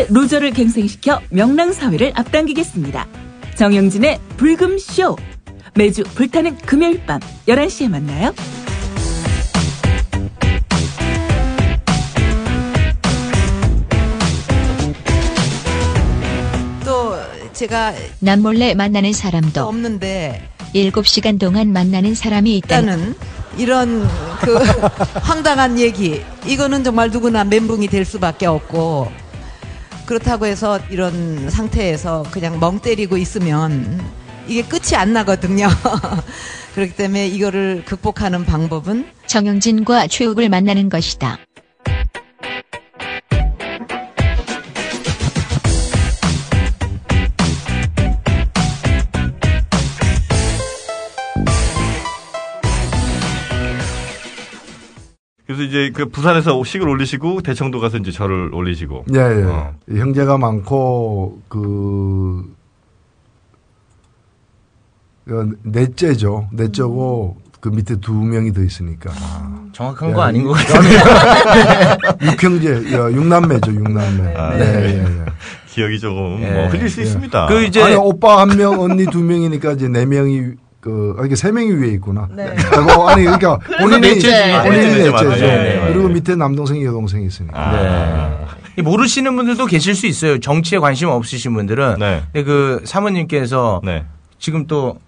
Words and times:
이 0.00 0.02
시대 0.02 0.06
로저를 0.08 0.52
갱생시켜 0.52 1.20
명랑사회를 1.30 2.12
앞당기겠습니다. 2.14 3.06
정영진의 3.56 4.18
불금쇼. 4.36 5.16
매주 5.74 6.02
불타는 6.14 6.56
금요일 6.58 7.04
밤 7.04 7.20
11시에 7.46 7.88
만나요. 7.88 8.32
또 16.84 17.16
제가 17.52 17.92
남몰래 18.20 18.74
만나는 18.74 19.12
사람도 19.12 19.62
없는데 19.62 20.48
7시간 20.74 21.38
동안 21.38 21.72
만나는 21.72 22.14
사람이 22.14 22.56
있다는 22.56 23.14
이런 23.58 24.08
그 24.40 24.54
황당한 25.20 25.78
얘기 25.78 26.22
이거는 26.46 26.84
정말 26.84 27.10
누구나 27.10 27.44
멘붕이 27.44 27.88
될 27.88 28.04
수밖에 28.04 28.46
없고 28.46 29.19
그렇다고 30.10 30.46
해서 30.46 30.80
이런 30.90 31.48
상태에서 31.48 32.24
그냥 32.32 32.58
멍 32.58 32.80
때리고 32.80 33.16
있으면 33.16 34.04
이게 34.48 34.62
끝이 34.62 34.96
안 34.96 35.12
나거든요. 35.12 35.68
그렇기 36.74 36.96
때문에 36.96 37.28
이거를 37.28 37.84
극복하는 37.84 38.44
방법은 38.44 39.06
정영진과 39.28 40.08
최욱을 40.08 40.48
만나는 40.48 40.88
것이다. 40.88 41.38
그래서 55.60 55.64
이제 55.64 55.90
그 55.92 56.06
부산에서 56.06 56.62
식을 56.64 56.88
올리시고 56.88 57.42
대청도 57.42 57.80
가서 57.80 57.98
이제 57.98 58.10
절을 58.10 58.54
올리시고. 58.54 59.04
예, 59.14 59.18
예. 59.18 59.42
어. 59.44 59.74
형제가 59.90 60.38
많고, 60.38 61.42
그, 61.48 62.54
그 65.26 65.58
넷째죠. 65.62 66.48
넷째고, 66.52 67.36
그 67.60 67.68
밑에 67.68 67.96
두 67.96 68.14
명이 68.14 68.54
더 68.54 68.62
있으니까. 68.62 69.10
정확한 69.72 70.10
예, 70.10 70.14
거 70.14 70.22
아닌 70.22 70.44
것 70.44 70.52
같아요. 70.52 71.98
육형제, 72.32 72.96
어, 72.96 73.12
육남매죠, 73.12 73.72
육남매. 73.72 74.34
아, 74.34 74.58
예, 74.58 74.60
예, 74.60 75.04
예. 75.04 75.24
기억이 75.68 76.00
조금 76.00 76.40
예. 76.40 76.50
뭐 76.52 76.68
흘릴 76.68 76.88
수 76.88 77.00
예. 77.00 77.04
있습니다. 77.04 77.46
그 77.46 77.62
이제 77.64 77.82
아니, 77.82 77.94
오빠 77.94 78.40
한 78.40 78.56
명, 78.56 78.80
언니 78.80 79.04
두 79.06 79.22
명이니까 79.22 79.72
이제 79.72 79.88
네 79.88 80.06
명이, 80.06 80.52
그, 80.80 81.14
아, 81.18 81.24
이게 81.24 81.36
세 81.36 81.52
명이 81.52 81.72
위에 81.72 81.88
있구나. 81.92 82.26
네. 82.34 82.54
아니, 83.08 83.24
그러니까. 83.24 83.58
본인이 83.78 84.00
넷째, 84.00 84.58
넷째죠. 84.62 85.12
맞아요. 85.12 85.36
네, 85.36 85.84
그리고 85.88 86.08
네. 86.08 86.14
밑에 86.14 86.36
남동생이 86.36 86.84
여동생이 86.84 87.26
있으니까. 87.26 87.58
아. 87.58 88.46
네. 88.76 88.82
모르시는 88.82 89.36
분들도 89.36 89.66
계실 89.66 89.94
수 89.94 90.06
있어요. 90.06 90.40
정치에 90.40 90.78
관심 90.78 91.08
없으신 91.08 91.52
분들은. 91.52 91.96
네. 91.98 92.22
근데 92.32 92.44
그 92.44 92.80
사모님께서 92.84 93.82
네. 93.84 94.04
지금 94.38 94.66
또 94.66 94.98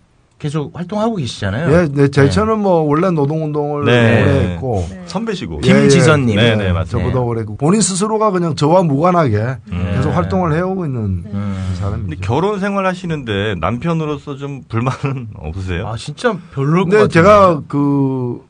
계속 0.43 0.77
활동하고 0.77 1.15
계시잖아요. 1.17 1.73
예, 1.73 1.89
네, 1.89 2.09
제처는 2.09 2.59
뭐 2.59 2.81
원래 2.81 3.13
노동운동을 3.13 3.85
네. 3.85 4.23
오래 4.23 4.51
했고, 4.51 4.85
선배시고. 5.07 5.61
예, 5.65 5.69
예. 5.69 5.73
김지선님. 5.73 6.35
네, 6.35 6.57
네, 6.57 6.73
맞습니다. 6.73 7.11
저보다 7.11 7.21
오래 7.21 7.43
했고, 7.43 7.57
본인 7.57 7.81
스스로가 7.81 8.33
그냥 8.33 8.57
저와 8.57 8.83
무관하게 8.83 9.59
계속 9.95 10.11
활동을 10.11 10.53
해오고 10.53 10.85
있는 10.87 11.01
음. 11.33 11.75
사람이죠. 11.79 12.09
근데 12.09 12.17
결혼 12.21 12.59
생활 12.59 12.87
하시는데 12.87 13.55
남편으로서 13.61 14.35
좀 14.35 14.63
불만은 14.69 15.29
없으세요? 15.39 15.87
아 15.87 15.97
진짜 15.97 16.37
별로일 16.53 16.87
것 16.87 16.91
근데. 16.91 17.09
제가 17.09 17.63
그, 17.69 18.45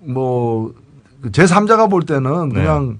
뭐, 0.00 0.74
제 1.32 1.44
3자가 1.44 1.88
볼 1.88 2.02
때는 2.02 2.50
네. 2.50 2.56
그냥 2.56 2.98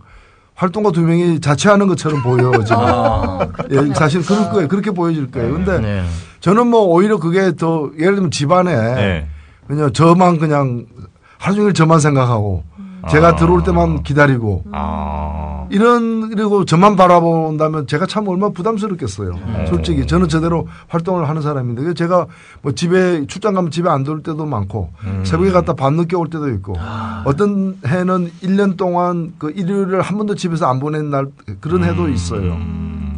활동가 0.58 0.90
두 0.90 1.02
명이 1.02 1.40
자취하는 1.40 1.86
것처럼 1.86 2.20
보여지고, 2.20 2.80
아, 2.80 3.48
예, 3.70 3.94
사실 3.94 4.22
그럴 4.22 4.50
거예요. 4.50 4.66
그렇게 4.66 4.90
보여질 4.90 5.30
거예요. 5.30 5.52
근데 5.52 5.78
네. 5.78 6.04
저는 6.40 6.66
뭐 6.66 6.80
오히려 6.80 7.18
그게 7.18 7.54
더, 7.54 7.88
예를 7.96 8.16
들면 8.16 8.32
집안에 8.32 8.94
네. 8.96 9.28
그냥 9.68 9.92
저만 9.92 10.38
그냥 10.38 10.86
하루 11.38 11.54
종일 11.54 11.74
저만 11.74 12.00
생각하고, 12.00 12.64
제가 13.08 13.28
아. 13.28 13.36
들어올 13.36 13.62
때만 13.62 14.02
기다리고, 14.02 14.64
아. 14.72 15.66
이런 15.70 16.30
그리고 16.30 16.64
저만 16.64 16.96
바라본다면 16.96 17.86
제가 17.86 18.06
참 18.06 18.26
얼마나 18.28 18.52
부담스럽겠어요. 18.52 19.30
음. 19.30 19.66
솔직히 19.68 20.06
저는 20.06 20.28
제대로 20.28 20.66
활동을 20.88 21.28
하는 21.28 21.42
사람인데 21.42 21.94
제가 21.94 22.26
뭐 22.62 22.72
집에 22.72 23.26
출장 23.26 23.54
가면 23.54 23.70
집에 23.70 23.88
안 23.88 24.04
들을 24.04 24.22
때도 24.22 24.46
많고 24.46 24.90
음. 25.04 25.22
새벽에 25.24 25.50
갔다 25.50 25.74
밤늦게 25.74 26.16
올 26.16 26.30
때도 26.30 26.48
있고 26.50 26.74
아. 26.78 27.22
어떤 27.26 27.76
해는 27.86 28.30
1년 28.42 28.76
동안 28.76 29.34
그 29.38 29.50
일요일을 29.50 30.00
한 30.00 30.16
번도 30.16 30.34
집에서 30.34 30.66
안 30.66 30.80
보낸 30.80 31.10
날 31.10 31.26
그런 31.60 31.84
해도 31.84 32.04
음. 32.04 32.14
있어요. 32.14 32.56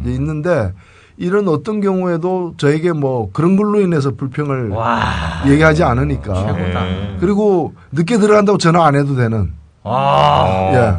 이제 0.01 0.11
있는데 0.11 0.73
이런 1.17 1.47
어떤 1.47 1.81
경우에도 1.81 2.55
저에게 2.57 2.93
뭐 2.93 3.29
그런 3.31 3.55
걸로 3.55 3.79
인해서 3.79 4.11
불평을 4.11 4.69
와. 4.69 5.01
얘기하지 5.47 5.83
않으니까 5.83 6.33
최고다. 6.33 6.83
네. 6.83 7.17
그리고 7.19 7.73
늦게 7.91 8.17
들어간다고 8.17 8.57
전화 8.57 8.85
안 8.85 8.95
해도 8.95 9.15
되는 9.15 9.53
아. 9.83 10.69
예 10.73 10.93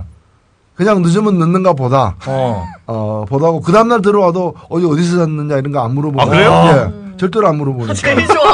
그냥 0.75 1.03
늦으면 1.03 1.39
늦는가 1.39 1.75
보다 1.75 2.17
어. 2.27 2.67
어, 2.87 3.25
보다고 3.29 3.61
그 3.61 3.73
다음날 3.73 4.03
들어와도 4.03 4.55
어디 4.69 4.87
어디서 4.87 5.19
잤느냐 5.19 5.59
이런 5.59 5.73
거 5.73 5.81
안 5.81 5.95
물어보고. 5.95 6.21
아, 6.23 6.25
그래요? 6.27 6.51
예. 6.97 7.17
절대로 7.19 7.47
안 7.47 7.57
물어보니까. 7.59 7.95
제일 7.95 8.27
좋아. 8.27 8.53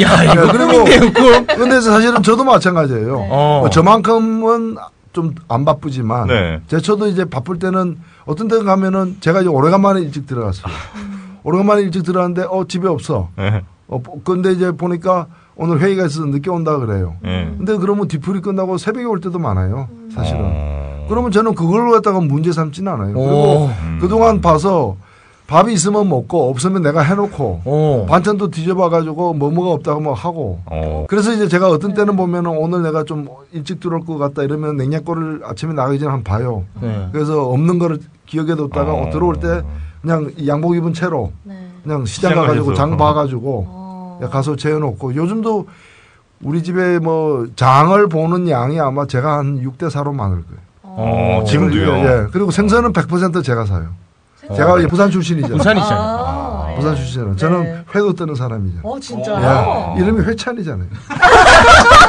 야 0.00 0.22
이거 0.24 0.46
예, 0.46 0.52
그리고. 0.52 1.46
근데 1.56 1.80
사실은 1.80 2.22
저도 2.22 2.44
마찬가지예요. 2.44 3.18
어. 3.30 3.58
뭐 3.60 3.70
저만큼은 3.70 4.76
좀 5.12 5.34
안 5.48 5.66
바쁘지만 5.66 6.28
네. 6.28 6.60
제 6.68 6.80
저도 6.80 7.06
이제 7.08 7.26
바쁠 7.26 7.58
때는 7.58 7.98
어떤 8.24 8.48
데 8.48 8.62
가면은 8.62 9.18
제가 9.20 9.40
이제 9.42 9.48
오래간만에 9.50 10.00
일찍 10.00 10.26
들어갔어요. 10.26 10.72
오래간만에 11.42 11.82
일찍 11.82 12.02
들어갔는데 12.04 12.46
어 12.48 12.64
집에 12.66 12.88
없어. 12.88 13.28
네. 13.36 13.62
어 13.88 14.00
근데 14.24 14.52
이제 14.52 14.70
보니까 14.72 15.26
오늘 15.56 15.80
회의가 15.80 16.06
있어서 16.06 16.26
늦게 16.26 16.50
온다 16.50 16.78
그래요. 16.78 17.14
네. 17.22 17.52
근데 17.56 17.76
그러면 17.76 18.08
뒤풀이 18.08 18.40
끝나고 18.40 18.78
새벽에 18.78 19.04
올 19.04 19.20
때도 19.20 19.38
많아요. 19.38 19.88
사실은. 20.14 20.40
어. 20.42 21.06
그러면 21.08 21.30
저는 21.30 21.54
그걸 21.54 21.90
갖다가 21.90 22.20
문제 22.20 22.52
삼지는 22.52 22.90
않아요. 22.92 23.14
오. 23.16 23.22
그리고 23.24 23.70
음. 23.82 23.98
그동안 24.00 24.40
봐서 24.40 24.96
밥이 25.48 25.74
있으면 25.74 26.08
먹고 26.08 26.48
없으면 26.48 26.80
내가 26.82 27.02
해놓고 27.02 27.60
오. 27.66 28.06
반찬도 28.08 28.48
뒤져봐가지고 28.50 29.34
뭐 29.34 29.50
뭐가 29.50 29.72
없다고 29.72 30.00
뭐 30.00 30.14
하고 30.14 30.60
어. 30.66 31.04
그래서 31.08 31.32
이제 31.32 31.46
제가 31.48 31.68
어떤 31.68 31.92
때는 31.92 32.16
보면 32.16 32.46
은 32.46 32.56
오늘 32.56 32.82
내가 32.82 33.04
좀 33.04 33.28
일찍 33.52 33.78
들어올 33.80 34.06
것 34.06 34.16
같다 34.16 34.42
이러면 34.44 34.76
냉장고를 34.78 35.42
아침에 35.44 35.74
나가기 35.74 35.98
전에 35.98 36.10
한 36.10 36.22
번 36.22 36.38
봐요. 36.38 36.64
네. 36.80 37.08
그래서 37.12 37.46
없는 37.50 37.78
거를 37.78 37.98
기억에 38.24 38.54
뒀다가 38.54 38.94
어. 38.94 39.10
들어올 39.10 39.36
때 39.40 39.60
그냥 40.00 40.30
이 40.38 40.48
양복 40.48 40.74
입은 40.76 40.94
채로 40.94 41.32
네. 41.42 41.54
그냥 41.82 42.06
시장 42.06 42.30
시장을 42.30 42.48
가가지고. 42.48 42.74
장 42.74 42.96
봐가지고 42.96 43.66
어. 43.68 43.81
가서 44.28 44.56
재워놓고 44.56 45.14
요즘도 45.14 45.66
우리 46.42 46.62
집에 46.62 46.98
뭐 46.98 47.46
장을 47.56 48.08
보는 48.08 48.48
양이 48.48 48.80
아마 48.80 49.06
제가 49.06 49.38
한 49.38 49.62
6대 49.62 49.88
4로 49.90 50.12
많을 50.14 50.42
거예요. 50.42 50.60
어, 50.82 51.44
지금도요. 51.46 51.88
예, 51.88 52.04
예. 52.04 52.26
그리고 52.32 52.50
생선은 52.50 52.92
100% 52.92 53.42
제가 53.44 53.64
사요. 53.64 53.88
제가 54.54 54.78
이제 54.78 54.88
부산 54.88 55.10
출신이잖아요. 55.10 55.56
부산이잖아요. 55.56 56.00
아, 56.00 56.66
네. 56.68 56.76
부산 56.76 56.96
출신이잖아요. 56.96 57.36
저는 57.36 57.62
네. 57.62 57.84
회도 57.94 58.12
뜨는 58.12 58.34
사람이잖아요. 58.34 58.82
어, 58.84 58.98
진짜요? 59.00 59.94
예. 59.96 60.02
이름이 60.02 60.20
회찬이잖아요. 60.24 60.88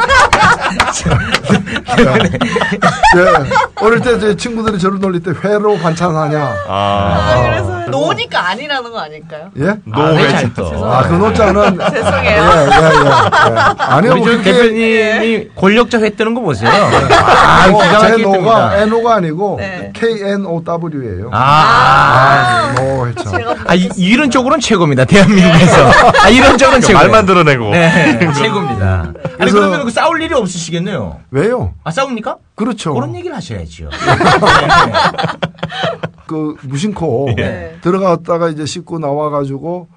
예. 3.18 3.84
어릴 3.86 4.00
때 4.02 4.20
제 4.20 4.36
친구들이 4.36 4.78
저를 4.80 5.00
놀릴 5.00 5.22
때 5.24 5.32
회로 5.44 5.78
반찬하냐. 5.80 6.40
아. 6.68 6.70
아, 6.70 7.42
그래서 7.44 7.84
노니까 7.90 8.50
아니라는 8.50 8.92
거 8.92 9.00
아닐까요? 9.00 9.50
예? 9.60 9.76
노회찬. 9.86 10.54
아, 10.84 11.04
그 11.08 11.14
노자는. 11.16 11.80
죄송해요. 11.92 12.42
예, 12.42 12.48
예, 12.48 12.86
예. 12.86 13.06
예. 13.50 13.76
아니요, 13.78 14.14
우리. 14.22 14.42
대표님이 14.44 15.48
권력자 15.56 16.00
회 16.00 16.10
뜨는 16.12 16.34
거 16.34 16.42
보세요. 16.42 16.70
아, 16.72 17.66
어, 17.70 17.82
기가 17.82 18.00
제 18.00 18.10
막히게 18.10 18.24
노가 18.24 18.70
뜹니다. 18.72 18.82
N오가 18.84 19.16
아니고 19.16 19.56
네. 19.60 19.92
KNOW예요. 19.94 21.30
아, 21.34 21.38
아, 21.40 22.74
노 22.76 23.08
회찬. 23.08 23.32
제가 23.38 23.56
아, 23.68 23.74
이, 23.76 23.90
이런 23.98 24.30
쪽으로는 24.32 24.60
최고입니다. 24.62 25.06
대한민국에서. 25.06 25.92
아, 26.24 26.30
이런 26.30 26.58
쪽은 26.58 26.82
최고. 26.82 27.00
말만 27.00 27.26
들어내고. 27.26 27.70
네, 27.72 28.20
최고입니다. 28.34 28.86
아니, 29.40 29.52
그래서- 29.52 29.56
그러면 29.60 29.86
그 29.86 29.92
싸울 29.92 30.13
일이 30.22 30.34
없으시겠네요. 30.34 31.20
왜요? 31.32 31.74
아, 31.84 31.92
싸웁니까? 31.92 32.38
그렇죠. 32.56 32.94
그런 32.94 33.16
얘기를 33.16 33.36
하셔야죠. 33.36 33.90
그 36.28 36.56
무심코 36.64 37.36
예. 37.38 37.78
들어갔다가 37.82 38.50
이제 38.50 38.66
씻고 38.66 39.00
나와가지고 39.00 39.88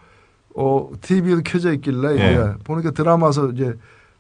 어 0.57 0.89
TV도 1.01 1.43
켜져 1.45 1.73
있길래 1.75 2.21
예. 2.21 2.33
이제 2.33 2.53
보니까 2.65 2.91
드라마서 2.91 3.51
이제 3.51 3.75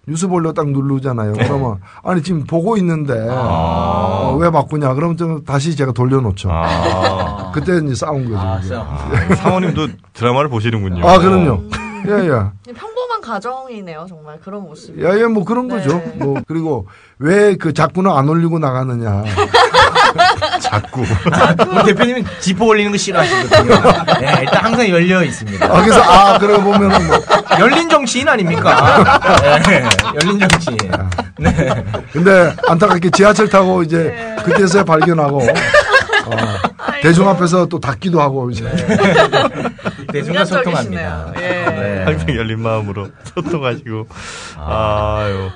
뉴스 0.08 0.28
보려 0.28 0.52
딱 0.52 0.70
누르잖아요. 0.70 1.32
그러면 1.32 1.80
아니 2.04 2.22
지금 2.22 2.44
보고 2.44 2.76
있는데 2.76 3.26
어, 3.28 4.36
왜 4.40 4.50
바꾸냐? 4.50 4.94
그러면 4.94 5.16
좀 5.16 5.44
다시 5.44 5.74
제가 5.74 5.92
돌려놓죠. 5.92 6.48
아. 6.52 7.50
그때 7.52 7.78
이제 7.84 7.94
싸운 7.94 8.24
거죠. 8.24 8.38
아, 8.38 8.56
그게. 8.56 8.68
싸움. 8.68 9.34
사모님도 9.36 9.88
드라마를 10.12 10.48
보시는군요. 10.48 11.06
아, 11.08 11.18
그럼요. 11.18 11.62
예예. 12.06 12.74
가정이네요, 13.26 14.06
정말 14.08 14.38
그런 14.40 14.62
모습이. 14.62 15.02
야예 15.04 15.24
뭐 15.26 15.44
그런 15.44 15.66
네. 15.68 15.76
거죠. 15.76 16.02
뭐 16.14 16.40
그리고 16.46 16.86
왜 17.18 17.56
그 17.56 17.72
자꾸는 17.72 18.10
안 18.10 18.28
올리고 18.28 18.58
나가느냐. 18.58 19.24
자꾸. 20.60 21.02
우리 21.02 21.84
대표님은 21.86 22.24
지퍼 22.40 22.64
올리는 22.66 22.90
거 22.90 22.96
싫어하시거든요. 22.98 23.74
네, 24.20 24.36
일단 24.42 24.64
항상 24.64 24.88
열려 24.88 25.22
있습니다. 25.22 25.66
아, 25.66 25.82
그래서 25.82 26.00
아 26.02 26.38
그러고 26.38 26.62
보면은 26.72 27.06
뭐 27.06 27.18
열린 27.58 27.88
정치인 27.88 28.28
아닙니까? 28.28 29.02
네, 29.66 29.84
열린 30.22 30.38
정치인. 30.38 30.76
네. 31.38 31.84
근데 32.12 32.54
안타깝게 32.68 33.10
지하철 33.10 33.48
타고 33.48 33.82
이제 33.82 34.36
그때서야 34.44 34.84
발견하고 34.84 35.40
어, 36.26 36.30
대중 37.02 37.28
앞에서 37.28 37.66
또 37.66 37.78
닫기도 37.78 38.20
하고 38.20 38.50
이제 38.50 38.64
대중과 40.12 40.44
소통합니다. 40.44 41.32
예. 41.36 41.40
네. 41.40 42.02
항상 42.04 42.34
열린 42.36 42.60
마음으로 42.60 43.08
소통하시고. 43.34 44.06
아유. 44.58 45.48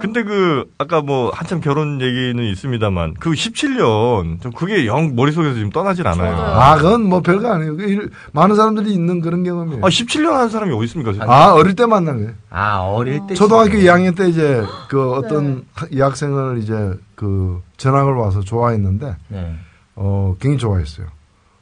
근데 0.00 0.22
그, 0.22 0.64
아까 0.78 1.00
뭐, 1.00 1.30
한참 1.34 1.60
결혼 1.60 2.00
얘기는 2.00 2.42
있습니다만, 2.44 3.14
그 3.18 3.30
17년, 3.30 4.40
좀 4.42 4.52
그게 4.52 4.86
영 4.86 5.14
머릿속에서 5.16 5.54
지금 5.54 5.70
떠나질 5.70 6.06
않아요. 6.06 6.34
아 6.36 6.76
그건 6.76 7.02
뭐 7.08 7.20
별거 7.22 7.50
아니에요. 7.52 7.76
그 7.76 7.82
일- 7.84 8.10
많은 8.32 8.56
사람들이 8.56 8.92
있는 8.92 9.20
그런 9.20 9.42
경험이에요. 9.42 9.80
아, 9.84 9.88
17년 9.88 10.32
한 10.32 10.50
사람이 10.50 10.74
어디 10.74 10.84
있습니까? 10.84 11.12
아 11.32 11.52
어릴 11.54 11.74
때 11.74 11.86
만난 11.86 12.16
거예요. 12.18 12.30
아, 12.50 12.78
어릴 12.80 13.20
때. 13.26 13.34
초등학교 13.34 13.70
진짜. 13.70 13.94
2학년 13.94 14.16
때 14.16 14.28
이제 14.28 14.62
그 14.88 15.12
어떤 15.14 15.64
하- 15.74 15.86
여학생을 15.96 16.58
이제 16.58 16.74
그 17.14 17.62
전학을 17.78 18.12
와서 18.14 18.40
좋아했는데 18.40 19.16
네. 19.28 19.54
어 19.96 20.34
굉장히 20.38 20.58
좋아했어요. 20.58 21.06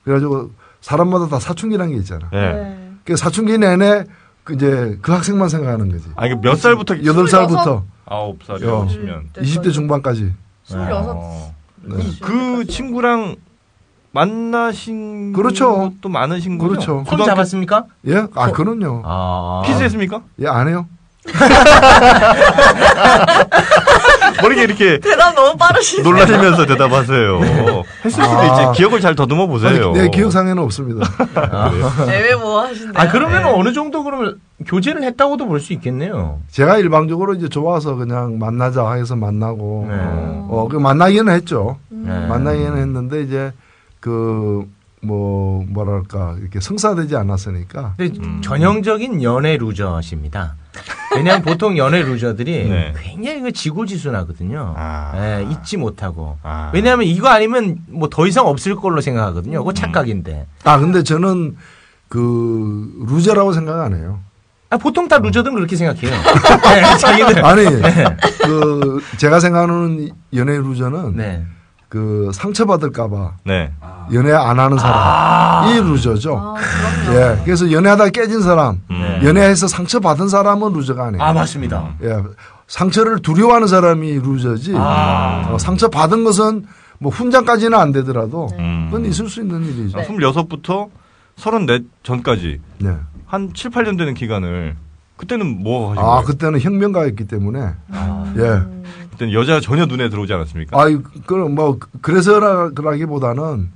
그래가지고 0.04 0.50
사람마다 0.80 1.28
다 1.28 1.38
사춘기라는 1.40 1.92
게 1.94 1.98
있잖아. 2.00 2.28
네. 2.30 2.52
네. 2.52 2.90
그 3.04 3.16
사춘기 3.16 3.56
내내 3.58 4.04
그 4.42 4.54
이제 4.54 4.98
그 5.00 5.12
학생만 5.12 5.48
생각하는 5.48 5.90
거지. 5.90 6.06
아니, 6.16 6.34
몇 6.34 6.56
살부터? 6.56 7.04
여덟 7.04 7.26
살부터 7.28 7.84
아홉 8.04 8.42
어. 8.42 8.46
살이라고 8.46 8.88
치면. 8.88 9.30
20대 9.34 9.72
중반까지. 9.72 10.32
스물여섯. 10.64 11.16
어. 11.16 11.54
네. 11.82 11.96
그 12.20 12.66
친구랑 12.66 13.36
만나신 14.12 15.32
그렇죠. 15.32 15.92
또 16.00 16.08
많으신 16.08 16.58
거죠? 16.58 16.68
그렇죠. 16.68 17.04
손 17.06 17.24
잡았습니까? 17.24 17.86
예? 18.06 18.26
아 18.34 18.52
그럼요. 18.52 19.02
아. 19.04 19.62
키스했습니까? 19.66 20.22
예 20.40 20.46
안 20.46 20.68
해요. 20.68 20.86
머리게 24.42 24.62
이렇게 24.62 24.98
대답 24.98 25.34
너무 25.34 25.56
빠르시네. 25.56 26.02
놀라시면서 26.02 26.66
대답하세요. 26.66 27.40
했을 28.04 28.10
수도 28.10 28.24
아. 28.38 28.70
있지. 28.70 28.78
기억을 28.78 29.00
잘 29.00 29.14
더듬어 29.14 29.46
보세요. 29.46 29.90
아니, 29.90 30.00
내 30.00 30.08
기억상에는 30.10 30.62
없습니다. 30.64 31.06
애매모호하신데. 32.10 32.98
아, 32.98 33.08
그러면 33.08 33.44
어느 33.46 33.72
정도 33.72 34.04
그러면 34.04 34.38
교제를 34.66 35.02
했다고도 35.02 35.46
볼 35.46 35.60
수 35.60 35.72
있겠네요. 35.72 36.40
제가 36.50 36.76
일방적으로 36.78 37.34
이제 37.34 37.48
좋아서 37.48 37.94
그냥 37.94 38.38
만나자 38.38 38.92
해서 38.92 39.16
만나고 39.16 39.86
네. 39.88 39.96
어, 39.98 40.68
그 40.70 40.76
만나기는 40.76 41.32
했죠. 41.32 41.78
네. 41.88 42.26
만나기는 42.26 42.76
했는데 42.76 43.22
이제 43.22 43.52
그 44.00 44.64
뭐 45.06 45.62
뭐랄까 45.68 46.34
이렇게 46.40 46.60
성사되지 46.60 47.14
않았으니까 47.14 47.92
근데 47.98 48.18
음. 48.20 48.40
전형적인 48.42 49.22
연애 49.22 49.58
루저십니다. 49.58 50.54
왜냐하면 51.14 51.42
보통 51.42 51.76
연애 51.78 52.02
루저들이 52.02 52.64
네. 52.68 52.94
굉장히 53.00 53.40
그 53.42 53.52
지고지순하거든요. 53.52 54.74
아. 54.76 55.12
예, 55.16 55.46
잊지 55.50 55.76
못하고. 55.76 56.38
아. 56.42 56.70
왜냐하면 56.74 57.06
이거 57.06 57.28
아니면 57.28 57.78
뭐 57.88 58.08
더 58.08 58.26
이상 58.26 58.46
없을 58.46 58.76
걸로 58.76 59.00
생각하거든요. 59.00 59.58
그거 59.58 59.72
착각인데. 59.72 60.46
아 60.64 60.78
근데 60.78 61.02
저는 61.02 61.56
그 62.08 62.92
루저라고 63.06 63.52
생각 63.52 63.80
안 63.80 63.94
해요. 63.94 64.20
아, 64.70 64.76
보통 64.76 65.06
다 65.08 65.18
루저들은 65.18 65.54
그렇게 65.54 65.76
생각해요. 65.76 66.10
네, 66.10 66.96
자기들. 66.98 67.44
아니 67.44 67.64
그 68.44 69.00
제가 69.18 69.38
생각하는 69.40 70.10
연애 70.34 70.56
루저는 70.56 71.16
네. 71.16 71.44
그 71.94 72.28
상처받을까봐 72.34 73.34
네. 73.44 73.70
연애 74.12 74.32
안 74.32 74.58
하는 74.58 74.76
사람 74.78 75.68
이 75.68 75.80
루저죠. 75.80 76.36
아. 76.36 76.54
예, 77.12 77.40
그래서 77.44 77.70
연애하다 77.70 78.08
깨진 78.08 78.42
사람, 78.42 78.80
음. 78.90 79.20
연애해서 79.22 79.68
상처 79.68 80.00
받은 80.00 80.28
사람은 80.28 80.72
루저가 80.72 81.04
아니에요. 81.06 81.22
아, 81.22 81.32
맞습니다. 81.32 81.94
예, 82.02 82.20
상처를 82.66 83.20
두려워하는 83.20 83.68
사람이 83.68 84.12
루저지. 84.14 84.72
아. 84.76 85.50
어, 85.52 85.58
상처 85.58 85.88
받은 85.88 86.24
것은 86.24 86.66
뭐 86.98 87.12
훈장까지는 87.12 87.78
안 87.78 87.92
되더라도 87.92 88.48
음. 88.58 88.88
그건 88.90 89.06
있을 89.08 89.28
수 89.28 89.40
있는 89.40 89.62
일이죠. 89.64 89.96
아, 89.96 90.02
26부터 90.02 90.88
34 91.36 91.78
전까지 92.02 92.60
네. 92.78 92.90
한 93.26 93.52
7, 93.54 93.70
8년 93.70 93.96
되는 93.96 94.14
기간을 94.14 94.74
그때는 95.16 95.62
뭐 95.62 95.90
하신 95.92 96.02
아 96.02 96.06
거예요? 96.06 96.24
그때는 96.24 96.60
혁명가였기 96.60 97.28
때문에 97.28 97.60
예. 98.36 98.62
그때는 99.14 99.32
여자가 99.32 99.60
전혀 99.60 99.86
눈에 99.86 100.08
들어오지 100.08 100.32
않았습니까? 100.32 100.80
아이 100.80 100.98
그럼 101.26 101.54
뭐 101.54 101.78
그래서라기보다는 102.02 103.70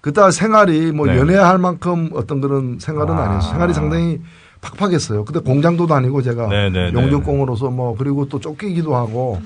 그때 0.00 0.30
생활이 0.30 0.92
뭐 0.92 1.06
네. 1.06 1.16
연애할 1.18 1.58
만큼 1.58 2.10
어떤 2.14 2.40
그런 2.40 2.78
생활은 2.78 3.14
아. 3.14 3.22
아. 3.22 3.28
니었어요 3.30 3.50
생활이 3.52 3.74
상당히 3.74 4.20
팍팍했어요. 4.60 5.24
그때 5.24 5.40
공장도 5.40 5.86
다니고 5.86 6.22
제가 6.22 6.48
네, 6.48 6.70
네, 6.70 6.90
네. 6.90 7.02
용접공으로서 7.02 7.70
뭐 7.70 7.94
그리고 7.96 8.28
또 8.28 8.40
쫓기기도 8.40 8.94
하고 8.96 9.40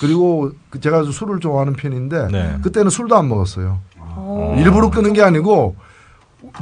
그리고 0.00 0.52
그 0.70 0.80
제가 0.80 1.04
술을 1.04 1.40
좋아하는 1.40 1.72
편인데 1.74 2.28
네. 2.30 2.56
그때는 2.62 2.90
술도 2.90 3.16
안 3.16 3.28
먹었어요. 3.28 3.78
어. 3.98 4.56
일부러 4.58 4.90
끊은 4.90 5.12
게 5.12 5.22
아니고 5.22 5.76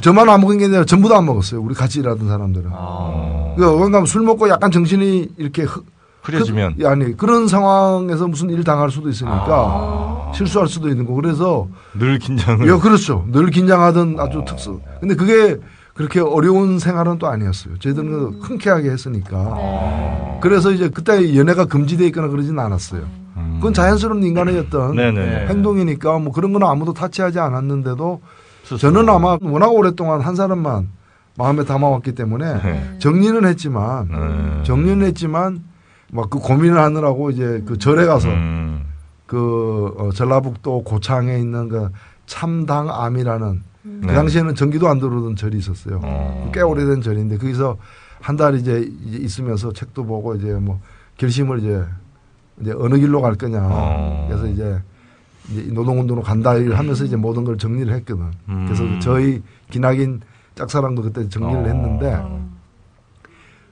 저만 0.01 0.27
안 0.29 0.41
먹은 0.41 0.57
게 0.57 0.65
아니라 0.65 0.85
전부 0.85 1.07
다 1.07 1.17
안 1.17 1.25
먹었어요. 1.25 1.61
우리 1.61 1.73
같이 1.73 1.99
일하던 1.99 2.27
사람들은. 2.27 2.69
어. 2.71 3.55
그 3.57 3.63
뭔가 3.63 4.03
술 4.05 4.21
먹고 4.23 4.49
약간 4.49 4.71
정신이 4.71 5.29
이렇게 5.37 5.65
흐, 6.21 6.31
흐려지면 6.33 6.75
그- 6.77 6.87
아니 6.87 7.15
그런 7.15 7.47
상황에서 7.47 8.27
무슨 8.27 8.49
일 8.49 8.63
당할 8.63 8.89
수도 8.91 9.09
있으니까 9.09 9.45
아. 9.47 10.31
실수할 10.35 10.67
수도 10.67 10.89
있는 10.89 11.05
거 11.05 11.13
그래서 11.13 11.67
늘 11.97 12.19
긴장을. 12.19 12.67
예 12.67 12.77
그렇죠 12.79 13.25
늘 13.31 13.49
긴장하던 13.49 14.17
아주 14.19 14.43
특수 14.47 14.79
근데 14.99 15.15
그게 15.15 15.57
그렇게 15.93 16.19
어려운 16.21 16.79
생활은 16.79 17.17
또 17.19 17.27
아니었어요 17.27 17.77
저희들은 17.79 18.09
그 18.09 18.39
흔쾌하게 18.43 18.89
했으니까 18.91 20.39
그래서 20.41 20.71
이제 20.71 20.89
그때 20.89 21.35
연애가 21.35 21.65
금지돼 21.65 22.05
있거나 22.07 22.27
그러진 22.27 22.57
않았어요 22.59 23.03
그건 23.55 23.73
자연스러운 23.73 24.23
인간의 24.23 24.57
어떤 24.59 24.91
음. 24.91 24.95
네네. 24.95 25.47
행동이니까 25.47 26.19
뭐 26.19 26.31
그런 26.31 26.53
건 26.53 26.63
아무도 26.63 26.93
타치하지 26.93 27.39
않았는데도 27.39 28.21
스스로. 28.63 28.77
저는 28.77 29.09
아마 29.09 29.37
워낙 29.41 29.67
오랫동안 29.73 30.21
한 30.21 30.35
사람만 30.35 30.87
마음에 31.37 31.65
담아왔기 31.65 32.15
때문에 32.15 32.61
네. 32.63 32.95
정리는 32.99 33.43
했지만 33.45 34.07
네. 34.09 34.63
정리는 34.63 35.05
했지만 35.07 35.61
막 36.11 36.29
그 36.29 36.39
고민을 36.39 36.77
하느라고 36.79 37.29
이제 37.31 37.61
그 37.65 37.77
절에 37.77 38.05
가서 38.05 38.29
음. 38.29 38.83
그 39.25 39.93
어, 39.97 40.11
전라북도 40.11 40.83
고창에 40.83 41.37
있는 41.37 41.69
그 41.69 41.89
참당암이라는 42.25 43.61
그 43.83 44.05
네. 44.07 44.13
당시에는 44.13 44.55
전기도 44.55 44.87
안 44.87 44.99
들어오던 44.99 45.35
절이 45.35 45.57
있었어요. 45.57 45.99
어. 46.03 46.51
꽤 46.53 46.61
오래된 46.61 47.01
절인데 47.01 47.37
거기서 47.37 47.77
한 48.21 48.35
달 48.35 48.55
이제, 48.55 48.85
있으면서 49.05 49.71
책도 49.71 50.05
보고 50.05 50.35
이제 50.35 50.51
뭐 50.53 50.79
결심을 51.17 51.59
이제 51.59 51.83
이제 52.59 52.73
어느 52.77 52.97
길로 52.97 53.21
갈 53.21 53.35
거냐. 53.35 53.59
어. 53.63 54.25
그래서 54.27 54.45
이제 54.47 54.81
이제 55.49 55.71
노동운동으로 55.71 56.21
간다 56.23 56.51
하면서 56.51 57.05
이제 57.05 57.15
모든 57.15 57.43
걸 57.45 57.57
정리를 57.57 57.91
했거든. 57.93 58.25
음. 58.49 58.65
그래서 58.65 58.83
저희 58.99 59.41
기나긴 59.71 60.19
짝사랑도 60.55 61.01
그때 61.01 61.29
정리를 61.29 61.63
어. 61.63 61.65
했는데 61.65 62.21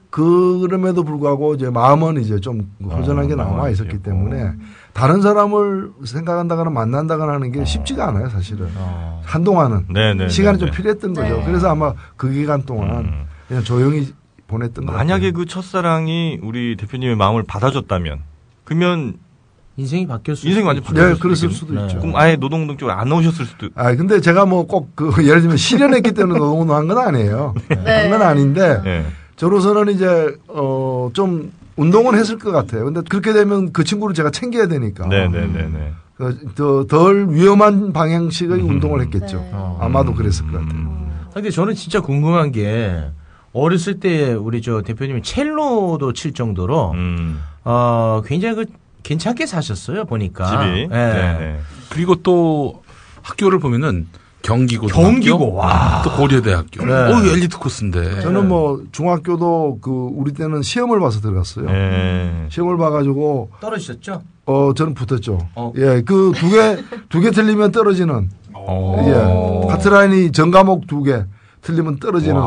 그럼에도 0.09 1.03
불구하고 1.03 1.55
이제 1.55 1.69
마음은 1.69 2.21
이제 2.21 2.39
좀 2.39 2.71
허전하게 2.83 3.33
어, 3.33 3.35
남아 3.37 3.51
남아 3.51 3.69
있었기. 3.69 3.99
때문에 4.01 4.53
다른 4.93 5.21
사람을 5.21 5.91
생각한다거나 6.05 6.69
만난다거나 6.69 7.33
하는 7.33 7.51
게 7.51 7.63
쉽지가 7.65 8.07
않아요, 8.09 8.29
사실은. 8.29 8.67
어. 8.77 9.21
한동안은 9.25 9.87
네네. 9.93 10.29
시간이 10.29 10.57
좀 10.59 10.71
필요했던 10.71 11.13
거죠. 11.13 11.37
네. 11.37 11.43
그래서 11.45 11.69
아마 11.69 11.93
그 12.15 12.31
기간 12.31 12.63
동안 12.63 13.05
음. 13.05 13.25
그냥 13.47 13.63
조용히 13.63 14.13
보냈던 14.47 14.85
것 14.85 14.91
만약에 14.93 15.27
같아요. 15.31 15.33
그 15.33 15.45
첫사랑이 15.45 16.39
우리 16.41 16.77
대표님의 16.77 17.15
마음을 17.17 17.43
받아줬다면 17.43 18.19
그러면 18.63 19.15
인생이 19.75 20.07
바뀌었을 20.07 20.47
인생이 20.49 20.63
수도 20.63 20.67
완전 20.67 20.83
있죠. 20.83 20.93
네, 20.93 20.99
바뀌었을 21.01 21.21
그랬을. 21.21 21.51
수도 21.51 21.73
네. 21.75 21.81
있죠. 21.85 21.99
그럼 21.99 22.15
아예 22.15 22.35
노동운동 22.37 22.77
쪽으로 22.77 22.95
안 22.97 23.11
오셨을 23.11 23.45
수도. 23.45 23.69
아, 23.75 23.93
근데 23.95 24.19
제가 24.21 24.45
뭐 24.45 24.65
꼭 24.65 24.95
그 24.95 25.11
예를 25.27 25.41
들면 25.41 25.57
실현했기 25.57 26.13
때문에 26.13 26.39
노동운동 26.39 26.75
한 26.75 26.87
건 26.87 26.97
아니에요. 26.97 27.53
네. 27.69 28.01
한건 28.03 28.21
아닌데 28.23 28.81
네. 28.83 29.05
저로서는 29.37 29.93
이제 29.93 30.35
어 30.47 31.09
좀 31.13 31.51
운동은 31.77 32.15
했을 32.15 32.37
것 32.39 32.51
같아요. 32.51 32.85
근데 32.85 33.01
그렇게 33.07 33.33
되면 33.33 33.71
그 33.71 33.83
친구를 33.83 34.13
제가 34.15 34.31
챙겨야 34.31 34.67
되니까. 34.67 35.07
네네네네. 35.07 35.93
그, 36.15 36.39
더, 36.55 36.85
덜 36.85 37.27
위험한 37.29 37.93
방향식의 37.93 38.59
음. 38.59 38.69
운동을 38.69 39.01
했겠죠. 39.01 39.37
네. 39.37 39.49
어. 39.53 39.77
아마도 39.79 40.13
그랬을 40.15 40.45
것 40.51 40.53
같아요. 40.53 40.71
음. 40.79 41.27
근데 41.33 41.51
저는 41.51 41.75
진짜 41.75 42.01
궁금한 42.01 42.51
게 42.51 43.03
어렸을 43.53 43.99
때 43.99 44.33
우리 44.33 44.63
저 44.63 44.81
대표님이 44.81 45.21
첼로도 45.21 46.13
칠 46.13 46.33
정도로 46.33 46.91
음. 46.93 47.39
어 47.63 48.23
굉장히 48.25 48.55
그 48.55 48.65
괜찮게 49.03 49.45
사셨어요 49.45 50.05
보니까 50.05 50.45
집이. 50.65 50.79
예. 50.81 50.87
네네. 50.87 51.59
그리고 51.91 52.15
또 52.15 52.81
학교를 53.21 53.59
보면은 53.59 54.07
경기고 54.43 54.87
경기고, 54.87 55.53
와. 55.55 56.01
또 56.03 56.11
고려대학교. 56.11 56.85
네. 56.85 56.93
어 56.93 57.19
엘리트 57.33 57.57
코스인데. 57.59 58.21
저는 58.21 58.47
뭐 58.47 58.81
중학교도 58.91 59.79
그 59.81 59.91
우리 60.13 60.31
때는 60.33 60.61
시험을 60.61 60.99
봐서 60.99 61.19
들어갔어요. 61.19 61.65
네. 61.65 62.45
시험을 62.49 62.77
봐가지고 62.77 63.49
떨어지셨죠? 63.59 64.21
어 64.45 64.73
저는 64.73 64.93
붙었죠. 64.93 65.39
어. 65.55 65.73
예, 65.75 66.01
그 66.01 66.31
두 66.33 66.49
개 66.49 66.77
두 67.09 67.19
개 67.21 67.31
틀리면 67.31 67.71
떨어지는 67.73 68.29
어. 68.53 69.63
예. 69.65 69.67
카트라인이 69.69 70.31
전 70.31 70.51
과목 70.51 70.87
두 70.87 71.03
개 71.03 71.23
틀리면 71.61 71.97
떨어지는 71.99 72.39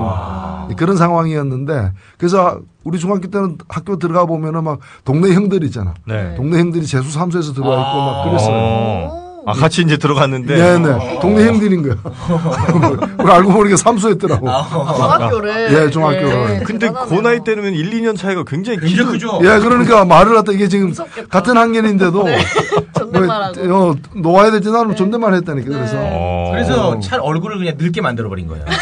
그런 0.78 0.97
상황이었는데 0.97 1.92
그래서 2.16 2.61
우리 2.85 2.99
중학교 2.99 3.28
때는 3.28 3.59
학교 3.68 3.99
들어가 3.99 4.25
보면은 4.25 4.64
막 4.64 4.78
동네 5.04 5.35
형들 5.35 5.62
있잖아. 5.64 5.92
네. 6.06 6.35
동네 6.37 6.59
형들이 6.61 6.87
재수 6.87 7.11
삼수에서 7.11 7.52
들어와 7.52 7.76
있고 7.80 7.99
막 8.00 8.25
그랬어요. 8.25 8.54
어. 8.56 9.19
아, 9.47 9.52
같이 9.52 9.82
이제 9.82 9.97
들어갔는데. 9.97 10.54
네네. 10.56 11.18
동네 11.20 11.47
형들인 11.47 11.82
거야. 11.82 11.97
우리 13.18 13.30
알고 13.32 13.52
보니까 13.52 13.76
삼수였더라고. 13.76 14.47
중학교를. 14.47 15.73
예, 15.73 15.90
중학교를. 15.90 16.64
근데 16.64 16.90
그 17.09 17.14
나이 17.14 17.40
때는 17.42 17.73
1, 17.75 17.90
2년 17.90 18.16
차이가 18.18 18.44
굉장히 18.47 18.78
굉장히 18.78 19.18
기도- 19.18 19.38
크죠. 19.38 19.40
예, 19.42 19.59
그러니까 19.61 20.04
말을 20.04 20.35
갖다 20.35 20.52
이게 20.52 20.68
지금 20.68 20.88
무섭겠다. 20.88 21.28
같은 21.28 21.56
학년인데도 21.56 22.25
존댓말하고. 22.99 23.61
뭐, 23.66 23.90
어, 23.90 23.94
놓아야 24.14 24.50
될지 24.50 24.70
나는 24.70 24.94
존댓말 24.94 25.35
했다니까. 25.35 25.68
그래서 25.70 25.97
어. 25.99 26.49
그래서 26.52 27.00
찰 27.00 27.20
얼굴을 27.20 27.59
그냥 27.59 27.75
늙게 27.78 28.00
만들어 28.00 28.28
버린 28.28 28.47
거예요. 28.47 28.64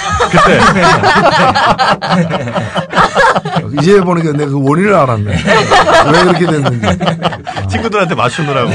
이제 3.81 4.01
보니까 4.01 4.33
내가 4.33 4.51
그 4.51 4.63
원인을 4.63 4.95
알았네. 4.95 5.31
왜 6.13 6.25
그렇게 6.25 6.47
됐는지. 6.47 6.87
친구들한테 7.71 8.15
맞추느라고. 8.15 8.71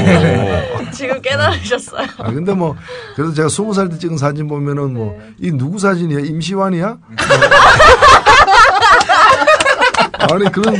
지금 0.92 1.20
깨달으셨 1.20 1.73
어요. 1.74 2.06
아, 2.18 2.30
근데 2.30 2.52
뭐, 2.54 2.76
그래서 3.16 3.32
제가 3.34 3.48
스무 3.48 3.72
살 3.74 3.88
때 3.88 3.98
찍은 3.98 4.16
사진 4.18 4.46
보면은 4.48 4.94
뭐, 4.94 5.18
이 5.38 5.50
누구 5.52 5.78
사진이야? 5.78 6.20
임시완이야? 6.20 6.86
뭐. 6.86 6.98
아니, 10.32 10.50
그런, 10.52 10.74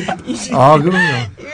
아, 0.55 0.79
그럼요. 0.79 0.99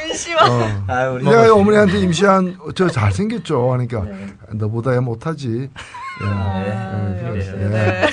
임시완. 0.09 0.50
어. 0.50 0.85
아, 0.87 1.09
우리 1.09 1.25
내가 1.25 1.52
어머니한테 1.54 1.99
임시완, 2.00 2.56
저 2.75 2.88
잘생겼죠. 2.88 3.73
하니까, 3.73 4.04
너보다 4.52 4.94
야 4.94 5.00
못하지. 5.00 5.70
예. 6.23 6.25
네, 6.25 6.30
예. 7.25 7.30
그래요. 7.30 7.70
네. 7.70 8.06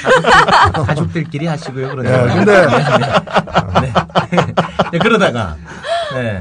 가족들끼리 0.86 1.46
하시고요. 1.48 1.88
예, 1.88 1.92
그러다가. 1.92 2.34
근데, 2.34 2.68
네, 4.92 5.00
그러다가 5.00 5.56
네. 6.14 6.40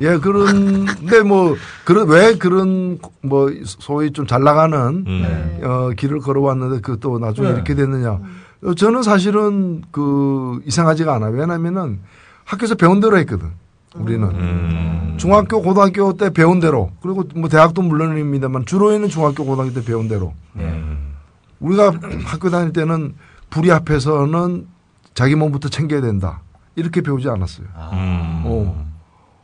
예, 0.00 0.16
그런데 0.18 1.22
뭐, 1.22 1.54
그런, 1.84 2.08
왜 2.08 2.36
그런, 2.38 2.98
뭐, 3.22 3.50
소위 3.64 4.12
좀 4.12 4.26
잘 4.26 4.42
나가는, 4.42 5.04
음. 5.06 5.60
어, 5.62 5.90
길을 5.96 6.20
걸어왔는데 6.20 6.80
그 6.80 6.96
또 7.00 7.18
나중에 7.18 7.48
네. 7.48 7.54
이렇게 7.54 7.74
됐느냐. 7.74 8.18
어, 8.62 8.74
저는 8.74 9.02
사실은 9.02 9.82
그 9.90 10.60
이상하지가 10.66 11.14
않아요. 11.16 11.32
왜냐면은 11.32 12.00
학교에서 12.44 12.74
배운 12.76 13.00
대로 13.00 13.18
했거든. 13.18 13.48
우리는. 13.94 14.26
음. 14.28 15.14
중학교, 15.18 15.60
고등학교 15.62 16.12
때 16.16 16.30
배운 16.30 16.60
대로. 16.60 16.90
그리고 17.02 17.24
뭐 17.34 17.48
대학도 17.48 17.82
물론입니다만 17.82 18.64
주로에는 18.66 19.08
중학교, 19.08 19.44
고등학교 19.44 19.74
때 19.74 19.84
배운 19.84 20.08
대로. 20.08 20.32
음. 20.56 21.14
우리가 21.60 21.92
학교 22.24 22.48
다닐 22.50 22.72
때는 22.72 23.14
불이 23.50 23.70
앞에서는 23.72 24.66
자기 25.14 25.34
몸부터 25.34 25.68
챙겨야 25.68 26.00
된다. 26.00 26.40
이렇게 26.76 27.00
배우지 27.02 27.28
않았어요. 27.28 27.66
음. 27.92 28.42
어. 28.46 28.89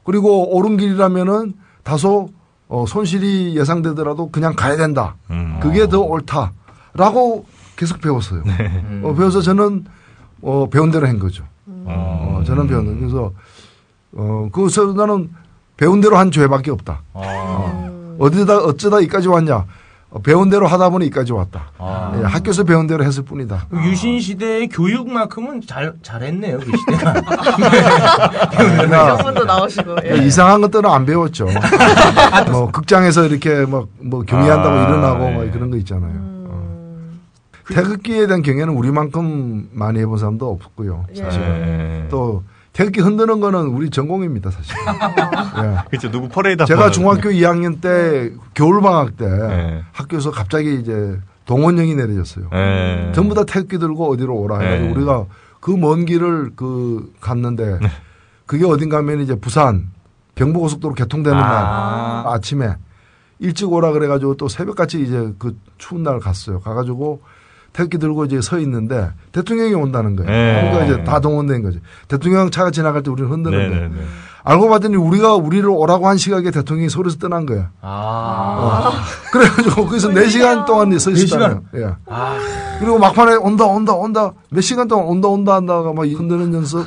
그리고 0.06 0.56
옳은 0.56 0.76
길이라면은 0.76 1.54
다소 1.82 2.30
어, 2.68 2.84
손실이 2.86 3.56
예상되더라도 3.56 4.30
그냥 4.30 4.54
가야 4.54 4.76
된다. 4.76 5.16
음. 5.30 5.58
그게 5.60 5.88
더 5.88 6.00
옳다라고 6.00 7.44
계속 7.76 8.00
배웠어요. 8.00 8.42
음. 8.46 9.02
어, 9.04 9.14
배워서 9.14 9.40
저는 9.40 9.84
어, 10.42 10.68
배운 10.70 10.90
대로 10.90 11.06
한 11.06 11.18
거죠. 11.18 11.44
어. 11.66 12.38
어, 12.40 12.44
저는 12.44 12.68
배운 12.68 12.86
대로. 12.86 12.98
그래서 12.98 13.32
어, 14.12 14.48
그래서 14.52 14.92
나는 14.92 15.30
배운 15.76 16.00
대로 16.00 16.16
한 16.16 16.30
죄밖에 16.30 16.70
없다. 16.70 17.02
아. 17.12 17.90
어디다 18.18 18.58
어쩌다 18.58 19.00
이까지 19.00 19.28
왔냐? 19.28 19.66
어, 20.16 20.20
배운 20.22 20.48
대로 20.48 20.66
하다 20.66 20.88
보니 20.88 21.06
이까지 21.06 21.32
왔다. 21.32 21.70
아. 21.78 22.12
예, 22.18 22.22
학교에서 22.24 22.64
배운 22.64 22.86
대로 22.86 23.04
했을 23.04 23.22
뿐이다. 23.22 23.66
유신 23.84 24.18
시대의 24.18 24.68
교육만큼은 24.68 25.60
잘 25.66 25.92
잘했네요 26.02 26.58
그 26.58 26.72
시대가. 26.76 27.12
그러니까 28.50 29.16
분도 29.18 29.44
나오시고. 29.44 29.96
예. 30.06 30.16
이상한 30.24 30.60
것들은 30.62 30.88
안 30.88 31.04
배웠죠. 31.04 31.46
뭐 32.50 32.70
극장에서 32.70 33.26
이렇게 33.26 33.66
막 33.66 33.86
뭐 33.98 34.22
경의한다고 34.22 34.74
아, 34.76 34.82
일어나고 34.84 35.24
예. 35.26 35.30
막 35.32 35.52
그런 35.52 35.70
거 35.70 35.76
있잖아요. 35.78 36.12
어. 36.14 36.88
태극기에 37.68 38.26
대한 38.28 38.42
경애는 38.42 38.68
우리만큼 38.74 39.68
많이 39.72 39.98
해본 40.00 40.18
사람도 40.18 40.48
없고요. 40.50 41.06
사실 41.14 41.40
예. 41.42 42.06
또 42.08 42.42
태극기 42.76 43.00
흔드는 43.00 43.40
거는 43.40 43.68
우리 43.68 43.88
전공입니다, 43.88 44.50
사실. 44.50 44.76
예. 45.64 45.78
그렇죠. 45.88 46.10
누구 46.10 46.28
퍼레이드 46.28 46.66
제가 46.66 46.90
중학교 46.90 47.30
2학년 47.30 47.80
때 47.80 48.30
겨울 48.52 48.82
방학 48.82 49.16
때 49.16 49.26
네. 49.26 49.82
학교에서 49.92 50.30
갑자기 50.30 50.78
이제 50.78 51.18
동원령이 51.46 51.94
내려졌어요. 51.94 52.50
예. 52.52 53.12
전부 53.14 53.34
다 53.34 53.44
태극기 53.44 53.78
들고 53.78 54.12
어디로 54.12 54.36
오라 54.36 54.58
해가지고 54.58 54.86
네. 54.88 54.92
우리가 54.92 55.24
그 55.60 55.74
먼 55.78 56.04
길을 56.04 56.50
그 56.54 57.10
갔는데 57.22 57.78
그게 58.44 58.66
어딘가 58.66 58.98
하면 58.98 59.20
이제 59.22 59.34
부산 59.34 59.88
경부고속도로 60.34 60.94
개통되는 60.94 61.36
날 61.38 61.48
아. 61.50 62.24
아침에 62.26 62.76
일찍 63.38 63.72
오라 63.72 63.92
그래가지고 63.92 64.36
또 64.36 64.48
새벽같이 64.48 65.02
이제 65.02 65.32
그 65.38 65.56
추운 65.78 66.02
날 66.02 66.20
갔어요. 66.20 66.60
가가지고 66.60 67.22
태극기 67.76 67.98
들고 67.98 68.24
이제 68.24 68.40
서 68.40 68.58
있는데 68.58 69.10
대통령이 69.32 69.74
온다는 69.74 70.16
거예요. 70.16 70.30
네. 70.30 70.70
그러니까 70.70 70.84
이제 70.86 71.04
다 71.04 71.20
동원된 71.20 71.62
거지. 71.62 71.80
대통령 72.08 72.50
차가 72.50 72.70
지나갈 72.70 73.02
때 73.02 73.10
우리는 73.10 73.30
흔드는 73.30 73.58
거예요. 73.58 73.70
네네네. 73.70 74.02
알고 74.44 74.68
봤더니 74.70 74.96
우리가 74.96 75.34
우리를 75.34 75.68
오라고 75.68 76.08
한 76.08 76.16
시각에 76.16 76.50
대통령이 76.50 76.88
서울에서 76.88 77.18
떠난 77.18 77.44
거야. 77.44 77.70
아. 77.82 79.04
그래가지고 79.30 79.86
거기서 79.86 80.08
네시간 80.08 80.64
동안 80.64 80.98
서 80.98 81.10
있었다는 81.10 81.62
예. 81.74 81.90
아. 82.06 82.38
그리고 82.78 82.98
막판에 82.98 83.34
온다 83.34 83.66
온다 83.66 83.92
온다 83.92 84.32
몇 84.50 84.60
시간 84.62 84.88
동안 84.88 85.06
온다 85.06 85.28
온다 85.28 85.54
한다가 85.56 85.92
막 85.92 86.06
흔드는 86.06 86.54
연습 86.54 86.86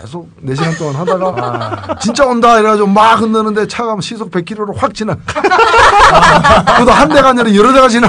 계속 0.00 0.30
네시간 0.40 0.74
동안 0.76 0.94
하다가 0.96 1.96
진짜 2.00 2.24
온다 2.26 2.58
이래가지고 2.58 2.88
막 2.88 3.20
흔드는데 3.20 3.66
차가 3.66 3.94
시속 4.00 4.30
100km로 4.30 4.74
확 4.76 4.94
지나. 4.94 5.14
그것도 5.14 6.90
한 6.90 7.08
대가 7.08 7.28
아니라 7.30 7.54
여러 7.54 7.72
대가 7.72 7.88
지나. 7.88 8.08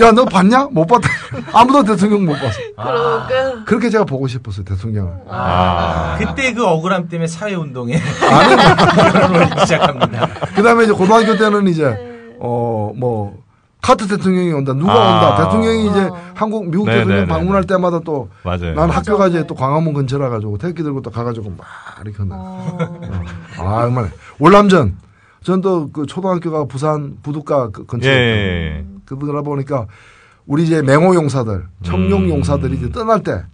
야 0.00 0.10
너 0.12 0.24
봤냐? 0.24 0.68
못 0.72 0.86
봤다. 0.86 1.08
아무도 1.52 1.84
대통령 1.84 2.24
못 2.26 2.32
봤어. 2.32 2.58
그러고 2.76 3.64
그렇게 3.64 3.90
제가 3.90 4.04
보고 4.04 4.26
싶었어요 4.26 4.64
대통령을. 4.64 5.12
아. 5.28 6.16
그때 6.18 6.52
그 6.52 6.66
억울함 6.66 7.08
때문에 7.08 7.28
사회 7.28 7.54
운동에 7.54 7.94
아니 8.28 9.60
시작합니다. 9.60 10.28
그 10.56 10.62
다음에 10.62 10.84
이제 10.84 10.92
고등학교 10.92 11.36
때는 11.36 11.68
이제 11.68 11.96
어 12.40 12.90
뭐 12.96 13.34
카트 13.82 14.06
대통령이 14.06 14.52
온다 14.52 14.72
누가 14.74 14.92
아. 14.92 15.14
온다 15.14 15.44
대통령이 15.44 15.88
이제 15.90 16.10
한국 16.34 16.68
미국 16.70 16.86
네네네네. 16.86 17.06
대통령 17.06 17.26
방문할 17.28 17.64
때마다 17.64 18.00
또 18.04 18.28
맞아요. 18.44 18.74
난 18.74 18.90
학교가 18.90 19.28
이제 19.28 19.46
또 19.46 19.54
광화문 19.54 19.94
근처라 19.94 20.28
가지고 20.28 20.58
태극기 20.58 20.82
들고 20.82 21.02
또 21.02 21.10
가가지고 21.10 21.50
막 21.50 21.66
이렇게 22.04 22.16
한다. 22.18 22.36
아 23.58 23.82
정말 23.82 24.10
월남전. 24.38 24.96
전 25.42 25.62
또 25.62 25.88
그 25.90 26.04
초등학교가 26.04 26.66
부산 26.66 27.16
부두가 27.22 27.70
그 27.70 27.82
예. 27.82 27.86
근처에 27.86 28.84
그러다 29.06 29.40
보니까 29.40 29.86
우리 30.46 30.64
이제 30.64 30.82
맹호 30.82 31.14
용사들, 31.14 31.64
청룡 31.82 32.24
음. 32.24 32.28
용사들이 32.28 32.76
이제 32.76 32.90
떠날 32.90 33.22
때 33.22 33.44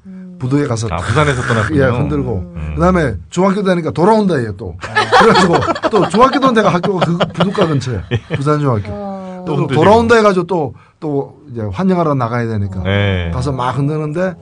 부두에 0.40 0.66
가서 0.66 0.88
아, 0.90 0.96
부산에서 0.96 1.42
떠났군요. 1.42 1.78
예, 1.82 1.86
흔들고. 1.86 2.52
음. 2.56 2.72
그다음에 2.74 3.14
중학교 3.30 3.62
되니까 3.62 3.90
돌아온다 3.92 4.38
얘 4.42 4.48
또. 4.56 4.76
그래가지고 5.20 5.54
또 5.90 6.08
중학교 6.08 6.40
도 6.40 6.50
내가 6.52 6.70
학교가 6.70 7.06
그 7.06 7.18
부두가 7.32 7.66
근처에 7.68 8.02
부산 8.36 8.58
중학교. 8.58 9.05
또. 9.46 9.66
돌아온다 9.66 10.16
해가지고 10.16 10.46
또 10.46 10.74
또 11.00 11.40
이제 11.50 11.60
환영하러 11.60 12.14
나가야 12.14 12.46
되니까 12.48 12.82
예. 12.86 13.30
가서 13.32 13.52
막 13.52 13.76
흔드는데 13.76 14.34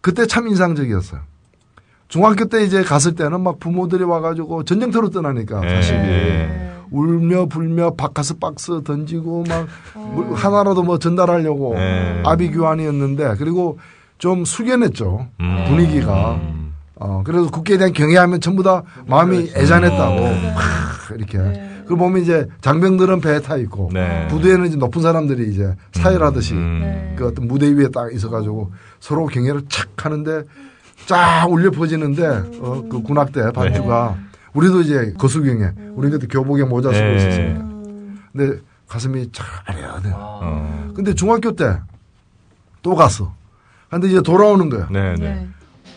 그때 0.00 0.26
참 0.26 0.48
인상적이었어요. 0.48 1.20
중학교 2.08 2.46
때 2.46 2.62
이제 2.62 2.82
갔을 2.82 3.14
때는 3.14 3.40
막 3.42 3.58
부모들이 3.58 4.04
와가지고 4.04 4.64
전쟁터로 4.64 5.10
떠나니까 5.10 5.60
예. 5.64 5.68
사실 5.68 6.48
울며 6.90 7.46
불며 7.46 7.90
바카스 7.94 8.38
박스 8.38 8.82
던지고 8.82 9.44
막뭐 9.48 10.34
하나라도 10.34 10.82
뭐 10.82 10.98
전달하려고 10.98 11.74
예. 11.76 12.22
아비규환이었는데 12.24 13.34
그리고 13.38 13.78
좀 14.16 14.44
숙연했죠 14.44 15.26
음. 15.40 15.64
분위기가 15.68 16.36
음. 16.36 16.72
어 16.96 17.22
그래서 17.24 17.50
국기에 17.50 17.76
대한 17.76 17.92
경애하면 17.92 18.40
전부 18.40 18.62
다 18.62 18.82
마음이 19.06 19.50
애잔했다고 19.54 20.16
음. 20.16 20.54
막 20.54 21.16
이렇게 21.18 21.67
그 21.88 21.96
보면 21.96 22.22
이제 22.22 22.46
장병들은 22.60 23.20
배에 23.20 23.40
타 23.40 23.56
있고 23.56 23.90
네. 23.92 24.28
부두에는 24.28 24.66
이제 24.66 24.76
높은 24.76 25.00
사람들이 25.02 25.50
이제 25.50 25.74
사열하듯이 25.92 26.52
음. 26.54 27.14
그 27.16 27.26
어떤 27.26 27.48
무대 27.48 27.66
위에 27.72 27.88
딱 27.88 28.12
있어가지고 28.12 28.70
서로 29.00 29.26
경애를 29.26 29.62
착 29.68 30.04
하는데 30.04 30.42
쫙 31.06 31.46
울려 31.48 31.70
퍼지는데 31.70 32.26
어, 32.60 32.84
그 32.90 33.02
군악대 33.02 33.52
반주가 33.52 34.16
우리도 34.52 34.82
이제 34.82 35.14
거수경에 35.18 35.70
우리 35.94 36.10
그때 36.10 36.26
교복에 36.26 36.64
모자 36.64 36.92
쓰고 36.92 37.04
네. 37.04 37.16
있었으니까 37.16 37.64
근데 38.32 38.60
가슴이 38.86 39.30
쫙 39.32 39.44
아련해. 39.66 40.10
어. 40.14 40.92
근데 40.94 41.14
중학교 41.14 41.52
때 41.56 41.64
또 42.82 42.94
갔어. 42.94 43.34
근데 43.90 44.08
이제 44.08 44.22
돌아오는 44.22 44.68
거야. 44.70 44.88
네, 44.90 45.14
네. 45.18 45.48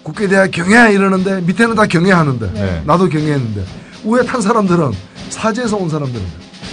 국기에 0.04 0.28
대한 0.28 0.50
경애 0.50 0.94
이러는데 0.94 1.42
밑에는 1.42 1.76
다 1.76 1.86
경애하는데 1.86 2.54
네. 2.54 2.84
나도 2.86 3.08
경애했는데 3.08 3.64
위에 4.04 4.24
탄 4.26 4.42
사람들은 4.42 4.92
사제에서 5.30 5.78
온 5.78 5.90
사람들은 5.90 6.26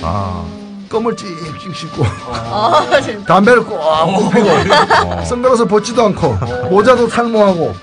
아. 0.02 0.44
껌을 0.88 1.14
찍찍 1.16 1.74
씹고 1.74 2.02
아. 2.32 2.80
담배를 3.26 3.64
꼭꼭 3.64 4.32
피고 4.32 5.24
선글라스 5.24 5.66
벗지도 5.66 6.04
않고 6.06 6.36
모자도 6.70 7.08
탈모하고 7.08 7.74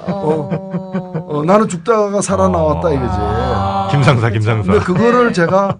어. 0.00 1.24
어, 1.28 1.42
나는 1.44 1.68
죽다가 1.68 2.20
살아나왔다 2.20 2.90
이거지. 2.90 3.92
김상사, 3.92 4.30
김상사. 4.30 4.72
근데 4.72 4.84
그거를 4.84 5.32
제가 5.32 5.76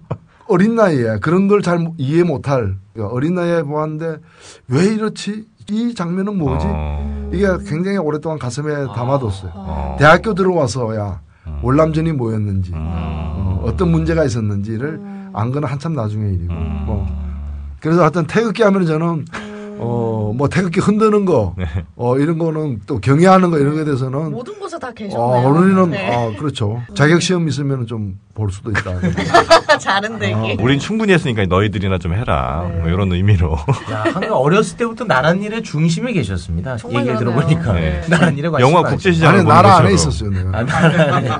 어린 0.46 0.74
나이에 0.76 1.18
그런 1.20 1.48
걸 1.48 1.62
잘 1.62 1.88
이해 1.98 2.22
못할 2.22 2.76
그러니까 2.92 3.14
어린 3.14 3.34
나이에 3.34 3.62
보았는데 3.62 4.16
왜 4.68 4.84
이렇지? 4.84 5.44
이 5.70 5.94
장면은 5.94 6.38
뭐지? 6.38 6.66
어. 6.68 7.30
이게 7.32 7.46
굉장히 7.66 7.98
오랫동안 7.98 8.38
가슴에 8.38 8.86
담아뒀어요. 8.94 9.52
어. 9.54 9.96
대학교 9.98 10.34
들어와서야 10.34 11.20
월남전이 11.62 12.12
뭐였는지 12.12 12.72
음. 12.72 12.76
어, 12.78 13.62
어떤 13.64 13.90
문제가 13.90 14.24
있었는지를 14.24 15.00
안 15.32 15.50
거는 15.52 15.68
한참 15.68 15.94
나중의 15.94 16.34
일이고. 16.34 16.52
음. 16.52 16.82
뭐. 16.86 17.06
그래서 17.80 18.02
하여튼 18.02 18.26
태극기 18.26 18.62
하면 18.62 18.86
저는 18.86 19.24
어 19.80 20.18
뭐 20.38 20.48
태극기 20.48 20.78
흔드는 20.80 21.24
거 21.24 21.54
네. 21.56 21.64
어, 21.96 22.16
이런 22.18 22.38
거는 22.38 22.80
또 22.86 23.00
경애하는 23.00 23.50
거 23.50 23.58
이런 23.58 23.74
거에 23.74 23.84
대해서는 23.84 24.30
모든 24.30 24.58
곳에 24.60 24.78
다 24.78 24.88
어, 24.88 24.92
계셨네요. 24.92 25.48
어른이는 25.48 25.90
네. 25.90 26.14
아 26.14 26.38
그렇죠 26.38 26.82
자격 26.94 27.22
시험 27.22 27.48
있으면 27.48 27.86
좀 27.86 28.18
볼 28.38 28.52
수도 28.52 28.70
있다. 28.70 28.94
잘은 29.80 30.20
되기. 30.20 30.58
우린 30.62 30.78
충분히 30.78 31.12
했으니까 31.12 31.44
너희들이나 31.46 31.98
좀 31.98 32.14
해라. 32.14 32.70
네. 32.72 32.82
뭐 32.82 32.88
이런 32.88 33.10
의미로. 33.10 33.56
야, 33.90 34.04
어렸을 34.30 34.76
때부터 34.76 35.04
나란 35.06 35.42
일의 35.42 35.64
중심에 35.64 36.12
계셨습니다. 36.12 36.74
얘기를 36.74 37.16
그러네요. 37.16 37.18
들어보니까 37.18 37.72
네. 37.72 38.00
나란 38.08 38.38
일에 38.38 38.48
관심 38.48 38.68
영화 38.70 38.88
아니 38.88 39.38
보는 39.38 39.44
나라 39.44 39.78
안에. 39.78 39.92
있었어요 39.92 40.30
내가. 40.30 40.56
아, 40.56 40.64
나라 40.64 41.16
안에. 41.16 41.28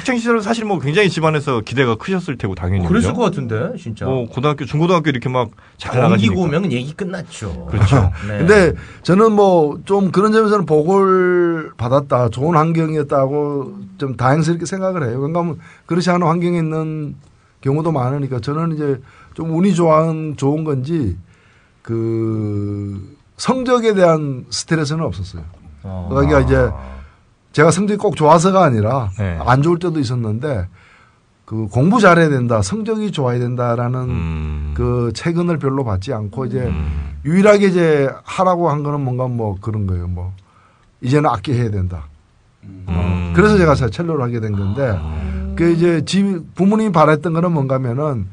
학창 0.00 0.16
시절은 0.16 0.40
사실 0.40 0.64
뭐 0.64 0.78
굉장히 0.78 1.10
집안에서 1.10 1.60
기대가 1.60 1.94
크셨을 1.94 2.38
테고 2.38 2.54
당연히. 2.54 2.86
그랬을? 2.86 3.12
것 3.12 3.20
같은데 3.22 3.76
진짜. 3.78 4.06
뭐 4.06 4.26
고등학교, 4.28 4.64
중고등학교 4.64 5.10
이렇게 5.10 5.28
막 5.28 5.50
잘 5.76 6.00
나가시니까. 6.00 6.40
오면 6.40 6.72
얘기 6.72 6.92
끝났죠. 6.94 7.66
그렇죠. 7.66 8.10
네. 8.28 8.38
근데 8.38 8.72
저는 9.02 9.32
뭐 9.32 9.78
좀 9.84 10.10
그런 10.10 10.32
점에서는 10.32 10.66
복을 10.66 11.72
받았다, 11.76 12.28
좋은 12.30 12.56
환경이었다고 12.56 13.74
좀 13.98 14.16
다행스럽게 14.16 14.64
생각을 14.66 15.08
해요. 15.08 15.18
왜냐하면 15.20 15.58
그렇지 15.86 16.10
않은 16.10 16.26
환경에 16.26 16.58
있는 16.58 17.16
경우도 17.60 17.92
많으니까 17.92 18.40
저는 18.40 18.74
이제 18.74 19.00
좀 19.34 19.54
운이 19.56 19.74
좋은 19.74 20.36
좋은 20.36 20.64
건지 20.64 21.16
그 21.82 23.16
성적에 23.36 23.94
대한 23.94 24.46
스트레스는 24.50 25.04
없었어요. 25.04 25.42
어. 25.82 26.08
그러니까 26.10 26.40
이제 26.40 26.70
제가 27.52 27.70
성적이 27.70 27.98
꼭 27.98 28.16
좋아서가 28.16 28.62
아니라 28.64 29.10
네. 29.18 29.38
안 29.44 29.62
좋을 29.62 29.78
때도 29.78 29.98
있었는데 29.98 30.68
그 31.44 31.66
공부 31.66 31.98
잘해야 32.00 32.28
된다, 32.28 32.62
성적이 32.62 33.10
좋아야 33.10 33.40
된다라는 33.40 34.00
음. 34.08 34.74
그 34.76 35.10
최근을 35.14 35.58
별로 35.58 35.84
받지 35.84 36.12
않고 36.12 36.46
이제 36.46 36.60
음. 36.60 37.16
유일하게 37.24 37.66
이제 37.66 38.08
하라고 38.22 38.70
한 38.70 38.82
거는 38.84 39.00
뭔가 39.00 39.26
뭐 39.26 39.56
그런 39.60 39.86
거예요. 39.86 40.06
뭐 40.06 40.32
이제는 41.00 41.28
악기 41.28 41.52
해야 41.52 41.70
된다. 41.70 42.04
음. 42.62 43.32
그래서 43.34 43.58
제가 43.58 43.74
첼로를 43.74 44.22
하게 44.24 44.38
된 44.38 44.52
건데 44.52 44.96
그 45.56 45.70
이제 45.72 46.04
집 46.04 46.54
부모님이 46.54 46.92
바랬던 46.92 47.32
거는 47.32 47.50
뭔가면은 47.52 48.28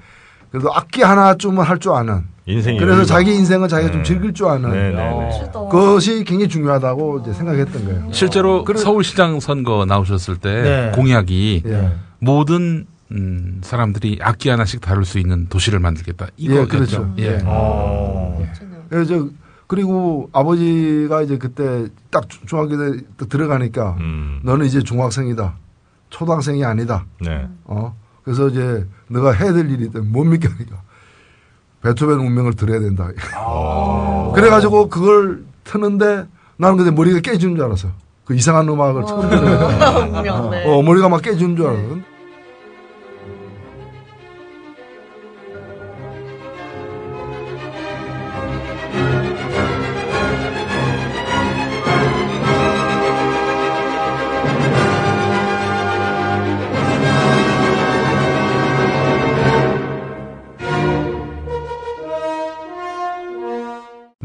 그래도 0.52 0.72
악기 0.74 1.02
하나쯤은 1.02 1.64
할 1.64 1.80
줄 1.80 1.94
아는 1.94 2.24
인생이 2.48 2.78
그래서 2.80 3.02
여유가- 3.02 3.06
자기 3.06 3.36
인생은 3.36 3.68
자기가 3.68 3.92
좀 3.92 4.02
네. 4.02 4.08
즐길 4.08 4.34
줄 4.34 4.48
아는 4.48 4.72
네, 4.72 4.90
네, 4.92 4.96
네. 4.96 5.10
멋지다. 5.10 5.52
그것이 5.70 6.24
굉장히 6.24 6.48
중요하다고 6.48 7.20
이제 7.20 7.34
생각했던 7.34 7.86
거예요. 7.86 8.08
실제로 8.12 8.64
그래- 8.64 8.80
서울시장 8.80 9.40
선거 9.42 9.86
나오셨을 9.86 10.38
때 10.38 10.62
네. 10.64 10.92
공약이 10.96 11.64
예. 11.66 11.92
모든 12.20 12.86
음, 13.12 13.60
사람들이 13.64 14.20
악기 14.22 14.50
하나씩 14.50 14.82
다룰 14.82 15.06
수 15.06 15.20
있는 15.20 15.48
도시를 15.48 15.80
만들겠다. 15.80 16.28
이거 16.38 16.62
예, 16.62 16.66
그렇죠. 16.66 17.14
예. 17.20 17.24
예. 17.24 17.40
어. 17.46 18.46
그래서 18.90 19.06
저 19.20 19.30
그리고 19.68 20.30
아버지가 20.32 21.22
이제 21.24 21.38
그때 21.38 21.88
딱 22.10 22.30
중- 22.30 22.46
중학교 22.46 22.78
때 22.78 23.02
들어가니까 23.28 23.98
음. 24.00 24.40
너는 24.44 24.66
이제 24.66 24.82
중학생이다. 24.82 25.56
초등학생이 26.10 26.64
아니다. 26.64 27.06
네. 27.22 27.48
어? 27.66 27.94
그래서 28.24 28.48
이제 28.48 28.86
너가 29.10 29.32
해야 29.34 29.52
될 29.52 29.70
일이 29.70 29.86
있다. 29.86 30.00
뭡니까? 30.00 30.48
그러니까 30.54 30.82
베토벤 31.84 32.20
운명을 32.20 32.54
들어야 32.56 32.80
된다. 32.80 33.10
그래가지고 34.34 34.90
그걸 34.90 35.44
트는데 35.64 36.26
나는 36.58 36.78
근데 36.78 36.92
머리가 36.92 37.20
깨지는 37.20 37.56
줄 37.56 37.66
알았어. 37.66 37.90
그 38.26 38.36
이상한 38.36 38.68
음악을 38.68 39.06
처음. 39.06 39.30
분명, 40.12 40.50
네. 40.50 40.66
어, 40.66 40.82
머리가 40.82 41.08
막 41.08 41.22
깨지는 41.22 41.56
줄 41.56 41.68
알았어. 41.68 42.17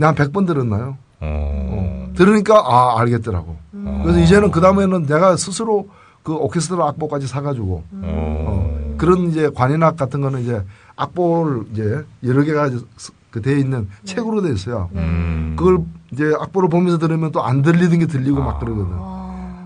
난 0.03 0.15
100번 0.17 0.47
들었나요? 0.47 0.97
어. 1.21 2.11
들으니까 2.17 2.57
아 2.59 2.99
알겠더라고. 3.01 3.57
그래서 4.03 4.19
이제는 4.19 4.51
그 4.51 4.61
다음에는 4.61 5.07
내가 5.07 5.37
스스로 5.37 5.89
그 6.25 6.35
오케스트라 6.35 6.87
악보까지 6.89 7.27
사가지고 7.29 7.85
어. 7.93 8.03
어, 8.03 8.95
그런 8.99 9.29
이제 9.29 9.49
관현악 9.55 9.97
같은 9.97 10.21
거는 10.21 10.41
이제 10.43 10.63
악보를 10.97 11.63
이제 11.73 12.05
여러 12.25 12.43
개가 12.43 12.71
그돼 13.31 13.59
있는 13.59 13.89
책으로 14.05 14.43
돼 14.43 14.51
있어요. 14.53 14.91
음. 14.95 15.55
그걸 15.57 15.79
이제 16.13 16.33
악보를 16.39 16.69
보면서 16.69 16.99
들으면 16.99 17.31
또 17.33 17.41
안 17.41 17.63
들리던 17.63 18.01
게 18.01 18.07
들리고 18.07 18.41
막 18.43 18.59
그러거든. 18.61 18.93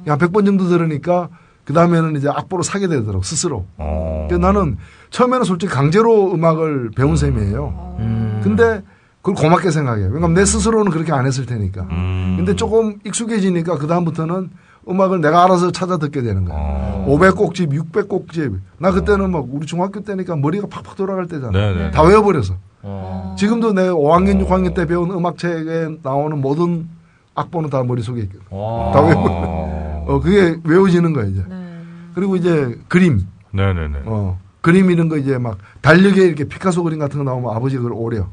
한 0.06 0.18
100번 0.18 0.44
정도 0.46 0.68
들으니까 0.68 1.28
그 1.64 1.72
다음에는 1.72 2.14
이제 2.16 2.28
악보를 2.28 2.62
사게 2.62 2.86
되더라고 2.86 3.22
스스로. 3.22 3.64
어. 3.78 4.26
그러니까 4.28 4.52
나는 4.52 4.76
처음에는 5.10 5.44
솔직히 5.44 5.72
강제로 5.72 6.32
음악을 6.32 6.90
배운 6.94 7.16
셈이에요. 7.16 7.96
음. 7.98 8.40
근데 8.44 8.82
그걸 9.26 9.34
고맙게 9.34 9.72
생각해요. 9.72 10.06
왜냐면 10.06 10.34
내 10.34 10.44
스스로는 10.44 10.92
그렇게 10.92 11.12
안 11.12 11.26
했을 11.26 11.46
테니까. 11.46 11.82
음. 11.90 12.34
근데 12.36 12.54
조금 12.54 13.00
익숙해지니까 13.04 13.76
그 13.76 13.88
다음부터는 13.88 14.50
음악을 14.88 15.20
내가 15.20 15.42
알아서 15.42 15.72
찾아 15.72 15.96
듣게 15.96 16.22
되는 16.22 16.44
거야. 16.44 16.56
어. 16.56 17.06
500곡집, 17.08 17.72
600곡집. 17.72 18.60
나 18.78 18.92
그때는 18.92 19.32
막 19.32 19.44
우리 19.50 19.66
중학교 19.66 20.04
때니까 20.04 20.36
머리가 20.36 20.68
팍팍 20.68 20.94
돌아갈 20.94 21.26
때잖아. 21.26 21.50
네네. 21.50 21.90
다 21.90 22.02
외워버려서. 22.04 22.54
어. 22.82 23.34
지금도 23.36 23.72
내 23.72 23.88
5학년, 23.88 24.46
6학년 24.46 24.74
때 24.74 24.86
배운 24.86 25.10
음악책에 25.10 25.98
나오는 26.04 26.40
모든 26.40 26.88
악보는 27.34 27.68
다 27.68 27.82
머릿속에 27.82 28.20
있거든. 28.22 28.42
와. 28.50 28.92
다 28.92 29.00
외워. 29.00 29.24
어. 29.26 30.04
어, 30.06 30.20
그게 30.20 30.56
외워지는 30.62 31.12
거야, 31.12 31.24
이제. 31.24 31.42
네. 31.48 31.80
그리고 32.14 32.36
이제 32.36 32.78
그림. 32.86 33.26
네네네. 33.50 34.02
어, 34.04 34.38
그림 34.60 34.88
이런 34.92 35.08
거 35.08 35.16
이제 35.16 35.36
막 35.36 35.58
달력에 35.80 36.24
이렇게 36.24 36.44
피카소 36.44 36.84
그림 36.84 37.00
같은 37.00 37.18
거 37.18 37.24
나오면 37.24 37.56
아버지가 37.56 37.82
그걸 37.82 37.98
오려. 37.98 38.28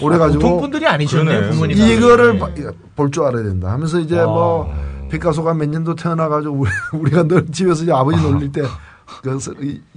오래가지고 0.00 0.42
보통 0.42 0.60
분들이 0.60 0.86
아니셨네. 0.86 1.50
부모님. 1.50 1.76
이거를 1.76 2.38
볼 2.96 3.10
줄 3.10 3.24
알아야 3.24 3.42
된다 3.42 3.70
하면서 3.72 3.98
이제 4.00 4.18
와. 4.18 4.26
뭐 4.26 4.74
피카소가 5.10 5.54
몇 5.54 5.68
년도 5.68 5.94
태어나가지고 5.96 6.54
우리, 6.54 6.70
우리가 6.98 7.24
늘 7.24 7.46
집에서 7.52 7.82
이제 7.82 7.92
아버지 7.92 8.20
놀릴 8.22 8.50
때 8.52 8.62
그, 9.22 9.38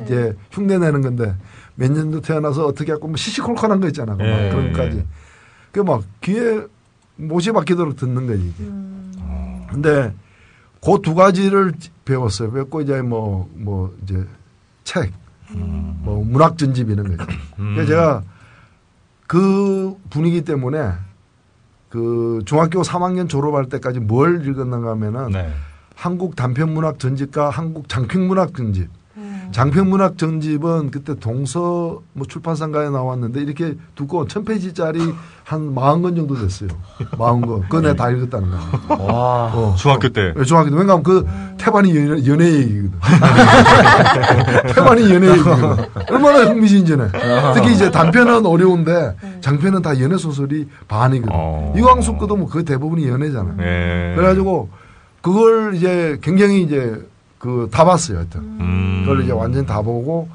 이제 0.02 0.36
흉내 0.52 0.78
내는 0.78 1.02
건데 1.02 1.36
몇 1.76 1.92
년도 1.92 2.22
태어나서 2.22 2.66
어떻게 2.66 2.92
하고 2.92 3.08
뭐 3.08 3.16
시시콜콜한 3.18 3.80
거 3.80 3.88
있잖아. 3.88 4.16
막 4.16 4.26
예. 4.26 4.50
그런 4.50 4.72
것까지. 4.74 5.06
그 5.72 5.82
막 5.82 6.04
귀에 6.22 6.62
못이 7.18 7.52
박히도록 7.52 7.96
듣는 7.98 8.28
거지. 8.28 8.42
이게. 8.48 8.64
음. 8.64 9.66
근데 9.70 10.14
그 10.82 11.02
두 11.02 11.16
가지를 11.16 11.74
배웠어요. 12.06 12.52
배웠고 12.52 12.82
이제 12.82 13.02
뭐, 13.02 13.50
뭐 13.56 13.94
이제 14.04 14.24
책, 14.84 15.12
뭐 15.50 16.24
문학 16.24 16.58
전집 16.58 16.90
이런 16.90 17.16
거죠. 17.18 17.30
음. 17.60 17.74
그래서 17.76 17.90
제가 17.92 18.24
그 19.28 19.96
분위기 20.10 20.44
때문에 20.44 20.92
그 21.90 22.42
중학교 22.46 22.82
3학년 22.82 23.30
졸업할 23.30 23.70
때까지 23.70 24.00
뭘 24.00 24.46
읽었는가 24.48 24.92
하면은 24.92 25.32
네. 25.32 25.50
한국 25.96 26.36
단편문학 26.36 27.00
전집과 27.00 27.50
한국 27.50 27.88
장편문학 27.88 28.54
전집. 28.56 28.90
장편문학 29.52 30.18
전집은 30.18 30.92
그때 30.92 31.16
동서 31.16 32.02
뭐 32.14 32.26
출판상가에 32.28 32.90
나왔는데 32.90 33.42
이렇게 33.42 33.76
두꺼운 33.94 34.28
천 34.28 34.44
페이지짜리 34.44 35.00
한 35.44 35.76
40권 35.76 36.16
정도 36.16 36.36
됐어요. 36.36 36.70
40권. 37.12 37.62
그거 37.64 37.82
내가 37.82 37.94
다 37.94 38.10
읽었다는 38.10 38.50
거야. 38.50 38.62
와. 38.98 39.52
어. 39.54 39.76
중학교 39.78 40.10
때. 40.10 40.34
왜 40.36 40.44
중학교 40.44 40.70
때. 40.72 40.76
왜냐하면 40.76 41.04
그 41.04 41.26
태반이 41.58 41.96
연애, 41.96 42.26
연애 42.26 42.52
얘기거든. 42.52 42.92
태반이 44.74 45.14
연애 45.14 45.30
얘기거든. 45.32 45.86
얼마나 46.10 46.40
흥미진진해. 46.50 47.06
특히 47.54 47.74
이제 47.74 47.92
단편은 47.92 48.46
어려운데 48.46 49.16
장편은 49.42 49.84
다 49.84 50.00
연애 50.02 50.18
소설이 50.18 50.68
반이거든. 50.88 51.32
어. 51.32 51.74
이광수 51.78 52.18
거도 52.18 52.36
뭐 52.36 52.46
그 52.56 52.64
대부분이 52.64 53.08
연애잖아. 53.10 53.56
예. 53.60 54.14
그래가지고 54.16 54.70
그걸 55.22 55.76
이제 55.76 56.18
굉장히 56.22 56.62
이제 56.62 57.06
그 57.46 57.70
다 57.72 57.86
봤어요. 57.86 58.18
하여튼. 58.18 58.42
음. 58.42 59.04
그걸 59.06 59.24
이제 59.24 59.32
완전히 59.32 59.66
다 59.66 59.82
보고 59.82 60.28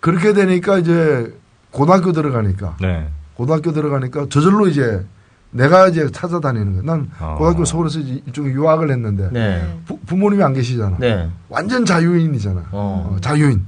그렇게 0.00 0.32
되니까 0.32 0.78
이제 0.78 1.32
고등학교 1.70 2.10
들어가니까 2.12 2.76
네. 2.80 3.08
고등학교 3.34 3.72
들어가니까 3.72 4.26
저절로 4.28 4.66
이제 4.66 5.04
내가 5.52 5.88
이제 5.88 6.10
찾아다니는 6.10 6.72
거야. 6.72 6.82
난 6.84 7.10
아. 7.20 7.34
고등학교 7.34 7.64
서울에서 7.64 8.00
이제 8.00 8.22
이쪽에 8.26 8.50
유학을 8.50 8.90
했는데 8.90 9.30
네. 9.32 9.78
부, 9.86 9.98
부모님이 10.06 10.42
안 10.42 10.52
계시잖아. 10.52 10.96
네. 10.98 11.28
완전 11.48 11.84
자유인이잖아. 11.84 12.60
어. 12.72 13.12
어, 13.14 13.16
자유인. 13.20 13.64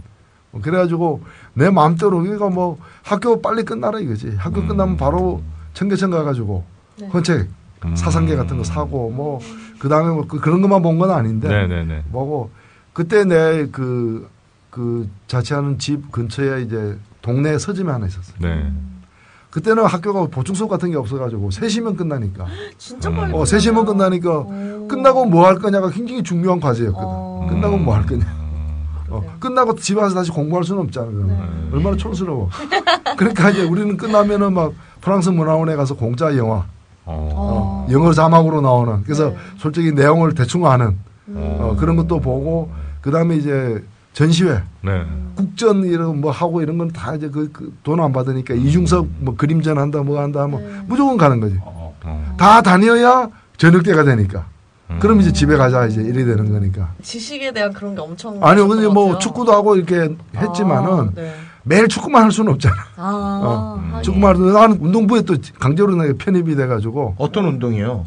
어, 0.53 0.59
그래가지고 0.63 1.23
내 1.55 1.71
마음대로 1.71 2.21
그러니까 2.21 2.49
뭐 2.51 2.79
학교 3.03 3.41
빨리 3.41 3.63
끝나라 3.65 3.99
이거지. 4.01 4.35
학교 4.37 4.61
음. 4.61 4.69
끝나면 4.69 4.97
바로 4.97 5.43
청계천 5.75 6.11
가가지고 6.11 6.65
네. 7.01 7.09
헌책 7.09 7.49
음. 7.85 7.97
사상계 7.97 8.37
같은 8.37 8.57
거 8.59 8.65
사고 8.65 9.11
뭐 9.11 9.41
그 9.83 9.89
다음에 9.89 10.11
뭐 10.15 10.25
그, 10.29 10.49
런 10.49 10.63
것만 10.63 10.81
본 10.81 10.97
건 11.01 11.11
아닌데 11.11 11.49
네네네. 11.49 12.05
뭐고 12.11 12.51
그때 12.93 13.25
내 13.25 13.67
그 13.71 14.29
그 14.73 15.07
자취하는 15.27 15.79
집 15.79 16.11
근처에 16.11 16.63
이제 16.63 16.97
동네 17.21 17.59
서점이 17.59 17.91
하나 17.91 18.07
있었어. 18.07 18.33
요 18.33 18.37
네. 18.41 18.73
그때는 19.51 19.85
학교가 19.85 20.29
보충 20.29 20.55
수업 20.55 20.69
같은 20.71 20.91
게 20.91 20.97
없어가지고 20.97 21.51
3시면 21.51 21.95
끝나니까. 21.95 22.47
진짜 22.79 23.11
음. 23.11 23.17
빨리. 23.17 23.35
어, 23.35 23.43
3시면 23.43 23.85
끝나니까 23.85 24.39
오. 24.39 24.89
끝나고 24.89 25.27
뭐 25.27 25.45
할 25.47 25.57
거냐가 25.57 25.91
굉장히 25.91 26.23
중요한 26.23 26.59
과제였거든. 26.59 27.07
어. 27.07 27.47
끝나고 27.51 27.77
뭐 27.77 27.95
할 27.95 28.07
거냐. 28.07 28.25
음. 28.25 29.05
어, 29.11 29.21
그래요. 29.21 29.33
끝나고 29.41 29.75
집에 29.77 30.01
와서 30.01 30.15
다시 30.15 30.31
공부할 30.31 30.65
수는 30.65 30.85
없잖아. 30.85 31.07
그러면. 31.11 31.29
네. 31.71 31.77
얼마나 31.77 31.95
촌스러워. 31.99 32.49
그러니까 33.19 33.51
이제 33.51 33.65
우리는 33.65 33.95
끝나면은 33.99 34.55
막 34.55 34.73
프랑스 35.03 35.29
문화원에 35.29 35.77
가서 35.77 35.97
공짜 35.97 36.35
영화, 36.39 36.65
어. 37.05 37.85
어, 37.85 37.87
영어 37.93 38.11
자막으로 38.15 38.63
나오는. 38.63 39.03
그래서 39.03 39.29
네. 39.29 39.37
솔직히 39.59 39.93
내용을 39.93 40.35
대충 40.35 40.67
아는 40.67 40.97
음. 41.29 41.57
어, 41.61 41.77
그런 41.79 41.97
것도 41.97 42.21
보고 42.21 42.73
그 43.03 43.11
다음에 43.11 43.37
이제 43.37 43.85
전시회, 44.15 44.63
네. 44.83 45.05
국전 45.35 45.85
이런 45.85 46.21
뭐 46.21 46.31
하고 46.31 46.63
이런 46.63 46.79
건 46.79 46.89
다 46.93 47.15
이제 47.15 47.29
그 47.29 47.51
돈안 47.83 48.13
받으니까 48.13 48.55
이중섭 48.55 49.07
뭐 49.21 49.35
그림전 49.37 49.77
한다 49.79 50.03
뭐 50.03 50.21
한다 50.21 50.47
뭐 50.47 50.61
네. 50.61 50.67
무조건 50.87 51.17
가는 51.19 51.41
거지. 51.41 51.57
어. 51.63 51.95
다 52.39 52.63
다녀야 52.63 53.29
저녁 53.57 53.83
때가 53.83 54.05
되니까. 54.05 54.47
음. 54.91 54.99
그럼 55.01 55.21
이제 55.21 55.33
집에 55.33 55.57
가자 55.57 55.87
이제 55.87 56.03
이래 56.03 56.25
되는 56.25 56.51
거니까. 56.53 56.93
지식에 57.03 57.53
대한 57.53 57.73
그런 57.73 57.95
게 57.95 58.01
엄청. 58.03 58.35
아니 58.45 58.61
있었던 58.61 58.69
근데 58.69 58.87
것뭐 58.89 59.05
같아요. 59.07 59.19
축구도 59.19 59.53
하고 59.53 59.77
이렇게 59.77 60.15
했지만은 60.37 60.93
아, 60.93 61.09
네. 61.15 61.35
매일 61.65 61.89
축구만 61.89 62.25
할 62.25 62.31
수는 62.33 62.53
없잖아. 62.53 62.75
아, 62.97 63.41
어. 63.43 63.83
하긴. 63.93 64.03
축구만 64.03 64.35
하도 64.35 64.53
나는 64.53 64.79
운동부에 64.81 65.23
또 65.23 65.37
강제로 65.59 65.95
내가 65.97 66.13
편입이 66.19 66.55
돼가지고 66.57 67.15
어떤 67.19 67.47
운동이요? 67.47 68.05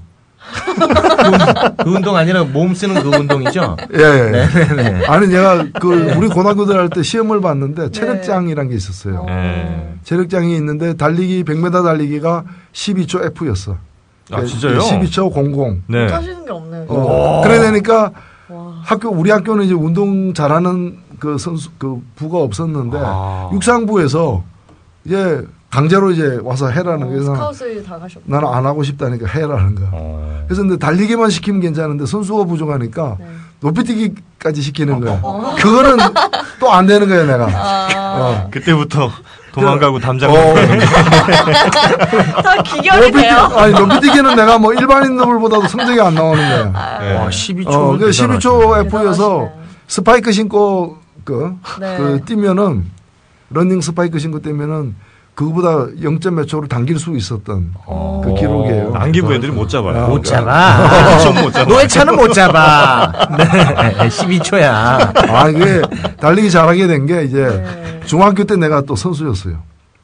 그, 0.66 0.82
운- 0.82 1.76
그 1.78 1.90
운동 1.96 2.16
아니라 2.16 2.44
몸 2.44 2.74
쓰는 2.74 3.02
그 3.04 3.10
운동이죠? 3.18 3.78
예, 3.94 4.00
예. 4.00 4.48
네네 4.48 4.92
네. 5.00 5.06
아니 5.06 5.28
내가 5.28 5.66
그 5.80 6.14
우리 6.18 6.28
고등학교들 6.28 6.78
할 6.78 6.90
때 6.90 7.02
시험을 7.04 7.42
봤는데 7.42 7.92
체력장이란 7.92 8.70
게 8.70 8.76
있었어요. 8.76 9.22
어. 9.22 9.26
네. 9.26 9.96
체력장이 10.04 10.56
있는데 10.58 10.96
달리기 10.96 11.44
100m 11.44 11.84
달리기가 11.84 12.44
12초 12.74 13.26
F였어. 13.26 13.78
아, 14.32 14.44
진짜요? 14.44 14.80
12초 14.80 15.32
00. 15.34 15.78
네. 15.88 16.08
하시는 16.12 16.46
게 16.46 16.52
없네요. 16.52 16.86
어. 16.90 17.42
그래 17.44 17.60
되니까 17.62 18.12
와. 18.50 18.74
학교 18.84 19.10
우리 19.10 19.32
학교는 19.32 19.66
이제 19.66 19.74
운동 19.74 20.34
잘하는 20.34 20.98
그 21.20 21.38
선수 21.38 21.70
그 21.78 22.02
부가 22.16 22.40
없었는데 22.40 22.98
아. 23.02 23.50
육상부에서 23.54 24.44
이제 25.06 25.44
강제로 25.76 26.10
이제 26.12 26.40
와서 26.42 26.70
해라는 26.70 27.04
어, 27.04 27.06
거예요. 27.08 27.12
그래서 27.12 27.34
스카웃을 27.36 27.84
다 27.84 28.00
가셨고. 28.00 28.22
나는 28.26 28.48
안 28.48 28.66
하고 28.66 28.82
싶다니까 28.82 29.28
해라는 29.28 29.76
거야. 29.76 29.90
어. 29.92 30.44
그래서 30.48 30.62
근데 30.62 30.78
달리기만 30.78 31.30
시키면 31.30 31.60
괜찮은데 31.60 32.06
선수가 32.06 32.46
부족하니까 32.46 33.18
네. 33.20 33.26
높이뛰기까지 33.60 34.62
시키는 34.62 35.02
거야. 35.02 35.22
그거는 35.60 35.98
또 36.62 36.70
안 36.72 36.86
되는 36.88 37.08
거야 37.10 37.26
내가. 37.26 37.48
아, 37.54 37.88
어. 38.18 38.48
그때부터 38.52 39.12
도망가고 39.52 40.00
담장. 40.00 40.32
어. 40.32 40.36
다 42.42 42.62
기결이 42.64 43.00
높이뛰기, 43.08 43.22
돼요. 43.22 43.38
아니 43.56 43.74
높이뛰기는 43.74 44.36
내가 44.36 44.58
뭐 44.58 44.74
일반인들보다도 44.74 45.68
성적이 45.68 46.00
안 46.02 46.16
나오는 46.16 46.42
거야. 46.42 47.00
네. 47.00 47.16
와, 47.18 47.28
12초. 47.28 47.68
어, 47.68 47.98
그 47.98 48.10
12초 48.10 48.86
F여서 48.88 49.40
대단하시네. 49.40 49.52
스파이크 49.88 50.32
신고 50.32 50.98
그, 51.26 51.54
네. 51.80 51.98
그 51.98 52.22
뛰면은 52.26 52.86
러닝 53.50 53.82
스파이크 53.82 54.20
신고 54.20 54.40
뛰면은 54.42 54.96
그거보다 55.36 55.88
0. 56.02 56.18
몇 56.34 56.46
초를 56.48 56.68
당길 56.70 56.98
수 56.98 57.16
있었던 57.16 57.74
어. 57.86 58.22
그 58.24 58.34
기록이에요. 58.36 58.94
안기부 58.96 59.34
애들이 59.34 59.52
못 59.52 59.68
잡아요. 59.68 60.06
아, 60.06 60.08
못 60.08 60.24
잡아. 60.24 61.20
좀못 61.20 61.52
잡아. 61.54 61.66
노회찬은 61.70 62.16
못 62.16 62.34
잡아. 62.34 63.12
네, 63.38 64.08
12초야. 64.08 65.30
아, 65.30 65.50
이게 65.50 65.82
달리기 66.20 66.50
잘하게 66.50 66.88
된 66.88 67.06
게 67.06 67.24
이제 67.26 67.46
네. 67.46 68.00
중학교 68.06 68.46
때 68.46 68.56
내가 68.56 68.82
또 68.82 68.96
선수였어요. 68.96 69.58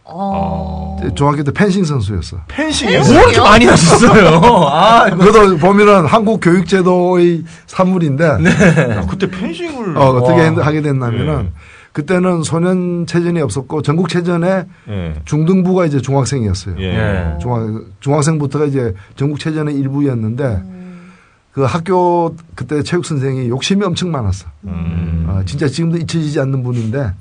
어. 0.04 0.98
중학교 1.16 1.42
때 1.44 1.52
펜싱 1.54 1.86
선수였어. 1.86 2.38
펜싱이요? 2.50 3.00
뭐 3.02 3.14
이렇게 3.22 3.40
많이 3.40 3.66
하셨어요? 3.66 4.38
아. 4.68 5.10
그것도 5.10 5.58
보면은 5.58 6.06
한국 6.06 6.42
교육제도의 6.42 7.44
산물인데 7.68 8.26
아, 8.26 9.06
그때 9.10 9.28
펜싱을. 9.30 9.98
어, 9.98 10.10
어떻게 10.10 10.50
와. 10.50 10.66
하게 10.66 10.82
됐냐면은 10.82 11.44
네. 11.44 11.50
그때는 11.94 12.44
소년 12.44 13.06
체전이 13.06 13.42
없었고 13.42 13.82
전국 13.82 14.08
체전에 14.08 14.66
예. 14.88 15.22
중등부가 15.26 15.86
이제 15.86 16.00
중학생이었어요. 16.00 16.76
예. 16.80 16.84
예. 16.84 17.38
중학, 17.40 17.68
중학생부터가 18.00 18.66
이제 18.66 18.94
전국 19.16 19.40
체전의 19.40 19.76
일부였는데 19.76 20.44
음. 20.44 21.12
그 21.52 21.64
학교 21.64 22.36
그때 22.56 22.82
체육 22.82 23.06
선생이 23.06 23.50
욕심이 23.50 23.84
엄청 23.84 24.10
많았어. 24.10 24.48
음. 24.66 25.26
아, 25.28 25.44
진짜 25.46 25.68
지금도 25.68 25.98
잊혀지지 25.98 26.40
않는 26.40 26.64
분인데 26.64 27.14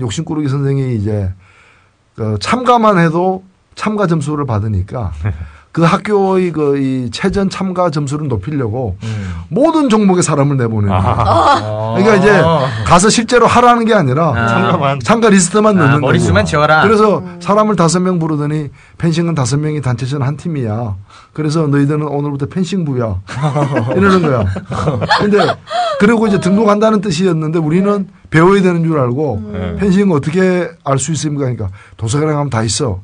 욕심꾸러기 0.00 0.48
선생이 0.48 0.96
이제 0.96 1.32
그 2.14 2.38
참가만 2.40 2.98
해도 2.98 3.44
참가 3.74 4.06
점수를 4.06 4.46
받으니까 4.46 5.12
그 5.72 5.82
학교의 5.82 6.52
그이 6.52 7.10
체전 7.10 7.48
참가 7.48 7.88
점수를 7.90 8.28
높이려고 8.28 8.96
음. 9.02 9.32
모든 9.48 9.88
종목에 9.88 10.20
사람을 10.20 10.58
내보내는 10.58 10.88
거야. 10.88 11.14
아. 11.16 11.94
그러니까 11.96 12.16
이제 12.16 12.42
가서 12.84 13.08
실제로 13.08 13.46
하라는 13.46 13.86
게 13.86 13.94
아니라 13.94 14.34
아. 14.36 14.46
참가만. 14.48 15.00
참가 15.00 15.30
리스트만 15.30 15.78
아, 15.78 15.84
넣는 15.86 16.00
머릿수만 16.02 16.42
거고. 16.42 16.50
채워라. 16.50 16.82
그래서 16.82 17.22
사람을 17.40 17.76
다섯 17.76 18.00
명 18.00 18.18
부르더니 18.18 18.68
펜싱은 19.02 19.34
다섯 19.34 19.56
명이 19.58 19.80
단체전 19.80 20.22
한 20.22 20.36
팀이야. 20.36 20.94
그래서 21.32 21.66
너희들은 21.66 22.02
오늘부터 22.06 22.46
펜싱부야. 22.46 23.20
이러는 23.96 24.22
거야. 24.22 24.44
근데 25.18 25.38
그리고 25.98 26.28
이제 26.28 26.38
등록한다는 26.38 27.00
뜻이었는데 27.00 27.58
우리는 27.58 28.08
배워야 28.30 28.62
되는 28.62 28.84
줄 28.84 28.96
알고 29.00 29.50
네. 29.52 29.74
펜싱 29.76 30.12
어떻게 30.12 30.70
알 30.84 30.98
수 31.00 31.10
있습니까? 31.12 31.40
그러니까 31.46 31.70
도서관에 31.96 32.32
가면 32.32 32.48
다 32.48 32.62
있어. 32.62 33.00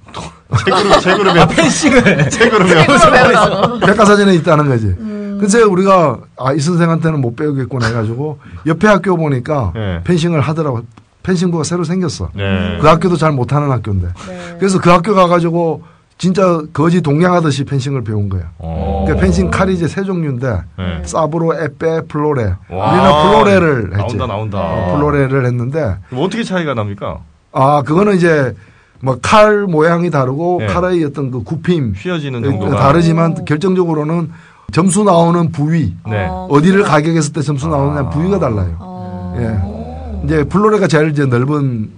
책으로, 0.65 1.01
책으로 1.01 1.33
배워. 1.33 1.47
펜싱을. 1.49 2.31
책으로 2.31 2.65
배워. 2.65 3.79
백과사전에 3.81 4.35
있다는 4.37 4.69
거지. 4.69 4.95
그래서 5.39 5.69
우리가 5.69 6.19
아, 6.37 6.53
이 6.53 6.61
선생한테는 6.61 7.21
못 7.21 7.35
배우겠구나 7.35 7.89
해가지고 7.89 8.39
옆에 8.67 8.87
학교 8.87 9.17
보니까 9.17 9.73
네. 9.75 10.01
펜싱을 10.05 10.41
하더라고. 10.43 10.83
펜싱부가 11.23 11.65
새로 11.65 11.85
생겼어. 11.85 12.31
네. 12.35 12.79
그 12.81 12.87
학교도 12.87 13.17
잘 13.17 13.33
못하는 13.33 13.71
학교인데. 13.71 14.09
네. 14.29 14.57
그래서 14.59 14.81
그 14.81 14.91
학교 14.91 15.15
가가지고 15.15 15.83
진짜 16.17 16.61
거지 16.73 17.01
동냥하듯이 17.01 17.65
펜싱을 17.65 18.03
배운 18.03 18.29
거야. 18.29 18.51
어. 18.59 19.05
그러니까 19.07 19.25
펜싱 19.25 19.51
칼이 19.51 19.75
이제 19.75 19.87
세 19.87 20.03
종류인데 20.03 20.61
네. 20.77 21.03
사브르, 21.05 21.55
에페, 21.63 22.03
플뢰레. 22.09 22.55
와. 22.71 22.93
우리는 22.93 23.23
플뢰레를 23.23 23.99
했지. 24.01 24.17
나온다, 24.17 24.27
나온다. 24.27 24.59
어, 24.59 24.97
플뢰레를 24.97 25.47
했는데 25.47 25.97
어떻게 26.13 26.43
차이가 26.43 26.75
납니까? 26.75 27.19
아 27.53 27.83
그거는 27.83 28.17
이제 28.17 28.55
뭐 29.01 29.38
칼 29.38 29.67
모양이 29.69 30.11
다르고 30.11 30.59
네. 30.61 30.67
칼의 30.67 31.05
어떤 31.05 31.31
그 31.31 31.45
굽힘 31.45 31.93
휘어지는 31.97 32.41
어, 32.41 32.51
정도가. 32.51 32.77
다르지만 32.77 33.45
결정적으로는 33.45 34.33
점수 34.73 35.05
나오는 35.05 35.53
부위 35.53 35.95
네. 36.09 36.27
어, 36.29 36.49
어디를 36.51 36.83
가격했을 36.83 37.33
때 37.33 37.43
점수 37.43 37.69
나오느냐 37.69 38.01
아. 38.01 38.11
부위가 38.11 38.39
달라요. 38.41 38.77
어. 38.81 39.37
예. 39.39 39.78
이제 40.25 40.45
플뢰레가 40.45 40.87
제일 40.87 41.11
이제 41.11 41.27
넓은. 41.27 41.91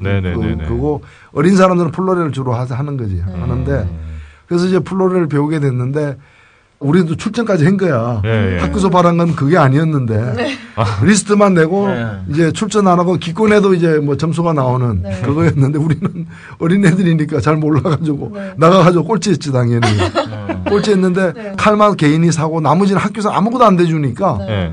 그, 0.69 0.77
고 0.77 1.03
어린 1.33 1.57
사람들은 1.57 1.91
플뢰레를 1.91 2.33
주로 2.33 2.53
하- 2.55 2.65
하는 2.65 2.97
거지 2.97 3.17
네. 3.17 3.23
하는데 3.41 3.89
그래서 4.47 4.67
이제 4.67 4.79
플뢰레를 4.79 5.29
배우게 5.29 5.61
됐는데 5.61 6.17
우리도 6.81 7.17
출전까지 7.17 7.67
한 7.67 7.77
거야. 7.77 8.23
예, 8.25 8.55
예. 8.55 8.59
학교에서 8.59 8.89
바란 8.89 9.19
건 9.19 9.37
그게 9.37 9.59
아니었는데 9.59 10.33
네. 10.35 10.51
리스트만 11.05 11.53
내고 11.53 11.89
네. 11.89 12.07
이제 12.31 12.53
출전 12.53 12.89
안 12.89 12.99
하고 12.99 13.17
기권해도 13.17 13.75
이제 13.75 13.99
뭐 13.99 14.17
점수가 14.17 14.55
나오는 14.55 15.03
네. 15.03 15.21
그거였는데 15.21 15.79
우리는 15.79 16.27
어린 16.59 16.85
애들이니까 16.87 17.41
잘 17.41 17.57
몰라가지고 17.57 18.33
네. 18.35 18.55
나가가지고 18.57 19.05
꼴찌했지 19.05 19.53
당연히 19.53 19.87
꼴찌했는데 20.71 21.33
네. 21.35 21.53
칼만 21.59 21.97
개인이 21.97 22.33
사고 22.33 22.61
나머지는 22.63 23.01
학교에서 23.01 23.31
아무것도 23.31 23.65
안 23.65 23.77
대주니까 23.77 24.39
네. 24.39 24.47
네. 24.47 24.73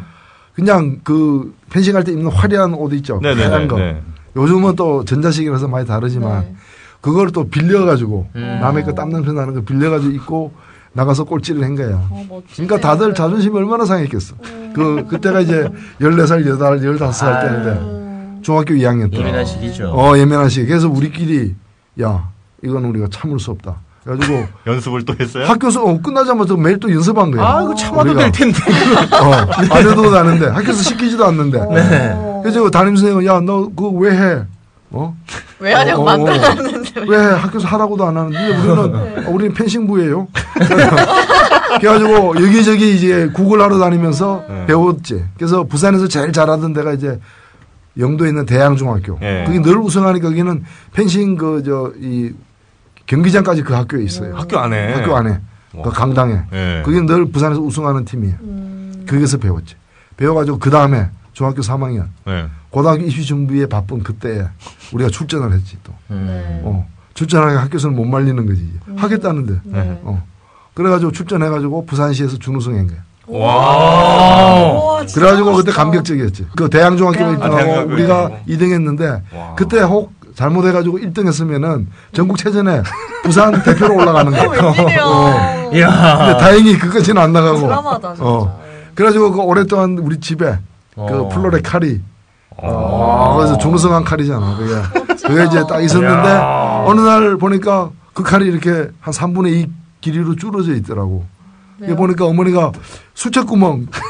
그냥 0.58 1.00
그 1.04 1.54
펜싱할 1.70 2.04
때 2.04 2.12
입는 2.12 2.32
화려한 2.32 2.74
옷 2.74 2.92
있죠 2.94 3.20
네네네. 3.22 3.46
하얀 3.46 3.68
거 3.68 3.78
네. 3.78 4.02
요즘은 4.36 4.76
또 4.76 5.06
전자식이라서 5.06 5.68
많이 5.68 5.86
다르지만 5.86 6.42
네. 6.42 6.56
그걸 7.00 7.32
또 7.32 7.48
빌려가지고 7.48 8.28
음. 8.36 8.58
남의 8.60 8.84
거 8.84 8.94
땀 8.96 9.10
냄새 9.12 9.32
나는 9.32 9.54
거 9.54 9.62
빌려가지고 9.62 10.12
입고 10.14 10.52
나가서 10.94 11.26
꼴찌를 11.26 11.64
한 11.64 11.76
거야. 11.76 12.08
어. 12.10 12.42
그러니까 12.56 12.80
다들 12.80 13.14
자존심이 13.14 13.56
얼마나 13.56 13.86
상했겠어. 13.86 14.34
그 14.74 15.06
그때가 15.08 15.42
이제 15.42 15.70
14살, 16.02 16.44
8살, 16.44 16.82
15살 16.82 17.42
때인데 17.42 17.70
음. 17.82 18.40
중학교 18.42 18.74
2학년 18.74 19.12
때. 19.12 19.20
예민한 19.20 19.46
시기죠. 19.46 19.92
어, 19.92 20.18
예민한 20.18 20.50
시기. 20.50 20.66
그래서 20.66 20.90
우리끼리, 20.90 21.54
야, 22.02 22.30
이건 22.64 22.86
우리가 22.86 23.10
참을 23.12 23.40
수 23.40 23.52
없다. 23.52 23.76
그래가지고 24.08 24.46
연습을 24.66 25.04
또 25.06 25.14
했어요? 25.20 25.46
학교 25.46 25.70
수 25.70 25.82
어, 25.82 26.00
끝나자마자 26.02 26.56
매일 26.56 26.80
또 26.80 26.90
연습한 26.92 27.32
거야. 27.32 27.44
아, 27.46 27.62
이거 27.64 27.76
참아도 27.76 28.12
우리가. 28.12 28.22
될 28.22 28.32
텐데. 28.32 28.58
어, 29.22 29.32
안 29.76 29.88
해도 29.88 30.12
되는데 30.12 30.48
학교에서 30.48 30.82
시키지도 30.82 31.26
않는데. 31.26 31.60
네. 31.74 32.42
그래서 32.44 32.70
담임 32.70 32.96
선생님은 32.96 33.26
야, 33.26 33.40
너 33.42 33.68
그거 33.68 33.90
왜 33.90 34.12
해? 34.12 34.42
어? 34.92 35.14
왜 35.60 35.74
하냐고 35.74 36.02
어, 36.02 36.04
어, 36.04 36.06
만들었는데. 36.18 37.02
왜 37.08 37.18
해? 37.18 37.24
학교에서 37.34 37.68
하라고도 37.68 38.06
안 38.06 38.16
하는데 38.16 38.38
우리는 38.58 38.78
어, 38.96 39.30
우리는 39.32 39.54
펜싱부예요. 39.54 40.28
그래가지고 41.80 42.36
여기저기 42.42 42.96
이제 42.96 43.30
구글 43.34 43.62
하러 43.62 43.78
다니면서 43.78 44.44
네. 44.48 44.66
배웠지. 44.68 45.24
그래서 45.38 45.64
부산에서 45.64 46.08
제일 46.08 46.32
잘하던 46.32 46.74
데가 46.74 46.94
이제 46.94 47.20
영도에 48.00 48.30
있는 48.30 48.46
대양중학교. 48.46 49.18
네. 49.20 49.44
그게 49.46 49.60
늘 49.62 49.78
우승하니까 49.78 50.30
거기는 50.30 50.64
펜싱 50.94 51.36
그 51.36 51.62
저 51.66 51.92
이 52.00 52.32
경기장까지 53.08 53.64
그 53.64 53.74
학교에 53.74 54.04
있어요. 54.04 54.36
학교 54.36 54.60
안에. 54.60 54.94
학교 54.94 55.16
안에 55.16 55.40
그 55.84 55.90
강당에. 55.92 56.40
예. 56.54 56.82
그게 56.86 57.02
늘 57.02 57.32
부산에서 57.32 57.60
우승하는 57.62 58.06
팀이에요. 58.06 58.36
거기서 59.10 59.38
배웠지. 59.38 59.76
배워가지고 60.18 60.60
그 60.60 60.70
다음에 60.70 61.10
중학교 61.34 61.62
3학년 61.62 62.08
예. 62.28 62.46
고등학교 62.70 63.04
입시 63.04 63.24
준비에 63.24 63.66
바쁜 63.68 64.04
그때 64.04 64.48
우리가 64.94 65.10
출전을 65.10 65.54
했지 65.54 65.78
또. 65.84 65.94
음. 66.12 66.62
어. 66.64 66.88
출전하니까 67.14 67.64
학교에서는 67.64 67.96
못 67.96 68.06
말리는 68.06 68.46
거지. 68.46 68.62
이제. 68.62 68.80
하겠다는데. 69.02 69.54
네. 69.64 70.00
어. 70.04 70.24
그래가지고 70.74 71.12
출전해가지고 71.12 71.86
부산시에서 71.86 72.38
준우승한 72.38 72.88
거야. 72.88 72.98
와. 73.28 75.04
그래가지고 75.14 75.54
그때 75.54 75.68
멋있다. 75.72 75.84
감격적이었지. 75.84 76.48
그 76.56 76.70
대양중학교가 76.70 77.26
대양- 77.26 77.40
1등하고 77.40 77.54
아, 77.54 77.58
대양중학교 77.64 77.94
우리가 77.94 78.32
일 78.46 78.58
2등 78.58 78.72
했는데 78.74 79.22
와. 79.34 79.56
그때 79.56 79.80
혹 79.82 80.14
잘못해가지고 80.38 81.00
1등 81.00 81.28
했으면은 81.28 81.88
전국체전에 82.14 82.84
부산 83.24 83.64
대표로 83.64 83.96
올라가는 83.96 84.32
거야. 84.32 84.62
웬일이야. 84.62 85.04
어. 85.04 86.18
근데 86.20 86.38
다행히 86.38 86.78
그까지는 86.78 87.20
안 87.22 87.34
나가고. 87.34 87.60
드라마다 87.62 88.14
진짜. 88.14 88.30
어. 88.30 88.60
그래가지고 88.94 89.32
그 89.32 89.42
오랫동안 89.42 89.98
우리 89.98 90.20
집에 90.20 90.60
그 90.96 91.02
어. 91.02 91.30
플로레 91.30 91.62
칼이 91.62 92.02
어, 92.60 93.36
그래서 93.38 93.58
준우승한 93.58 94.04
칼이잖아. 94.04 94.58
그게 94.58 94.74
그게 95.28 95.46
이제 95.46 95.64
딱 95.68 95.82
있었는데 95.82 96.30
야. 96.30 96.84
어느 96.86 97.02
날 97.02 97.38
보니까 97.38 97.90
그 98.14 98.24
칼이 98.24 98.46
이렇게 98.48 98.90
한 99.00 99.14
3분의 99.14 99.52
2 99.54 99.70
길이로 100.02 100.36
줄어져 100.36 100.74
있더라고. 100.76 101.26
이게 101.84 101.96
보니까 101.96 102.26
어머니가 102.26 102.72
수채구멍 103.14 103.86
막- 103.92 104.02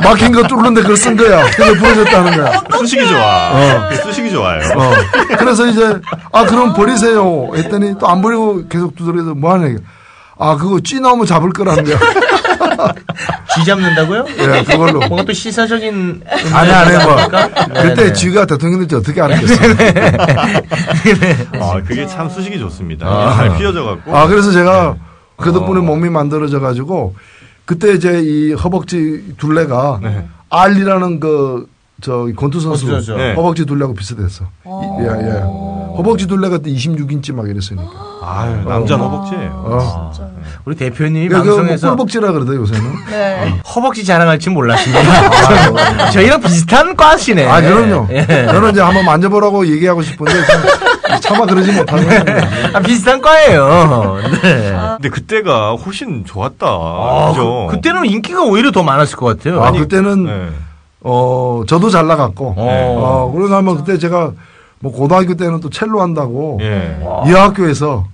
막힌 0.02 0.32
거 0.32 0.42
뚫는데 0.46 0.82
그걸 0.82 0.96
쓴 0.96 1.16
거야. 1.16 1.44
그래서 1.56 1.74
부러졌다는 1.74 2.36
거야. 2.36 2.62
수식이 2.78 3.06
좋아. 3.08 3.50
어. 3.52 3.88
그 3.90 3.96
수식이 3.96 4.30
좋아요. 4.30 4.60
어. 4.76 4.92
그래서 5.38 5.66
이제 5.66 5.98
아 6.32 6.44
그럼 6.44 6.74
버리세요. 6.74 7.50
했더니 7.54 7.98
또 7.98 8.06
안 8.06 8.22
버리고 8.22 8.66
계속 8.68 8.94
두드려서 8.96 9.34
뭐 9.34 9.52
하냐. 9.54 9.76
아 10.38 10.56
그거 10.56 10.80
쥐 10.80 11.00
나오면 11.00 11.26
잡을 11.26 11.50
거라는 11.50 11.84
거야. 11.84 11.98
쥐 13.54 13.64
잡는다고요? 13.64 14.24
예, 14.38 14.64
그걸로. 14.64 14.98
뭔가 15.00 15.22
또 15.24 15.32
시사적인 15.32 16.22
아니 16.52 16.70
아니 16.72 17.04
뭐? 17.04 17.16
그때 17.82 17.94
네네. 17.94 18.12
쥐가 18.12 18.46
대통령 18.46 18.80
될지 18.80 18.96
어떻게 18.96 19.20
알았겠어. 19.20 19.54
아, 21.60 21.80
그게 21.86 22.06
참 22.06 22.28
수식이 22.28 22.58
좋습니다. 22.58 23.06
아. 23.06 23.34
잘 23.36 23.56
피어져 23.56 23.84
갖고. 23.84 24.16
아 24.16 24.26
그래서 24.26 24.50
제가 24.50 24.96
그 25.36 25.52
덕분에 25.52 25.80
어. 25.80 25.82
몸이 25.82 26.10
만들어져 26.10 26.60
가지고 26.60 27.14
그때 27.64 27.92
이제 27.94 28.20
이 28.22 28.52
허벅지 28.52 29.34
둘레가 29.38 30.00
네. 30.02 30.26
알리라는 30.50 31.20
그 31.20 31.66
저 32.02 32.26
권투 32.36 32.60
선수 32.60 32.86
권투. 32.90 33.16
네. 33.16 33.34
허벅지 33.34 33.64
둘레하고 33.64 33.94
비슷했어. 33.94 34.44
이- 34.66 34.68
예, 35.00 35.04
예. 35.06 35.40
허벅지 35.96 36.26
둘레가 36.26 36.58
그때 36.58 36.70
26인치 36.70 37.32
막 37.32 37.48
이랬으니까. 37.48 37.88
아유, 38.20 38.68
남자 38.68 38.96
허벅지예요. 38.96 39.50
어. 39.64 40.12
우리 40.66 40.74
대표님이 40.74 41.28
그러니까 41.28 41.38
그거 41.44 41.50
뭐 41.52 41.56
방송에서 41.62 41.88
꿀벅지라 41.90 42.32
그러대 42.32 42.56
요새는. 42.56 42.90
네. 43.10 43.60
허벅지 43.74 44.04
자랑할 44.04 44.38
줄 44.40 44.52
몰랐습니다. 44.52 46.10
저희랑 46.10 46.40
비슷한 46.40 46.96
과시네. 46.96 47.46
아 47.46 47.60
그럼요. 47.62 48.08
예. 48.10 48.26
저는 48.26 48.72
이제 48.72 48.80
한번 48.82 49.04
만져보라고 49.06 49.66
얘기하고 49.68 50.02
싶은데 50.02 50.32
참, 50.46 50.62
차마 51.20 51.46
그러지 51.46 51.72
못하고. 51.72 52.02
있습니다. 52.02 52.78
아, 52.78 52.80
비슷한 52.80 53.20
과예요. 53.20 54.16
네. 54.42 54.72
근데 54.96 55.08
그때가 55.08 55.72
훨씬 55.74 56.24
좋았다. 56.24 56.66
아, 56.66 57.28
그죠? 57.30 57.68
그, 57.70 57.80
때는 57.80 58.06
인기가 58.06 58.42
오히려 58.42 58.70
더 58.70 58.82
많았을 58.82 59.16
것 59.16 59.26
같아요. 59.26 59.62
아 59.62 59.72
그때는 59.72 60.24
네. 60.24 60.48
어 61.00 61.62
저도 61.66 61.90
잘 61.90 62.06
나갔고. 62.06 62.54
어. 62.56 63.26
어 63.28 63.32
그러고 63.32 63.48
나면 63.52 63.76
그때 63.76 63.98
제가 63.98 64.32
뭐 64.80 64.92
고등학교 64.92 65.34
때는 65.34 65.60
또 65.60 65.70
첼로 65.70 66.00
한다고 66.02 66.58
예. 66.60 66.98
이 67.26 67.30
학교에서 67.32 68.06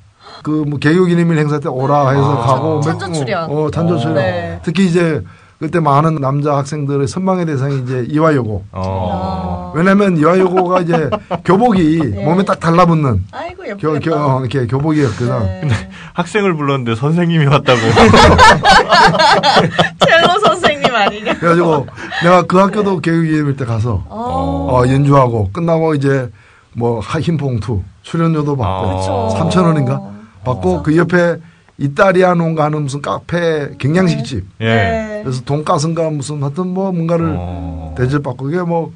그뭐 0.43 0.79
개교 0.81 1.05
기념일 1.05 1.39
행사 1.39 1.59
때 1.59 1.69
오라 1.69 2.11
해서 2.11 2.39
가고 2.39 2.81
찬조 2.81 3.07
몇- 3.09 3.13
출연. 3.15 3.51
어 3.51 3.71
찬조 3.71 3.99
출연. 3.99 4.15
네. 4.15 4.61
특히 4.63 4.87
이제 4.87 5.23
그때 5.61 5.79
많은 5.79 6.15
남자 6.17 6.57
학생들의 6.57 7.07
선망의 7.07 7.45
대상이 7.45 7.81
이제 7.83 8.07
이화여고. 8.09 8.65
어. 8.73 9.73
왜냐면 9.77 10.17
이화여고가 10.17 10.81
이제 10.81 11.11
교복이 11.45 11.99
몸에 12.25 12.43
딱 12.47 12.59
달라붙는 12.59 13.25
아이고 13.31 13.63
교, 13.79 13.95
예쁘겠다. 13.95 14.01
교, 14.01 14.17
어, 14.17 14.41
이렇게 14.41 14.67
교복이었거든. 14.67 15.69
네. 15.69 15.91
학생을 16.15 16.57
불렀는데 16.57 16.95
선생님이 16.95 17.45
왔다고. 17.45 17.79
첼로 20.07 20.39
선생님 20.47 20.95
아니냐? 20.95 21.35
그래가지고 21.35 21.87
내가 22.23 22.43
그 22.47 22.57
학교도 22.57 23.01
개교기념일 23.01 23.57
때 23.57 23.67
가서 23.67 24.03
어. 24.09 24.69
어, 24.73 24.89
연주하고 24.89 25.51
끝나고 25.53 25.95
이제 25.95 26.31
뭐 26.75 27.01
하- 27.01 27.21
흰봉투 27.21 27.83
출연료도 28.03 28.57
받고 28.57 28.97
그쵸. 28.99 29.29
3천 29.39 29.65
원인가 29.67 30.01
받고 30.43 30.83
그 30.85 30.97
옆에 30.97 31.37
이따리아노인가 31.81 32.65
하는 32.65 32.83
무슨 32.83 33.01
카페 33.03 33.71
경양식집 33.79 34.45
예. 34.61 34.65
네. 34.67 35.21
그래서 35.25 35.43
돈가스인가 35.45 36.11
무슨 36.11 36.43
하여튼 36.43 36.69
뭐 36.69 36.93
뭔가를 36.93 37.35
어. 37.37 37.95
대접받고 37.97 38.45
그게 38.45 38.61
뭐 38.61 38.93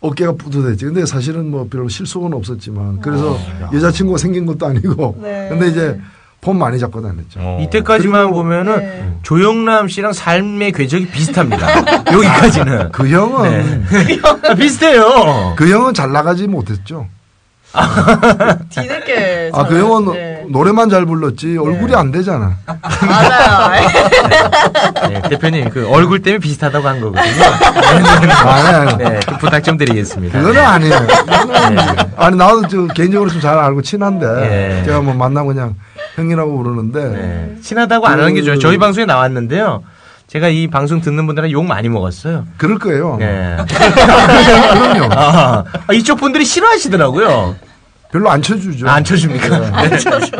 어깨가 0.00 0.32
뿌듯했지. 0.32 0.84
근데 0.84 1.04
사실은 1.04 1.50
뭐 1.50 1.66
별로 1.68 1.88
실속은 1.88 2.32
없었지만 2.32 3.00
그래서 3.00 3.36
여자친구가 3.72 4.16
생긴 4.18 4.46
것도 4.46 4.66
아니고 4.66 5.18
네. 5.20 5.48
근데 5.50 5.66
이제 5.68 5.98
폰 6.40 6.56
많이 6.56 6.78
잡고 6.78 7.02
다녔죠. 7.02 7.40
어. 7.40 7.58
이때까지만 7.62 8.30
보면은 8.30 8.78
네. 8.78 9.12
조영남 9.24 9.88
씨랑 9.88 10.12
삶의 10.12 10.70
궤적이 10.70 11.08
비슷합니다. 11.08 12.04
여기까지는. 12.12 12.92
그 12.92 13.08
형은 13.08 13.84
아, 14.48 14.54
비슷해요. 14.54 15.54
그 15.56 15.68
형은 15.68 15.94
잘 15.94 16.12
나가지 16.12 16.46
못했죠. 16.46 17.08
뒤늦게. 18.70 19.50
아그 19.52 19.74
잘- 19.74 19.82
형은 19.82 20.12
네. 20.14 20.37
노래만 20.50 20.88
잘 20.90 21.04
불렀지 21.06 21.56
얼굴이 21.58 21.94
안 21.94 22.10
되잖아. 22.10 22.56
맞아요. 22.66 23.88
네, 25.08 25.22
대표님 25.28 25.70
그 25.70 25.88
얼굴 25.90 26.20
때문에 26.22 26.38
비슷하다고 26.40 26.86
한 26.88 27.00
거거든요. 27.00 27.44
아니, 28.46 28.68
아니. 28.90 28.96
네, 28.98 29.20
그 29.26 29.38
부탁 29.38 29.62
좀 29.64 29.76
드리겠습니다. 29.76 30.38
그거는 30.38 30.60
아니에요. 30.64 31.00
네. 31.00 31.06
아니 32.16 32.36
나도 32.36 32.68
저 32.68 32.86
개인적으로 32.94 33.30
좀 33.30 33.38
잘 33.38 33.56
알고 33.56 33.82
친한데 33.82 34.26
예. 34.80 34.84
제가 34.84 35.00
뭐 35.00 35.14
만나면 35.14 35.54
그냥 35.54 35.74
형이라고 36.16 36.56
부르는데 36.56 37.04
네. 37.04 37.54
친하다고 37.62 38.04
안 38.06 38.18
하는 38.18 38.34
게 38.34 38.42
좋아요. 38.42 38.58
저희 38.58 38.76
방송에 38.78 39.06
나왔는데요. 39.06 39.84
제가 40.26 40.48
이 40.48 40.66
방송 40.66 41.00
듣는 41.00 41.24
분들은 41.26 41.52
욕 41.52 41.64
많이 41.64 41.88
먹었어요. 41.88 42.44
그럴 42.56 42.78
거예요. 42.80 43.16
네. 43.20 43.56
그럼요. 43.64 45.08
아, 45.14 45.64
아, 45.86 45.92
이쪽 45.94 46.18
분들이 46.18 46.44
싫어하시더라고요. 46.44 47.54
별로 48.10 48.30
안 48.30 48.40
쳐주죠. 48.42 48.88
아, 48.88 48.94
안 48.94 49.04
쳐줍니까? 49.04 49.58
네. 49.58 49.98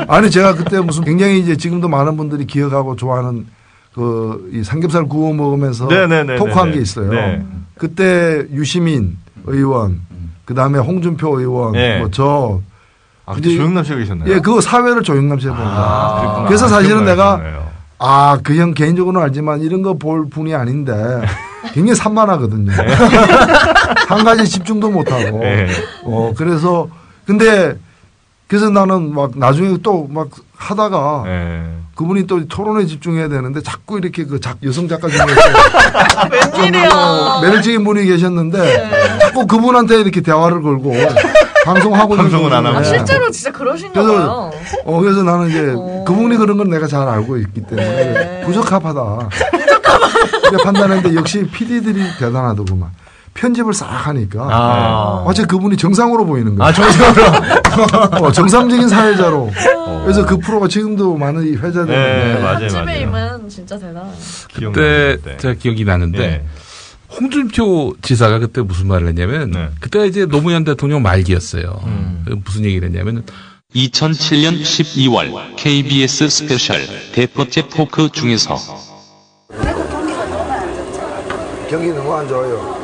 아니 0.08 0.30
제가 0.30 0.54
그때 0.54 0.80
무슨 0.80 1.04
굉장히 1.04 1.38
이제 1.40 1.56
지금도 1.56 1.88
많은 1.88 2.16
분들이 2.16 2.46
기억하고 2.46 2.96
좋아하는 2.96 3.46
그 3.94 4.48
이 4.52 4.62
삼겹살 4.64 5.04
구워 5.06 5.32
먹으면서 5.34 5.86
네네네네네. 5.86 6.36
토크한 6.38 6.72
게 6.72 6.78
있어요. 6.80 7.10
네. 7.12 7.42
그때 7.76 8.44
유시민 8.52 9.18
의원, 9.46 10.00
그 10.44 10.54
다음에 10.54 10.78
홍준표 10.78 11.38
의원, 11.40 11.72
네. 11.72 11.98
뭐 11.98 12.08
저, 12.10 12.60
아, 13.26 13.34
그때 13.34 13.50
조영남 13.50 13.84
씨가 13.84 13.96
계셨나요? 13.98 14.30
예, 14.32 14.38
그거 14.40 14.60
사회를 14.60 15.02
조영남 15.02 15.38
씨가 15.38 15.52
본 15.54 15.64
거예요. 15.64 15.78
아. 15.78 16.44
그래서 16.46 16.68
사실은 16.68 17.04
내가. 17.04 17.40
아, 18.00 18.38
그 18.44 18.54
형 18.56 18.74
개인적으로는 18.74 19.20
알지만 19.26 19.60
이런 19.60 19.82
거 19.82 19.94
볼 19.94 20.28
분이 20.30 20.54
아닌데 20.54 20.92
굉장히 21.74 21.96
산만하거든요. 21.96 22.70
한 24.08 24.24
가지 24.24 24.46
집중도 24.48 24.90
못하고. 24.90 25.40
네. 25.40 25.66
어, 26.04 26.32
그래서 26.36 26.88
근데 27.28 27.76
그래서 28.48 28.70
나는 28.70 29.14
막 29.14 29.32
나중에 29.36 29.76
또 29.82 30.08
막 30.10 30.28
하다가 30.56 31.24
예. 31.26 31.62
그분이 31.94 32.26
또 32.26 32.46
토론에 32.48 32.86
집중해야 32.86 33.28
되는데 33.28 33.60
자꾸 33.62 33.98
이렇게 33.98 34.24
그 34.24 34.40
작, 34.40 34.56
여성 34.64 34.88
작가 34.88 35.06
중에 35.08 35.18
웬일이야. 36.56 37.40
매력적인 37.42 37.84
분이 37.84 38.04
계셨는데 38.06 39.18
자꾸 39.20 39.46
그분한테 39.46 40.00
이렇게 40.00 40.20
대화를 40.20 40.62
걸고 40.62 40.94
방송하고 41.64 42.14
있는 42.14 42.30
방송은 42.30 42.52
안 42.52 42.66
하고. 42.66 42.78
아, 42.78 42.82
실제로 42.82 43.30
진짜 43.30 43.52
그러신가 43.52 43.92
그래서 43.92 44.12
봐요. 44.16 44.50
어 44.84 45.00
그래서 45.00 45.22
나는 45.22 45.48
이제 45.48 45.74
어. 45.76 46.04
그분이 46.06 46.36
그런 46.36 46.56
건 46.56 46.70
내가 46.70 46.86
잘 46.86 47.06
알고 47.06 47.36
있기 47.38 47.62
때문에 47.62 47.86
네. 47.86 48.42
부적합하다. 48.46 49.28
이렇게 50.50 50.64
판단했는데 50.64 51.14
역시 51.16 51.46
PD들이 51.52 52.00
대단하더구만. 52.18 52.90
편집을 53.38 53.72
싹 53.72 53.86
하니까 53.86 54.48
아. 54.50 55.24
마치 55.24 55.44
그분이 55.44 55.76
정상으로 55.76 56.26
보이는 56.26 56.56
거예요. 56.56 56.68
아, 56.68 56.72
정상으로. 56.72 58.24
어, 58.26 58.32
정상적인 58.32 58.88
사회자로. 58.88 59.50
그래서 60.02 60.26
그 60.26 60.38
프로가 60.38 60.66
지금도 60.66 61.16
많은 61.16 61.56
회자되는데 61.56 62.34
네, 62.34 62.42
맞아요, 62.42 62.64
아침에 62.66 62.82
맞아요. 62.82 63.00
임은 63.02 63.48
진짜 63.48 63.78
대단. 63.78 64.10
그때. 64.52 65.36
제가 65.36 65.54
기억이 65.54 65.84
나는데 65.84 66.18
네. 66.18 66.44
홍준표 67.10 67.94
지사가 68.02 68.40
그때 68.40 68.60
무슨 68.60 68.88
말을 68.88 69.08
했냐면 69.08 69.50
네. 69.52 69.68
그때가 69.80 70.04
이제 70.04 70.26
노무현 70.26 70.64
대통령 70.64 71.02
말기였어요. 71.02 71.80
음. 71.84 72.24
그 72.26 72.36
무슨 72.44 72.64
얘기를 72.64 72.88
했냐면 72.88 73.24
2007년 73.74 74.62
12월 74.62 75.56
KBS 75.56 76.28
스페셜 76.28 76.80
대폿집 77.12 77.68
토크 77.68 78.10
중에서 78.10 78.56
경기 81.68 81.92
너무 81.92 82.14
안 82.14 82.26
좋아요. 82.28 82.76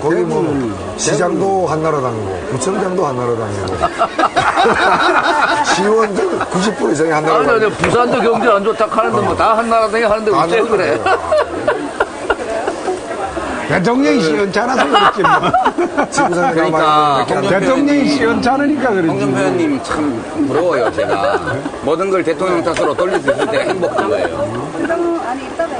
거기 0.00 0.16
뭐 0.16 0.94
시장도 0.96 1.66
한나라당이고 1.68 2.40
구청장도 2.50 3.06
한나라당이고 3.06 3.76
시의원들 5.74 6.38
90% 6.50 6.92
이상이 6.92 7.12
아니, 7.12 7.26
한나라당. 7.28 7.54
아니, 7.54 7.70
부산도 7.76 8.20
경제 8.20 8.48
안 8.48 8.64
좋다 8.64 8.86
하는데 8.90 9.20
뭐 9.20 9.36
다 9.36 9.56
한나라 9.56 9.88
당이 9.88 10.02
하는데 10.02 10.30
다 10.32 10.40
어째 10.42 10.62
그래? 10.62 11.00
대통령이 13.68 14.22
시원찮아서 14.22 14.86
그렇지 14.88 15.22
뭐. 15.22 15.30
그러니까 16.52 17.26
대통령이 17.26 18.08
시원찮으니까 18.08 18.90
그렇지. 18.90 19.08
홍준표 19.08 19.38
의원님 19.38 19.82
참 19.82 20.46
부러워요, 20.48 20.92
제가. 20.92 21.38
모든 21.82 22.10
걸 22.10 22.24
대통령 22.24 22.62
탓으로 22.62 22.94
돌릴 22.94 23.20
수 23.20 23.30
있을 23.30 23.46
때 23.46 23.58
행복한 23.60 24.08
거예요. 24.08 24.68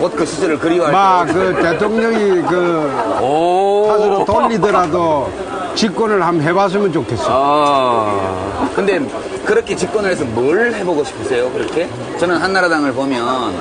곧 0.01 0.15
그 0.15 0.25
시절을 0.27 0.59
그리워할 0.59 0.93
막 0.93 1.27
때. 1.27 1.33
그 1.33 1.55
대통령이 1.63 2.43
그 2.43 2.91
오. 3.23 3.87
탓으로 3.89 4.25
돌리더라도 4.25 5.33
집권을 5.75 6.23
한번 6.23 6.47
해봤으면 6.47 6.93
좋겠어. 6.93 7.25
아. 7.29 8.69
근데 8.75 9.01
그렇게 9.45 9.75
집권을 9.75 10.11
해서 10.11 10.25
뭘 10.25 10.73
해보고 10.75 11.05
싶으세요, 11.05 11.51
그렇게? 11.53 11.89
저는 12.19 12.37
한나라당을 12.37 12.93
보면 12.93 13.55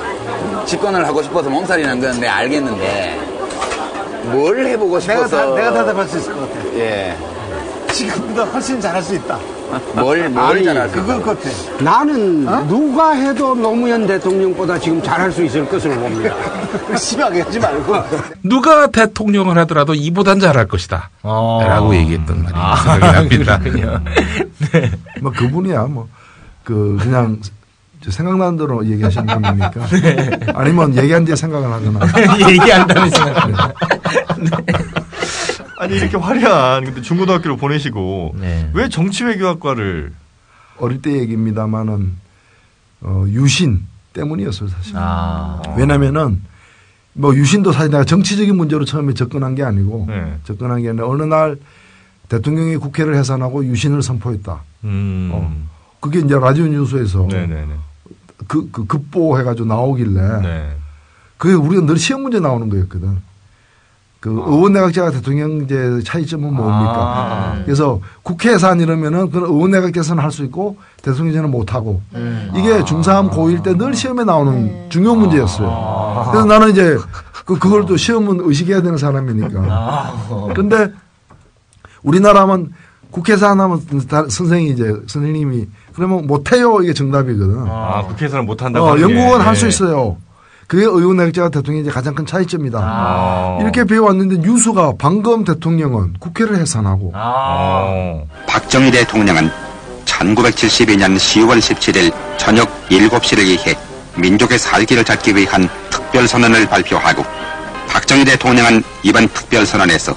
집권을 0.66 1.08
하고 1.08 1.22
싶어서 1.24 1.50
몸살이 1.50 1.84
난 1.84 2.00
건데 2.02 2.28
알겠는데 2.28 3.37
뭘 4.32 4.66
해보고 4.66 5.00
내가 5.00 5.28
싶어서. 5.28 5.38
다, 5.38 5.56
내가 5.56 5.74
대답할 5.74 6.08
수 6.08 6.18
있을 6.18 6.34
것 6.34 6.42
같아. 6.54 6.66
예. 6.76 7.18
지금보다 7.92 8.44
훨씬 8.44 8.80
잘할 8.80 9.02
수 9.02 9.16
있다. 9.16 9.40
뭘, 9.96 10.30
뭘 10.30 10.46
아니, 10.58 10.64
잘할 10.64 10.90
수 10.90 10.96
그걸 10.96 11.20
있어요? 11.20 11.36
같아. 11.36 11.84
나는 11.84 12.46
누가 12.68 13.12
해도 13.14 13.56
노무현 13.56 14.06
대통령보다 14.06 14.78
지금 14.78 15.02
잘할 15.02 15.32
수 15.32 15.44
있을 15.44 15.68
것으로 15.68 15.96
봅니다. 15.96 16.36
심하게 16.98 17.42
하지 17.42 17.60
말고. 17.60 17.96
누가 18.44 18.88
대통령을 18.88 19.58
하더라도 19.60 19.94
이보단 19.94 20.40
잘할 20.40 20.68
것이다. 20.68 21.10
어. 21.24 21.62
라고 21.66 21.96
얘기했던 21.96 22.44
말이 22.44 22.54
아, 22.56 22.76
생각이 22.76 23.12
납니다. 23.40 23.60
그렇군요. 23.60 24.02
뭐 25.22 25.32
그분이야 25.32 25.84
뭐 25.84 26.08
그 26.68 26.98
그냥 27.02 27.40
생각나는 28.12 28.58
대로 28.58 28.86
얘기하시는 28.86 29.26
분이니까 29.26 29.88
아니면 30.56 30.96
얘기한 30.96 31.26
뒤에 31.26 31.36
생각을 31.36 31.72
하거나 31.72 32.00
얘기한다는 32.50 33.10
생각. 33.10 33.74
아니 35.78 35.96
이렇게 35.96 36.18
화려한 36.18 36.86
근데 36.86 37.02
중고등학교를 37.02 37.58
보내시고 37.58 38.36
네. 38.40 38.70
왜 38.74 38.90
정치외교학과를 38.90 40.14
어릴 40.80 41.02
때 41.02 41.12
얘기입니다만은 41.20 42.14
어, 43.02 43.26
유신 43.28 43.86
때문이었어요 44.14 44.70
사실. 44.70 44.94
아. 44.96 45.62
왜냐면은 45.78 46.42
뭐 47.14 47.36
유신도 47.36 47.72
사실 47.72 47.92
내가 47.92 48.04
정치적인 48.04 48.56
문제로 48.56 48.86
처음에 48.86 49.14
접근한 49.14 49.56
게 49.56 49.64
아니고 49.64 50.06
네. 50.08 50.38
접근한 50.44 50.82
게 50.82 50.90
아니라 50.90 51.08
어느 51.08 51.24
날 51.24 51.58
대통령이 52.30 52.78
국회를 52.78 53.16
해산하고 53.16 53.66
유신을 53.66 54.02
선포했다. 54.02 54.62
음. 54.84 55.30
어. 55.32 55.68
그게 56.00 56.20
이제 56.20 56.36
라디오 56.36 56.68
뉴스에서 56.68 57.28
네네네. 57.30 57.74
그, 58.48 58.70
그 58.72 58.86
급보해가지고 58.86 59.68
나오길래 59.68 60.42
네. 60.42 60.76
그게 61.38 61.54
우리가 61.54 61.86
늘 61.86 61.98
시험 61.98 62.24
문제 62.24 62.40
나오는 62.40 62.70
거였거든. 62.70 63.18
그 64.20 64.32
의원 64.32 64.74
내각제가 64.74 65.12
대통령제 65.12 66.02
차이점은 66.04 66.52
뭡니까? 66.52 66.94
아. 66.98 67.62
그래서 67.64 68.02
국회 68.24 68.52
예산 68.54 68.80
이러면은 68.80 69.30
그런 69.30 69.48
의원 69.52 69.70
내각 69.72 69.92
개선을 69.92 70.24
할수 70.24 70.44
있고 70.46 70.78
대통령제는 71.04 71.52
못 71.52 71.76
하고 71.76 72.02
음. 72.16 72.50
이게 72.56 72.80
중3 72.82 73.30
고1 73.30 73.62
때늘 73.64 73.94
시험에 73.94 74.24
나오는 74.24 74.90
중요 74.90 75.14
문제였어요. 75.14 76.30
그래서 76.32 76.46
나는 76.48 76.72
이제 76.72 76.98
그, 77.46 77.60
그걸 77.60 77.86
또 77.86 77.96
시험은 77.96 78.40
의식해야 78.42 78.82
되는 78.82 78.98
사람이니까. 78.98 80.16
근데 80.56 80.92
우리나라만 82.02 82.74
국회 83.12 83.34
예산 83.34 83.60
하면 83.62 83.82
다- 84.10 84.26
선생이 84.28 84.70
이제 84.72 84.94
선생님이 85.08 85.68
그러면 85.98 86.28
못해요 86.28 86.80
이게 86.84 86.94
정답이거든. 86.94 87.66
아 87.68 88.04
국회에서는 88.04 88.46
못한다고. 88.46 88.86
어. 88.86 89.02
영국은 89.02 89.42
할수 89.42 89.64
네. 89.64 89.70
있어요. 89.70 90.18
그게 90.68 90.84
의원 90.84 91.18
내각제가 91.18 91.50
대통령이 91.50 91.90
가장 91.90 92.14
큰 92.14 92.24
차이점이다. 92.24 92.78
아. 92.80 93.58
이렇게 93.62 93.84
배워왔는데 93.84 94.48
뉴스가 94.48 94.94
방금 95.00 95.44
대통령은 95.44 96.14
국회를 96.20 96.60
해산하고 96.60 97.14
아. 97.16 97.86
어. 97.88 98.28
박정희 98.48 98.92
대통령은 98.92 99.50
1972년 100.06 101.18
10월 101.18 101.58
17일 101.58 102.14
저녁 102.38 102.70
7시를 102.90 103.58
기해 103.58 103.76
민족의 104.18 104.60
살기를 104.60 105.04
찾기 105.04 105.36
위한 105.36 105.68
특별선언을 105.90 106.68
발표하고 106.68 107.24
박정희 107.88 108.24
대통령은 108.26 108.84
이번 109.02 109.28
특별선언에서 109.30 110.16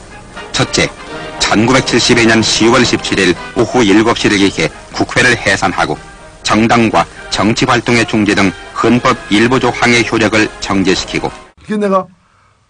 첫째, 0.53 0.91
1972년 1.39 2.41
10월 2.41 2.83
17일 2.83 3.35
오후 3.57 3.81
7시를 3.81 4.37
기해 4.37 4.69
국회를 4.93 5.37
해산하고 5.37 5.97
정당과 6.43 7.05
정치활동의 7.31 8.07
중지 8.07 8.35
등 8.35 8.51
헌법 8.83 9.17
일부 9.31 9.61
조 9.61 9.71
항의 9.71 10.05
효력을 10.11 10.49
정지시키고 10.61 11.31
그게 11.63 11.77
내가 11.77 12.07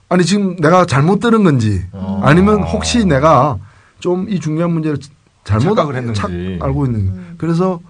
아니 0.09 0.25
지금 0.25 0.57
내가 0.57 0.85
잘못 0.87 1.21
들은 1.21 1.45
건지 1.45 1.85
아니면 2.23 2.63
혹시 2.63 3.05
내가 3.05 3.57
좀 4.01 4.27
이 4.29 4.41
중요한 4.41 4.73
문제를 4.73 4.99
잘못 5.45 5.63
착각을 5.75 5.95
했는지. 5.97 6.21
착 6.21 6.31
알고 6.31 6.87
있는 6.87 7.07
거. 7.07 7.13
그래서 7.39 7.81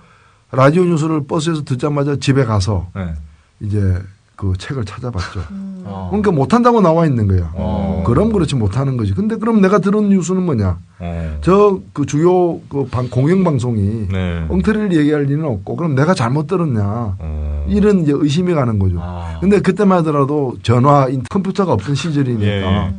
라디오 0.53 0.85
뉴스를 0.85 1.27
버스에서 1.27 1.63
듣자마자 1.65 2.17
집에 2.17 2.45
가서 2.45 2.89
네. 2.95 3.15
이제 3.61 3.97
그 4.41 4.55
책을 4.57 4.87
찾아봤죠. 4.87 5.41
어. 5.85 6.07
그러니까 6.11 6.31
못한다고 6.33 6.81
나와 6.81 7.05
있는 7.05 7.29
거야. 7.29 7.51
어. 7.53 8.03
그럼 8.07 8.33
그렇지 8.33 8.55
못하는 8.57 8.97
거지. 8.97 9.13
근데 9.13 9.37
그럼 9.37 9.61
내가 9.61 9.81
들은 9.81 10.09
뉴스는 10.09 10.43
뭐냐? 10.45 10.79
어. 10.99 11.39
저그 11.43 12.07
주요 12.07 12.59
그 12.71 12.87
방, 12.91 13.11
공영방송이 13.11 14.09
네. 14.11 14.47
엉터리를 14.49 14.95
얘기할 14.97 15.25
리는 15.25 15.45
없고 15.45 15.77
그럼 15.77 15.95
내가 15.95 16.15
잘못 16.15 16.47
들었냐? 16.47 17.17
어. 17.19 17.67
이런 17.69 17.99
이제 18.01 18.13
의심이 18.15 18.55
가는 18.55 18.79
거죠. 18.79 18.97
아. 18.99 19.37
근데 19.43 19.61
그때만 19.61 19.99
하더라도 19.99 20.55
전화, 20.63 21.07
인- 21.11 21.23
컴퓨터가 21.29 21.75
없던 21.75 21.95
시절이니까 21.95 22.47
예, 22.47 22.63
예. 22.65 22.95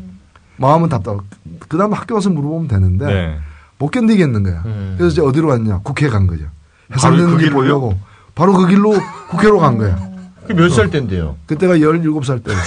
마음은 0.57 0.89
답답. 0.89 1.21
그 1.57 1.75
다음에 1.79 1.95
학교 1.95 2.13
가서 2.13 2.29
물어보면 2.29 2.67
되는데 2.67 3.05
네. 3.07 3.37
못 3.79 3.89
견디겠는 3.89 4.43
거야. 4.43 4.61
음. 4.67 4.93
그래서 4.99 5.11
이제 5.13 5.21
어디로 5.23 5.47
갔냐? 5.47 5.79
국회 5.79 6.07
간 6.07 6.27
거죠. 6.27 6.43
그 6.87 6.93
해산되는지? 6.97 7.49
보려고. 7.49 7.95
바로 8.35 8.53
그 8.53 8.67
길로 8.67 8.93
국회로 9.31 9.57
간 9.57 9.79
거야. 9.79 10.10
몇 10.53 10.69
살 10.69 10.89
때인데요? 10.89 11.35
그때가 11.47 11.75
17살 11.77 12.43
때. 12.43 12.51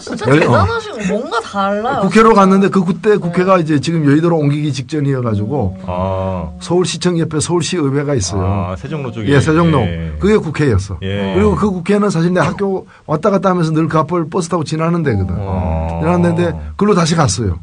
진짜 0.00 0.26
열- 0.28 0.36
어. 0.36 0.40
대단하시고 0.40 0.96
뭔가 1.08 1.40
달라요. 1.40 2.00
국회로 2.02 2.34
갔는데 2.34 2.68
그 2.68 2.84
그때 2.84 3.16
국회가 3.16 3.58
이제 3.58 3.80
지금 3.80 4.04
여의도로 4.04 4.36
옮기기 4.36 4.72
직전이어가지고 4.72 5.78
아. 5.86 6.50
서울시청 6.60 7.18
옆에 7.20 7.40
서울시의회가 7.40 8.14
있어요. 8.14 8.42
아, 8.44 8.76
세종로 8.76 9.12
쪽에. 9.12 9.28
예, 9.28 9.40
세종로. 9.40 9.80
예. 9.82 10.12
그게 10.18 10.36
국회였어. 10.36 10.98
예. 11.02 11.32
그리고 11.34 11.54
그 11.54 11.70
국회는 11.70 12.10
사실 12.10 12.32
내 12.34 12.40
학교 12.40 12.86
왔다 13.06 13.30
갔다 13.30 13.50
하면서 13.50 13.70
늘 13.72 13.88
그 13.88 13.98
앞을 13.98 14.28
버스 14.28 14.48
타고 14.48 14.64
지나는 14.64 15.02
데거든. 15.02 15.34
어. 15.38 16.00
지나는 16.02 16.22
데인데 16.34 16.58
그걸로 16.76 16.94
다시 16.94 17.14
갔어요. 17.14 17.58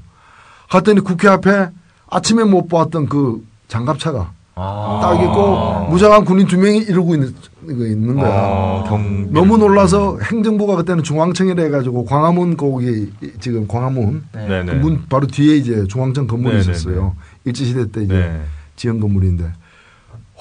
갔더니 0.70 1.02
국회 1.02 1.28
앞에 1.28 1.70
아침에 2.10 2.44
못 2.44 2.68
보았던 2.68 3.08
그 3.08 3.42
장갑차가 3.68 4.32
아. 4.56 5.00
딱 5.02 5.22
있고 5.24 5.90
무장한 5.90 6.26
군인 6.26 6.46
두 6.46 6.58
명이 6.58 6.80
이러고 6.80 7.14
있는, 7.14 7.34
이거 7.64 7.86
있는 7.86 8.16
거야. 8.16 8.30
어, 8.30 8.86
경. 8.88 9.32
너무 9.32 9.58
놀라서 9.58 10.20
행정부가 10.20 10.76
그때는 10.76 11.04
중앙청이라 11.04 11.64
해가지고 11.64 12.06
광화문 12.06 12.58
거기 12.58 13.12
지금 13.40 13.68
광화문 13.68 14.24
네네. 14.34 14.66
그문 14.66 15.04
바로 15.10 15.26
뒤에 15.28 15.56
이제 15.56 15.86
중앙청 15.88 16.28
건물이 16.28 16.58
네네네. 16.58 16.72
있었어요. 16.72 17.16
일제 17.46 17.64
시대 17.66 17.90
때 17.92 18.04
이제 18.04 18.14
네. 18.14 18.42
지은 18.76 19.00
건물인데 19.00 19.52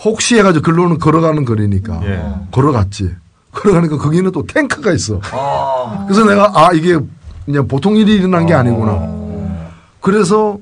혹시 0.05 0.39
해가지고 0.39 0.65
글로는 0.65 0.99
걸어가는 0.99 1.45
거리니까 1.45 2.01
예. 2.05 2.25
걸어갔지. 2.51 3.15
걸어가니까 3.53 3.99
거기는 3.99 4.31
또 4.33 4.47
탱크가 4.47 4.93
있어. 4.93 5.21
아. 5.33 6.05
그래서 6.09 6.25
내가 6.25 6.51
아 6.55 6.73
이게 6.73 6.99
그냥 7.45 7.69
보통 7.69 7.97
일이 7.97 8.15
일어난 8.15 8.47
게 8.47 8.55
아니구나. 8.55 9.21
그래서 10.01 10.59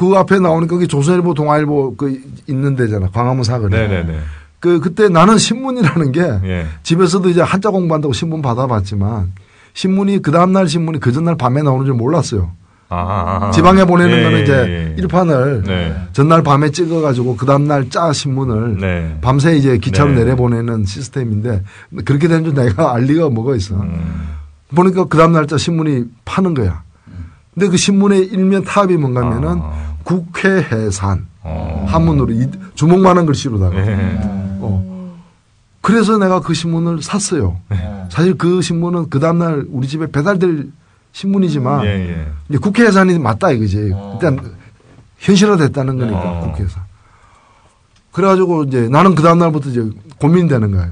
그 0.00 0.16
앞에 0.16 0.38
나오니까 0.38 0.76
그게 0.76 0.86
조선일보, 0.86 1.34
동아일보 1.34 1.96
그 1.96 2.22
있는 2.46 2.74
데잖아. 2.74 3.10
광화문 3.12 3.44
사거리. 3.44 3.76
네네네. 3.76 4.18
그 4.58 4.80
그때 4.80 5.10
나는 5.10 5.36
신문이라는 5.36 6.12
게 6.12 6.22
예. 6.22 6.66
집에서도 6.82 7.28
이제 7.28 7.42
한자 7.42 7.68
공부한다고 7.68 8.14
신문 8.14 8.40
받아봤지만 8.40 9.32
신문이 9.74 10.22
그 10.22 10.30
다음 10.30 10.54
날 10.54 10.68
신문이 10.68 11.00
그 11.00 11.12
전날 11.12 11.36
밤에 11.36 11.60
나오는 11.60 11.84
줄 11.84 11.94
몰랐어요. 11.96 12.50
아. 12.88 13.50
지방에 13.52 13.84
보내는 13.84 14.18
예, 14.18 14.22
거는 14.22 14.38
예, 14.38 14.42
이제 14.42 14.52
예. 14.54 14.94
일판을 15.02 15.64
네. 15.66 15.94
전날 16.14 16.42
밤에 16.42 16.70
찍어가지고 16.70 17.36
그 17.36 17.44
다음날 17.44 17.90
짜 17.90 18.10
신문을 18.10 18.78
네. 18.80 19.18
밤새 19.20 19.54
이제 19.54 19.76
기차로 19.76 20.12
네. 20.12 20.24
내려보내는 20.24 20.86
시스템인데 20.86 21.62
그렇게 22.06 22.26
되는 22.26 22.42
줄 22.42 22.54
내가 22.54 22.94
알 22.94 23.02
리가 23.02 23.28
뭐가 23.28 23.54
있어. 23.54 23.74
음. 23.74 24.28
보니까 24.74 25.04
그 25.04 25.18
다음날 25.18 25.46
짜 25.46 25.58
신문이 25.58 26.04
파는 26.24 26.54
거야. 26.54 26.84
근데 27.52 27.68
그 27.68 27.76
신문의 27.76 28.24
일면 28.24 28.64
탑이 28.64 28.96
뭔가 28.96 29.20
하면은 29.20 29.60
아. 29.60 29.89
국회 30.10 30.48
해산 30.72 31.28
어. 31.42 31.84
한문으로 31.88 32.32
이- 32.32 32.50
주먹만한 32.74 33.26
글씨로다가. 33.26 33.76
예. 33.76 34.18
어. 34.60 35.16
그래서 35.80 36.18
내가 36.18 36.40
그 36.40 36.52
신문을 36.52 37.00
샀어요. 37.00 37.58
네. 37.68 38.04
사실 38.10 38.36
그 38.36 38.60
신문은 38.60 39.08
그 39.08 39.20
다음날 39.20 39.66
우리 39.70 39.86
집에 39.86 40.10
배달될 40.10 40.68
신문이지만 41.12 41.84
예, 41.84 41.88
예. 41.88 42.28
이제 42.48 42.58
국회 42.58 42.86
예산이 42.86 43.18
맞다 43.20 43.52
이거지. 43.52 43.92
일단 44.14 44.38
현실화됐다는 45.18 45.96
거니까 45.98 46.18
어. 46.18 46.40
국회에서. 46.50 46.80
그래가지고 48.12 48.64
이제 48.64 48.88
나는 48.88 49.14
그 49.14 49.22
다음날부터 49.22 49.70
이제 49.70 49.88
고민되는 50.18 50.72
거예요. 50.72 50.90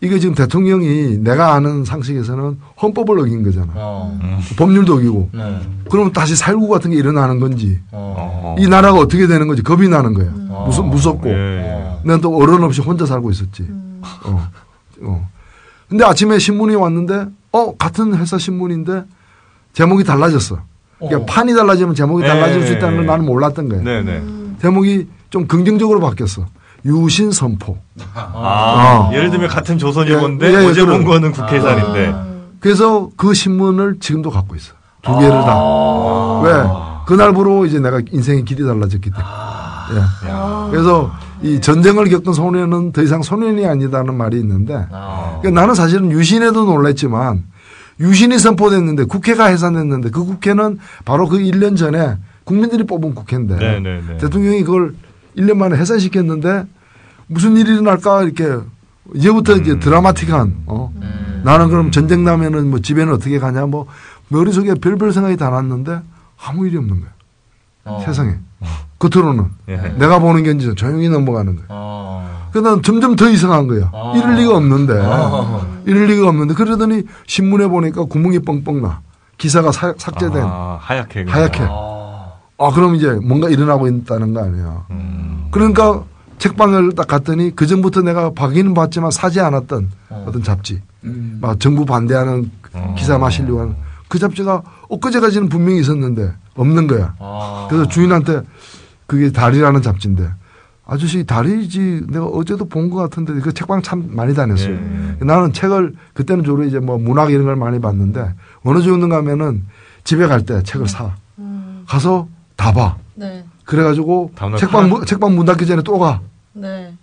이게 0.00 0.18
지금 0.18 0.34
대통령이 0.34 1.18
내가 1.18 1.54
아는 1.54 1.84
상식에서는 1.84 2.58
헌법을 2.82 3.18
어긴 3.18 3.42
거잖아. 3.42 3.72
어. 3.74 4.18
법률도 4.56 4.94
어기고. 4.96 5.30
네. 5.32 5.60
그럼 5.90 6.12
다시 6.12 6.36
살구 6.36 6.68
같은 6.68 6.90
게 6.90 6.96
일어나는 6.96 7.40
건지 7.40 7.80
어. 7.92 8.56
이 8.58 8.68
나라가 8.68 8.98
어떻게 8.98 9.26
되는 9.26 9.46
건지 9.46 9.62
겁이 9.62 9.88
나는 9.88 10.12
거야. 10.12 10.30
무서, 10.66 10.82
무섭고. 10.82 11.28
예, 11.28 11.32
예. 11.32 11.98
내가 12.04 12.20
또 12.20 12.36
어른 12.36 12.62
없이 12.62 12.80
혼자 12.80 13.06
살고 13.06 13.30
있었지. 13.30 13.66
어. 14.24 14.50
어. 15.02 15.28
근데 15.88 16.04
아침에 16.04 16.38
신문이 16.38 16.74
왔는데, 16.74 17.26
어, 17.52 17.76
같은 17.76 18.16
회사 18.16 18.38
신문인데, 18.38 19.04
제목이 19.72 20.04
달라졌어. 20.04 20.58
그러니까 20.98 21.20
어. 21.20 21.26
판이 21.26 21.54
달라지면 21.54 21.94
제목이 21.94 22.24
예, 22.24 22.28
달라질 22.28 22.66
수 22.66 22.72
예, 22.72 22.76
있다는 22.76 22.96
걸 22.96 23.04
예. 23.04 23.06
나는 23.06 23.24
몰랐던 23.26 23.68
거야. 23.68 23.82
네 23.82 24.02
네. 24.02 24.22
제목이 24.60 25.06
좀 25.30 25.46
긍정적으로 25.46 26.00
바뀌었어. 26.00 26.46
유신 26.86 27.32
선포. 27.32 27.76
아, 28.14 29.08
어. 29.10 29.10
예를 29.12 29.30
들면 29.30 29.48
같은 29.48 29.76
조선일보인데 29.78 30.46
예, 30.48 30.52
예, 30.52 30.66
어제 30.66 30.84
본. 30.84 31.04
거는 31.04 31.32
국회산인데. 31.32 32.14
그래서 32.60 33.10
그 33.16 33.34
신문을 33.34 33.98
지금도 34.00 34.30
갖고 34.30 34.54
있어. 34.56 34.72
두 35.02 35.14
개를 35.18 35.30
다. 35.30 35.52
아. 35.52 36.42
왜? 36.44 36.52
그날부로 37.06 37.66
이제 37.66 37.78
내가 37.78 38.00
인생의 38.10 38.44
길이 38.44 38.64
달라졌기 38.64 39.10
때문에. 39.10 39.26
예. 39.94 40.70
그래서 40.70 41.12
이 41.42 41.60
전쟁을 41.60 42.08
겪은 42.08 42.32
소년은 42.32 42.92
더 42.92 43.02
이상 43.02 43.22
소년이 43.22 43.66
아니다는 43.66 44.14
말이 44.14 44.38
있는데 44.40 44.86
아. 44.90 45.38
그러니까 45.40 45.60
나는 45.60 45.74
사실은 45.74 46.10
유신에도 46.10 46.64
놀랐지만 46.64 47.44
유신이 48.00 48.38
선포됐는데 48.38 49.04
국회가 49.04 49.46
해산됐는데 49.46 50.10
그 50.10 50.24
국회는 50.24 50.78
바로 51.04 51.28
그 51.28 51.38
1년 51.38 51.76
전에 51.76 52.16
국민들이 52.44 52.84
뽑은 52.84 53.14
국회인데 53.14 53.56
네, 53.56 53.80
네, 53.80 54.02
네. 54.06 54.16
대통령이 54.18 54.64
그걸 54.64 54.94
1년 55.36 55.56
만에 55.56 55.76
해산시켰는데 55.76 56.64
무슨 57.26 57.56
일이 57.56 57.72
일어날까 57.72 58.22
이렇게 58.22 58.56
이제부터 59.14 59.54
음. 59.54 59.60
이제 59.60 59.78
드라마틱한 59.78 60.62
어 60.66 60.92
나는 61.44 61.68
그럼 61.68 61.90
전쟁 61.90 62.24
나면은 62.24 62.68
뭐 62.70 62.80
집에는 62.80 63.12
어떻게 63.12 63.38
가냐 63.38 63.66
뭐 63.66 63.86
머릿속에 64.28 64.74
별별 64.74 65.12
생각이 65.12 65.36
다 65.36 65.50
났는데 65.50 66.00
아무 66.44 66.66
일이 66.66 66.76
없는 66.76 67.00
거야 67.00 67.10
어. 67.84 68.02
세상에 68.04 68.34
겉으로는 68.98 69.46
예. 69.68 69.76
내가 69.98 70.18
보는 70.18 70.42
게 70.42 70.50
이제 70.52 70.74
조용히 70.74 71.08
넘어가는 71.08 71.54
거야 71.56 71.66
어. 71.68 72.48
그난 72.52 72.82
점점 72.82 73.16
더 73.16 73.28
이상한 73.28 73.66
거야. 73.66 73.90
아. 73.92 74.14
이럴 74.16 74.36
리가 74.36 74.56
없는데. 74.56 74.94
아. 74.98 75.66
이럴 75.84 76.06
리가 76.06 76.26
없는데. 76.26 76.54
그러더니 76.54 77.02
신문에 77.26 77.66
보니까 77.66 78.04
구멍이 78.04 78.38
뻥뻥 78.38 78.80
나. 78.80 79.00
기사가 79.36 79.72
사- 79.72 79.92
삭제된. 79.98 80.42
아, 80.42 80.78
하얗게. 80.80 81.26
하얗게. 81.28 81.58
아. 82.58 82.66
아, 82.66 82.70
그럼 82.70 82.94
이제 82.94 83.10
뭔가 83.12 83.48
일어나고 83.48 83.86
있다는 83.88 84.32
거 84.34 84.42
아니야. 84.42 84.86
음. 84.90 85.48
그러니까 85.50 86.04
책방을 86.38 86.92
딱 86.94 87.06
갔더니 87.06 87.54
그 87.56 87.66
전부터 87.66 88.02
내가 88.02 88.32
박이는 88.32 88.74
봤지만 88.74 89.10
사지 89.10 89.40
않았던 89.40 89.90
어. 90.10 90.24
어. 90.28 90.32
떤 90.32 90.42
잡지. 90.42 90.80
막 91.40 91.60
정부 91.60 91.84
반대하는 91.84 92.50
어. 92.72 92.94
기사 92.98 93.16
마시려고 93.18 93.60
하는 93.60 93.76
그 94.08 94.18
잡지가 94.18 94.62
엊그제까지는 94.88 95.48
분명히 95.48 95.80
있었는데 95.80 96.32
없는 96.54 96.86
거야. 96.88 97.14
아. 97.18 97.66
그래서 97.70 97.86
주인한테 97.88 98.42
그게 99.06 99.30
달이라는 99.30 99.82
잡지인데 99.82 100.28
아저씨 100.84 101.24
달이지 101.24 102.06
내가 102.08 102.26
어제도 102.26 102.64
본 102.68 102.90
것 102.90 102.96
같은데 102.96 103.34
그 103.40 103.52
책방 103.52 103.82
참 103.82 104.08
많이 104.10 104.34
다녔어요. 104.34 104.74
예. 104.74 105.24
나는 105.24 105.52
책을 105.52 105.94
그때는 106.14 106.44
주로 106.44 106.64
이제 106.64 106.78
뭐 106.78 106.98
문학 106.98 107.30
이런 107.30 107.44
걸 107.44 107.56
많이 107.56 107.80
봤는데 107.80 108.34
어느 108.62 108.82
정도 108.82 109.08
가면은 109.08 109.64
집에 110.04 110.26
갈 110.26 110.42
때 110.44 110.62
책을 110.62 110.86
사 110.88 111.12
가서 111.88 112.28
다 112.56 112.72
봐. 112.72 112.96
네. 113.14 113.44
그래가지고 113.64 114.32
책방? 114.58 114.88
문, 114.88 115.04
책방 115.06 115.34
문 115.34 115.46
닫기 115.46 115.66
전에 115.66 115.82
또 115.82 115.98
가. 115.98 116.20
네. 116.52 116.94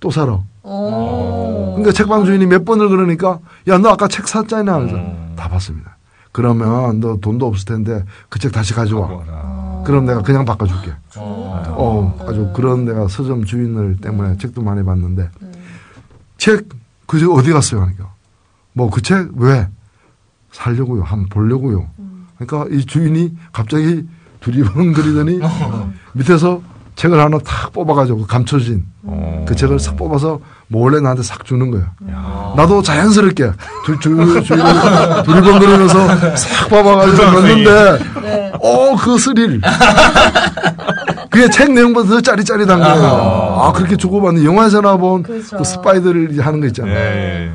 또 0.00 0.10
사러. 0.10 0.42
오. 0.62 1.72
그러니까 1.76 1.92
책방 1.92 2.24
주인이 2.24 2.44
몇 2.46 2.64
번을 2.64 2.88
그러니까 2.88 3.38
야 3.68 3.78
너 3.78 3.90
아까 3.90 4.08
책 4.08 4.26
샀잖아. 4.28 4.78
그래서 4.78 4.96
음. 4.96 5.32
다 5.36 5.48
봤습니다. 5.48 5.96
그러면 6.32 7.00
너 7.00 7.16
돈도 7.20 7.46
없을 7.46 7.64
텐데 7.66 8.04
그 8.28 8.38
책 8.38 8.52
다시 8.52 8.74
가져와. 8.74 9.06
뭐라. 9.08 9.82
그럼 9.84 10.04
내가 10.06 10.22
그냥 10.22 10.44
바꿔줄게. 10.44 10.92
어. 11.16 11.64
어, 11.68 12.26
아주 12.28 12.50
그런 12.54 12.84
내가 12.84 13.08
서점 13.08 13.44
주인을 13.44 13.96
때문에 14.00 14.36
책도 14.38 14.62
많이 14.62 14.84
봤는데 14.84 15.30
책그책 16.38 17.30
어디 17.30 17.52
갔어요? 17.52 17.82
하니까 17.82 18.12
뭐 18.72 18.90
그 18.90 19.00
책 19.02 19.30
왜? 19.36 19.68
살려고요. 20.52 21.02
한번 21.02 21.28
보려고요. 21.28 21.88
그러니까 22.38 22.74
이 22.74 22.84
주인이 22.86 23.36
갑자기 23.52 24.06
두리번 24.40 24.92
거리더니 24.92 25.40
밑에서 26.12 26.60
책을 26.96 27.18
하나 27.20 27.38
탁 27.38 27.72
뽑아가지고 27.72 28.26
감춰진 28.26 28.84
어. 29.04 29.44
그 29.46 29.54
책을 29.54 29.78
싹 29.78 29.96
뽑아서 29.96 30.40
몰래 30.66 31.00
나한테 31.00 31.22
싹 31.22 31.44
주는 31.44 31.70
거야. 31.70 31.92
아. 32.12 32.54
나도 32.56 32.82
자연스럽게 32.82 33.52
두리번거리면서 35.24 36.36
싹 36.36 36.68
뽑아가지고 36.68 37.22
넣는데 37.22 37.98
네. 38.22 38.52
어, 38.60 38.96
그 38.96 39.16
스릴. 39.16 39.60
그게 41.30 41.48
책 41.50 41.72
내용보다 41.72 42.08
더 42.08 42.20
짜릿짜릿한 42.20 42.80
거예요. 42.80 43.04
아, 43.60 43.72
그렇게 43.72 43.96
주고받는 43.96 44.44
영화에서나 44.44 44.96
본그 44.96 45.44
그렇죠. 45.44 45.62
스파이들을 45.62 46.32
이제 46.32 46.42
하는 46.42 46.58
거 46.58 46.66
예, 46.66 46.68
있잖아요. 46.68 46.94
예. 46.96 47.50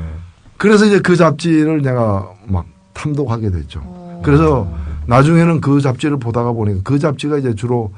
그래서 0.56 0.86
이제 0.86 1.00
그 1.00 1.16
잡지를 1.16 1.82
내가 1.82 2.30
막 2.46 2.64
탐독하게 2.94 3.50
됐죠. 3.50 4.20
그래서 4.22 4.66
나중에는 5.06 5.60
그 5.60 5.80
잡지를 5.80 6.18
보다가 6.18 6.52
보니까 6.52 6.80
그 6.84 6.98
잡지가 6.98 7.38
이제 7.38 7.54
주로 7.54 7.92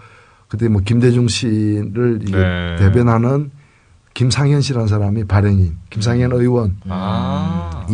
그때 0.48 0.68
뭐 0.68 0.80
김대중 0.84 1.28
씨를 1.28 2.20
네. 2.20 2.76
대변하는 2.76 3.50
김상현 4.14 4.60
씨라는 4.60 4.88
사람이 4.88 5.24
발행인, 5.24 5.76
김상현 5.90 6.32
의원이 6.32 6.72
아. 6.88 7.86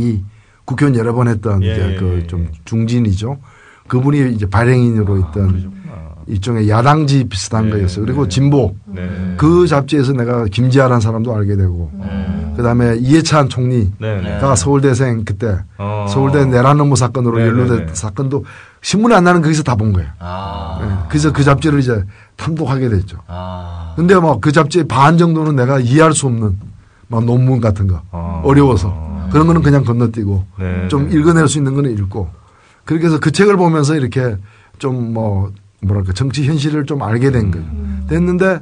국회의원 0.65 0.99
여러 0.99 1.13
번 1.13 1.29
했던 1.29 1.63
예, 1.63 1.73
이제 1.73 1.95
예, 1.95 1.97
그 1.97 2.21
예. 2.23 2.27
좀 2.27 2.49
중진이죠. 2.65 3.39
그분이 3.89 4.35
이제 4.35 4.47
발행인으로 4.49 5.19
있던 5.19 5.73
일종의 6.27 6.69
야당지 6.69 7.25
비슷한 7.25 7.67
네, 7.67 7.73
거였어요. 7.73 8.05
그리고 8.05 8.25
네. 8.25 8.29
진보 8.29 8.75
네. 8.87 9.35
그 9.37 9.67
잡지에서 9.67 10.13
내가 10.13 10.45
김지아라는 10.45 11.01
사람도 11.01 11.35
알게 11.35 11.57
되고 11.57 11.91
음. 11.95 12.55
그다음에 12.57 12.97
이해찬 12.99 13.49
총리가 13.49 13.91
네, 13.99 14.21
네. 14.21 14.57
서울대생 14.57 15.25
그때 15.25 15.59
어. 15.79 16.07
서울대 16.09 16.45
내란 16.45 16.81
업무 16.81 16.97
사건으로 16.97 17.39
네, 17.39 17.47
연루된 17.47 17.77
네, 17.79 17.87
네. 17.87 17.95
사건도 17.95 18.45
신문에 18.83 19.15
안 19.15 19.25
나는 19.25 19.41
거기서 19.43 19.63
다 19.63 19.77
본 19.77 19.93
거예요. 19.93 20.11
아. 20.19 20.79
네. 20.83 21.07
그래서 21.09 21.33
그 21.33 21.43
잡지를 21.45 21.79
이제 21.81 22.05
탐독하게 22.37 22.89
됐죠. 22.91 23.19
아. 23.29 23.93
근데 23.97 24.15
막 24.17 24.41
그 24.41 24.53
잡지의 24.53 24.87
반 24.89 25.17
정도는 25.19 25.57
내가 25.57 25.79
이해할 25.79 26.13
수 26.13 26.27
없는 26.27 26.59
막 27.09 27.25
논문 27.25 27.61
같은 27.61 27.87
거 27.89 28.03
어. 28.11 28.43
어려워서 28.45 29.29
그런 29.31 29.47
거는 29.47 29.63
그냥 29.63 29.85
건너뛰고 29.85 30.45
네, 30.59 30.89
좀 30.89 31.09
네. 31.09 31.17
읽어낼 31.19 31.49
수 31.49 31.59
있는 31.59 31.75
거는 31.75 31.91
읽고 31.99 32.29
그렇게 32.85 33.07
해서 33.07 33.19
그 33.21 33.31
책을 33.31 33.57
보면서 33.57 33.95
이렇게 33.95 34.37
좀 34.79 35.13
뭐 35.15 35.53
뭐랄까 35.81 36.13
정치 36.13 36.45
현실을 36.45 36.87
좀 36.87 37.03
알게 37.03 37.31
된 37.33 37.51
거예요. 37.51 37.67
됐는데 38.09 38.61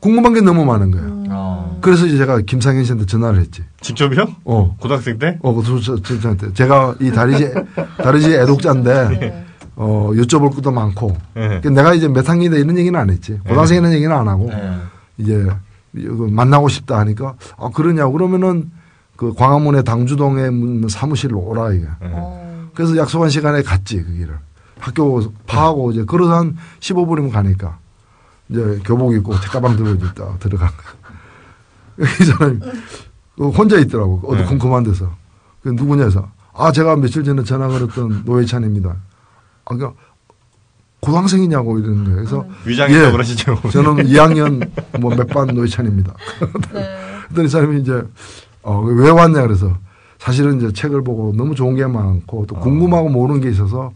궁금한 0.00 0.32
게 0.34 0.40
너무 0.40 0.64
많은 0.64 0.90
거예요. 0.90 1.24
어. 1.56 1.78
그래서 1.80 2.06
이제 2.06 2.16
제가 2.18 2.40
김상현 2.40 2.84
씨한테 2.84 3.06
전화를 3.06 3.40
했지. 3.40 3.62
직접이요? 3.80 4.26
어. 4.44 4.76
고등학생 4.80 5.18
때? 5.18 5.38
어, 5.42 5.54
그, 5.54 5.62
저, 5.82 6.00
저, 6.02 6.20
저한테. 6.20 6.52
제가 6.52 6.94
이 7.00 7.10
다리지, 7.10 7.52
다리지 8.02 8.34
애독자인데, 8.34 9.46
어, 9.76 10.10
여쭤볼 10.14 10.54
것도 10.54 10.70
많고. 10.72 11.16
네. 11.34 11.60
그 11.62 11.68
내가 11.68 11.94
이제 11.94 12.08
몇 12.08 12.28
학년이다 12.28 12.56
이런 12.56 12.78
얘기는 12.78 12.98
안 12.98 13.10
했지. 13.10 13.38
고등학생 13.46 13.78
이런 13.78 13.92
얘기는 13.92 14.14
안 14.14 14.28
하고. 14.28 14.48
네. 14.48 14.76
이제 15.18 15.46
만나고 15.92 16.68
싶다 16.68 16.98
하니까, 16.98 17.34
아, 17.56 17.70
그러냐고. 17.72 18.12
그러면은 18.12 18.70
그 19.16 19.32
광화문의 19.34 19.84
당주동에 19.84 20.50
문- 20.50 20.88
사무실로 20.88 21.38
오라, 21.38 21.72
이게. 21.72 21.86
어. 22.00 22.68
그래서 22.74 22.96
약속한 22.96 23.30
시간에 23.30 23.62
갔지, 23.62 24.02
그 24.02 24.12
길을. 24.12 24.34
학교 24.78 25.22
파하고 25.46 25.92
이제 25.92 26.04
걸어서 26.04 26.36
한 26.36 26.56
15분이면 26.80 27.30
가니까. 27.32 27.78
이제 28.50 28.78
교복 28.84 29.14
입고 29.14 29.40
책가방 29.40 29.76
들고 29.76 29.98
딱 30.14 30.38
들어간 30.38 30.68
거야. 30.68 31.05
이 31.98 32.24
사람이 32.24 32.58
그 33.36 33.48
혼자 33.50 33.78
있더라고. 33.78 34.20
어디 34.26 34.42
네. 34.42 34.48
컴컴한 34.48 34.84
데서. 34.84 35.10
그 35.62 35.68
누구냐 35.70 36.04
해서. 36.04 36.28
아, 36.54 36.72
제가 36.72 36.96
며칠 36.96 37.22
전에 37.24 37.42
전화 37.44 37.68
걸었던 37.68 38.22
노회찬입니다. 38.24 38.96
아, 39.66 39.74
그 39.76 39.90
고등학생이냐고 41.00 41.78
이러는 41.78 42.04
거예요. 42.04 42.16
그래서 42.16 42.46
위장했다고 42.64 43.12
그러시죠. 43.12 43.60
저는 43.70 44.06
2학년 44.06 44.68
뭐 45.00 45.14
몇 45.14 45.26
반 45.28 45.48
노회찬입니다. 45.48 46.14
그랬더니 47.28 47.46
이 47.46 47.48
사람이 47.48 47.80
이제 47.80 48.02
어, 48.62 48.80
왜 48.80 49.10
왔냐 49.10 49.42
그래서 49.42 49.76
사실은 50.18 50.56
이제 50.56 50.72
책을 50.72 51.04
보고 51.04 51.32
너무 51.36 51.54
좋은 51.54 51.76
게 51.76 51.86
많고 51.86 52.46
또 52.46 52.56
궁금하고 52.56 53.10
모르는 53.10 53.40
게 53.40 53.50
있어서 53.50 53.92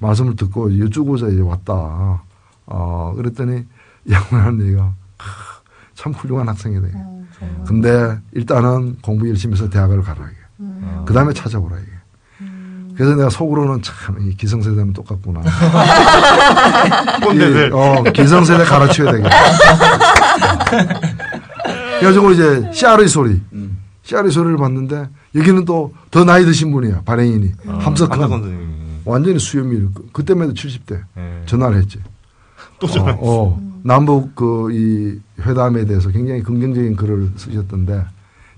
말씀을 0.00 0.34
듣고 0.36 0.78
여쭈고자 0.78 1.28
이제 1.28 1.40
왔다. 1.42 2.22
어, 2.66 3.12
그랬더니 3.16 3.64
하는 4.30 4.60
얘기가 4.62 4.92
크, 5.18 5.24
참 5.94 6.12
훌륭한 6.12 6.48
학생이네. 6.48 6.88
근데 7.66 8.18
일단은 8.32 8.96
공부 9.02 9.28
열심히 9.28 9.54
해서 9.54 9.68
대학을 9.70 10.02
가라 10.02 10.18
이게. 10.24 10.66
그 11.06 11.12
다음에 11.14 11.32
찾아보라 11.32 11.76
이게. 11.76 11.88
그래서 12.96 13.14
내가 13.14 13.30
속으로는 13.30 13.80
참, 13.82 14.16
이 14.28 14.34
기성세대는 14.34 14.92
똑같구나. 14.92 15.40
꼰대들. 17.22 17.68
이, 17.68 17.72
어, 17.72 18.02
기성세대 18.02 18.64
가르쳐야 18.64 19.12
되겠다. 19.12 19.30
그래가지고 22.00 22.30
이제 22.32 22.70
씨알의 22.72 23.08
소리. 23.08 23.40
씨알의 24.02 24.30
소리를 24.32 24.56
봤는데 24.56 25.08
여기는 25.34 25.64
또 25.64 25.92
더 26.10 26.24
나이 26.24 26.44
드신 26.44 26.72
분이야. 26.72 27.02
발행인이. 27.04 27.52
함석헌. 27.66 28.20
함석헌. 28.22 29.00
완전히 29.04 29.38
수염이 29.38 29.88
그때만 30.12 30.44
해도 30.44 30.54
70대. 30.54 31.00
네. 31.14 31.42
전화를 31.46 31.76
했지. 31.78 31.98
또 32.80 32.86
전화했어. 32.86 33.20
어, 33.20 33.42
어. 33.44 33.67
남북 33.82 34.34
그 34.34 34.70
이 34.72 35.18
회담에 35.40 35.84
대해서 35.84 36.10
굉장히 36.10 36.42
긍정적인 36.42 36.96
글을 36.96 37.30
쓰셨던데 37.36 38.04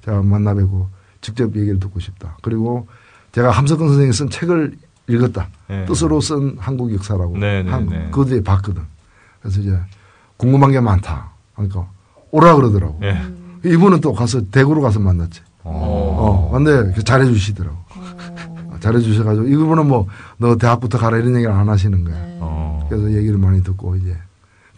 제가 0.05 0.23
만나 0.23 0.55
뵙고 0.55 0.89
직접 1.21 1.55
얘기를 1.57 1.79
듣고 1.79 2.01
싶다. 2.01 2.37
그리고 2.43 2.87
제가 3.33 3.51
함석헌 3.51 3.89
선생이 3.89 4.13
쓴 4.13 4.31
책을 4.31 4.75
읽었다. 5.09 5.49
네. 5.69 5.85
뜻으로 5.87 6.21
쓴 6.21 6.57
한국 6.59 6.93
역사라고. 6.95 7.37
네, 7.39 7.63
네, 7.63 7.71
한, 7.71 7.87
네. 7.89 8.05
그것도 8.11 8.29
이제 8.35 8.43
봤거든. 8.43 8.83
그래서 9.41 9.61
이제 9.61 9.79
궁금한 10.37 10.71
게 10.71 10.81
많다. 10.81 11.31
그러니까 11.55 11.89
오라 12.31 12.55
그러더라고. 12.57 12.99
예. 13.03 13.21
이분은 13.65 14.01
또 14.01 14.13
가서 14.15 14.41
대구로 14.51 14.81
가서 14.81 15.01
만났지. 15.01 15.43
어, 15.63 16.51
근데 16.53 16.95
잘해 17.03 17.27
주시더라고. 17.27 17.77
잘해 18.81 19.01
주셔 19.01 19.23
가지고 19.25 19.47
이분은 19.47 19.87
뭐 19.87 20.07
너 20.39 20.57
대학부터 20.57 20.97
가라 20.97 21.19
이런 21.19 21.35
얘기를 21.37 21.53
안 21.53 21.69
하시는 21.69 22.03
거야. 22.03 22.17
어. 22.41 22.87
그래서 22.89 23.13
얘기를 23.13 23.37
많이 23.37 23.63
듣고 23.63 23.95
이제 23.97 24.17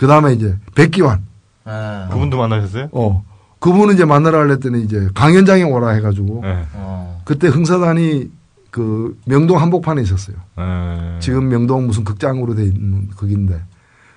그 0.03 0.09
다음에 0.09 0.33
이제 0.33 0.57
백기환. 0.75 1.21
아, 1.65 2.09
그분도 2.11 2.37
만나셨어요? 2.37 2.89
어. 2.91 3.25
그분은 3.61 3.95
이제 3.95 4.05
만나러 4.05 4.41
하랬더니 4.41 4.83
이제 4.83 5.09
강연장에 5.15 5.63
오라 5.63 5.91
해가지고 5.91 6.41
네. 6.43 6.67
어. 6.75 7.23
그때 7.25 7.47
흥사단이 7.47 8.29
그 8.73 9.17
명동 9.27 9.61
한복판에 9.61 10.03
있었어요. 10.03 10.35
네. 10.59 11.19
지금 11.21 11.49
명동 11.49 11.87
무슨 11.87 12.03
극장으로 12.03 12.57
돼 12.57 12.65
있는 12.65 13.11
거긴데. 13.17 13.63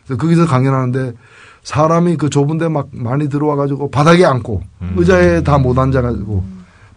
그래서 0.07 0.19
거기서 0.19 0.47
강연하는데 0.47 1.13
사람이 1.61 2.17
그 2.17 2.31
좁은데 2.31 2.67
막 2.67 2.88
많이 2.91 3.29
들어와가지고 3.29 3.91
바닥에 3.91 4.25
앉고 4.25 4.63
의자에 4.95 5.43
다 5.43 5.59
못 5.59 5.77
앉아가지고 5.77 6.43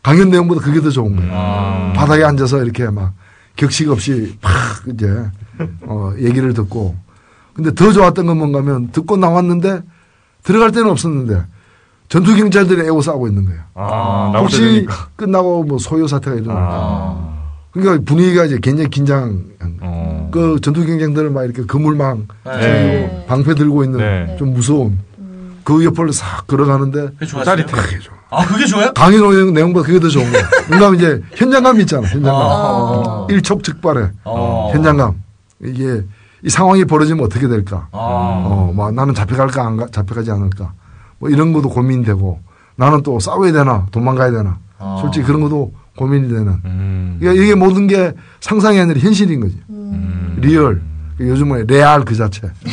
강연 0.02 0.30
내용보다 0.30 0.62
그게 0.62 0.80
더 0.80 0.88
좋은 0.88 1.14
거예요. 1.14 1.30
아. 1.34 1.92
바닥에 1.94 2.24
앉아서 2.24 2.64
이렇게 2.64 2.88
막 2.88 3.12
격식 3.56 3.90
없이 3.90 4.38
팍 4.40 4.54
이제 4.94 5.26
어 5.82 6.14
얘기를 6.18 6.54
듣고 6.54 6.96
근데 7.58 7.74
더 7.74 7.90
좋았던 7.90 8.24
건 8.26 8.38
뭔가 8.38 8.60
하면 8.60 8.90
듣고 8.92 9.16
나왔는데 9.16 9.82
들어갈 10.44 10.70
데는 10.70 10.88
없었는데 10.90 11.42
전투 12.08 12.36
경찰들이 12.36 12.82
애고 12.86 13.02
싸우고 13.02 13.26
있는 13.26 13.46
거예요. 13.46 13.60
아, 13.74 14.32
혹시 14.38 14.60
되니까. 14.60 15.08
끝나고 15.16 15.64
뭐 15.64 15.76
소요 15.78 16.06
사태가 16.06 16.36
일어날까. 16.36 16.68
아. 16.70 17.38
그러니까 17.72 18.04
분위기가 18.06 18.44
이제 18.44 18.60
굉장히 18.62 18.88
긴장. 18.90 19.42
어. 19.80 20.28
그 20.30 20.60
전투 20.62 20.86
경쟁들은 20.86 21.34
막 21.34 21.42
이렇게 21.42 21.64
그물망 21.64 22.28
네. 22.44 23.08
그리고 23.10 23.26
방패 23.26 23.54
들고 23.56 23.82
있는 23.82 23.98
네. 23.98 24.36
좀 24.38 24.54
무서운 24.54 25.00
그 25.64 25.84
옆을 25.84 26.12
싹 26.12 26.46
걸어가는데 26.46 27.08
그게 27.18 27.26
좋았어요? 27.26 27.56
그게 27.66 27.98
좋아. 27.98 28.14
아, 28.30 28.46
그게 28.46 28.66
좋아요? 28.66 28.92
강의 28.94 29.18
내용- 29.18 29.52
내용보다 29.52 29.84
그게 29.84 29.98
더 29.98 30.06
좋은 30.08 30.30
거야. 30.30 30.42
뭔가 30.68 30.94
이제 30.94 31.20
현장감 31.34 31.80
있잖아. 31.80 32.06
현장감. 32.06 32.40
아. 32.40 33.26
일촉즉발의 33.30 34.10
어. 34.24 34.70
현장감. 34.72 35.20
이게 35.64 36.04
이 36.42 36.48
상황이 36.48 36.84
벌어지면 36.84 37.24
어떻게 37.24 37.48
될까? 37.48 37.88
아. 37.92 37.98
어, 37.98 38.72
뭐 38.74 38.90
나는 38.90 39.14
잡혀갈까 39.14 39.66
안 39.66 39.76
가, 39.76 39.86
잡혀가지 39.86 40.30
않을까? 40.30 40.72
뭐 41.18 41.30
이런 41.30 41.52
것도 41.52 41.68
고민되고 41.68 42.40
나는 42.76 43.02
또 43.02 43.18
싸워야 43.18 43.52
되나 43.52 43.86
도망가야 43.90 44.30
되나? 44.30 44.58
아. 44.78 44.98
솔직히 45.00 45.26
그런 45.26 45.40
것도 45.40 45.72
고민이 45.96 46.28
되는. 46.28 46.60
음. 46.64 47.16
그러니까 47.18 47.42
이게 47.42 47.54
모든 47.54 47.88
게 47.88 48.12
상상이 48.40 48.78
아니라 48.78 49.00
현실인 49.00 49.40
거지. 49.40 49.60
real. 50.36 50.80
요즘은 51.20 51.66
레알 51.66 52.04
그 52.04 52.14
자체. 52.14 52.42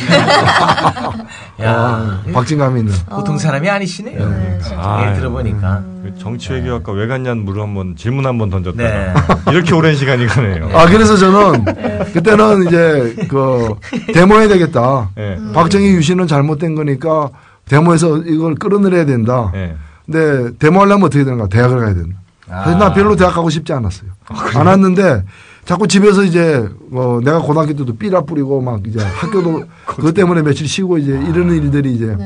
야. 1.62 1.72
아, 1.72 2.22
박진감이 2.32 2.80
있는. 2.80 2.92
보통 3.08 3.38
사람이 3.38 3.68
아니시네요. 3.68 4.60
아, 4.76 5.06
얘기 5.06 5.18
들어보니까. 5.18 5.82
그 6.02 6.14
정치외교학과 6.18 6.92
왜 6.92 7.06
갔냐는 7.06 7.44
물을 7.44 7.62
한번 7.62 7.96
질문 7.96 8.26
한번 8.26 8.50
던졌다가 8.50 8.88
네. 8.88 9.12
이렇게 9.52 9.74
오랜 9.74 9.96
시간이 9.96 10.26
가네요. 10.26 10.70
아, 10.74 10.86
그래서 10.86 11.16
저는 11.16 11.64
그때는 12.12 12.66
이제 12.66 13.26
그 13.28 13.74
데모해야 14.12 14.48
되겠다. 14.48 15.10
네. 15.16 15.38
박정희 15.52 15.86
유신은 15.94 16.26
잘못된 16.26 16.74
거니까 16.74 17.30
데모해서 17.68 18.18
이걸 18.18 18.54
끌어내려야 18.54 19.06
된다. 19.06 19.50
네. 19.52 19.74
근데 20.04 20.56
데모하려면 20.58 21.04
어떻게 21.06 21.24
되는가? 21.24 21.48
대학을 21.48 21.80
가야 21.80 21.94
된다. 21.94 22.16
사실 22.48 22.74
아. 22.74 22.78
나 22.78 22.92
별로 22.92 23.16
대학 23.16 23.34
가고 23.34 23.50
싶지 23.50 23.72
않았어요. 23.72 24.10
안 24.54 24.66
왔는데 24.68 25.24
자꾸 25.66 25.88
집에서 25.88 26.22
이제 26.22 26.66
어 26.92 27.18
내가 27.22 27.40
고등학교 27.40 27.74
때도 27.74 27.96
삐라 27.96 28.22
뿌리고 28.22 28.60
막 28.62 28.86
이제 28.86 29.00
학교도 29.00 29.64
그것 29.84 30.14
때문에 30.14 30.42
며칠 30.42 30.66
쉬고 30.68 30.96
이제 30.98 31.10
이러는 31.10 31.56
일들이 31.56 31.92
이제 31.92 32.16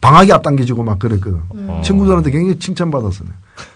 방학이 0.00 0.32
앞당겨지고 0.32 0.82
막 0.82 0.98
그랬거든. 0.98 1.40
친구들한테 1.82 2.30
굉장히 2.32 2.58
칭찬받았어요. 2.58 3.28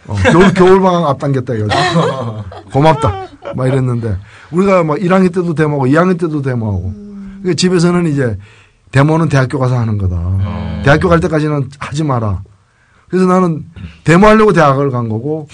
어, 0.08 0.14
겨울, 0.30 0.52
겨울 0.52 0.80
방학 0.82 1.06
앞당겼다 1.08 1.54
해가지고 1.54 2.44
고맙다. 2.72 3.28
막 3.54 3.66
이랬는데 3.68 4.16
우리가 4.50 4.82
막 4.82 4.98
1학년 4.98 5.32
때도 5.32 5.54
데모하고 5.54 5.86
2학년 5.86 6.18
때도 6.20 6.42
데모하고 6.42 6.92
그러니까 7.40 7.54
집에서는 7.56 8.06
이제 8.06 8.36
데모는 8.90 9.28
대학교 9.28 9.58
가서 9.60 9.78
하는 9.78 9.96
거다. 9.98 10.82
대학교 10.84 11.08
갈 11.08 11.20
때까지는 11.20 11.68
하지 11.78 12.02
마라. 12.02 12.42
그래서 13.08 13.24
나는 13.26 13.64
데모하려고 14.04 14.52
대학을 14.52 14.90
간 14.90 15.08
거고 15.08 15.46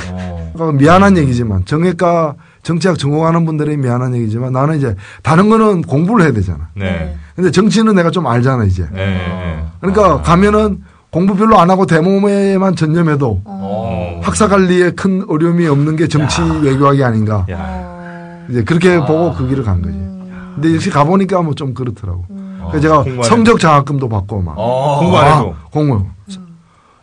그러니까 0.55 0.73
미안한 0.73 1.19
얘기지만 1.19 1.67
정외과 1.67 2.35
정치학 2.65 2.99
전공하는 2.99 3.45
분들이 3.45 3.77
미안한 3.77 4.15
얘기지만 4.17 4.53
나는 4.53 4.79
이제 4.79 4.97
다른 5.23 5.49
거는 5.51 5.83
공부를 5.83 6.25
해야 6.25 6.33
되잖아. 6.33 6.69
네. 6.75 7.15
근데 7.37 7.51
정치는 7.51 7.95
내가 7.95 8.11
좀 8.11 8.27
알잖아 8.27 8.65
이제. 8.65 8.83
네. 8.91 9.05
네. 9.07 9.65
그러니까 9.81 10.23
가면은 10.23 10.83
공부 11.11 11.37
별로 11.37 11.59
안 11.61 11.71
하고 11.71 11.87
데모에만 11.87 12.75
전념해도 12.75 13.43
어. 13.45 14.21
학사 14.25 14.49
관리에 14.49 14.93
큰 14.93 15.25
어려움이 15.29 15.67
없는 15.69 15.95
게 15.95 16.09
정치 16.09 16.43
외교학이 16.43 17.05
아닌가. 17.05 17.47
야. 17.51 18.45
이제 18.51 18.65
그렇게 18.65 18.99
보고 18.99 19.33
그 19.35 19.47
길을 19.47 19.63
간 19.63 19.81
거지. 19.83 19.95
근데 20.55 20.75
역시 20.75 20.91
가보니까 20.91 21.43
뭐 21.43 21.55
좀 21.55 21.75
그렇더라고. 21.75 22.25
그래서 22.71 22.81
제가 22.81 23.03
공부 23.05 23.23
안 23.23 23.29
성적 23.29 23.61
장학금도 23.61 24.09
받고 24.09 24.41
막. 24.43 24.55
어. 24.57 24.99
공부 25.01 25.17
안 25.19 25.27
해도. 25.39 25.55
아, 25.57 25.67
공부. 25.71 26.07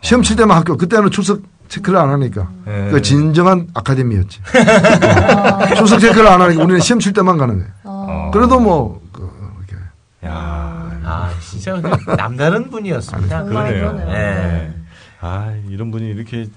시험 0.02 0.24
칠 0.24 0.36
때만 0.36 0.58
학교. 0.58 0.76
그때는 0.76 1.12
출석 1.12 1.40
체크를 1.72 1.98
안 1.98 2.10
하니까. 2.10 2.50
네. 2.66 2.90
그 2.92 3.02
진정한 3.02 3.68
아카데미였지. 3.74 4.42
어. 4.42 5.76
출석 5.76 6.00
체크를 6.00 6.28
안 6.28 6.42
하니까 6.42 6.62
우리는 6.64 6.82
시험 6.82 7.00
칠 7.00 7.14
때만 7.14 7.38
가는 7.38 7.60
거예요. 7.60 7.72
어. 7.86 8.32
그래도 8.34 8.60
뭐, 8.60 9.02
그, 9.14 9.32
이렇게. 9.58 9.82
야. 10.26 10.92
아, 11.04 11.30
진짜 11.40 11.82
남다른 12.18 12.70
분이었습니다. 12.70 13.46
그러네요. 13.46 13.94
네. 13.94 14.74
아, 15.22 15.54
이런 15.70 15.92
분이 15.92 16.10
이렇게 16.10 16.48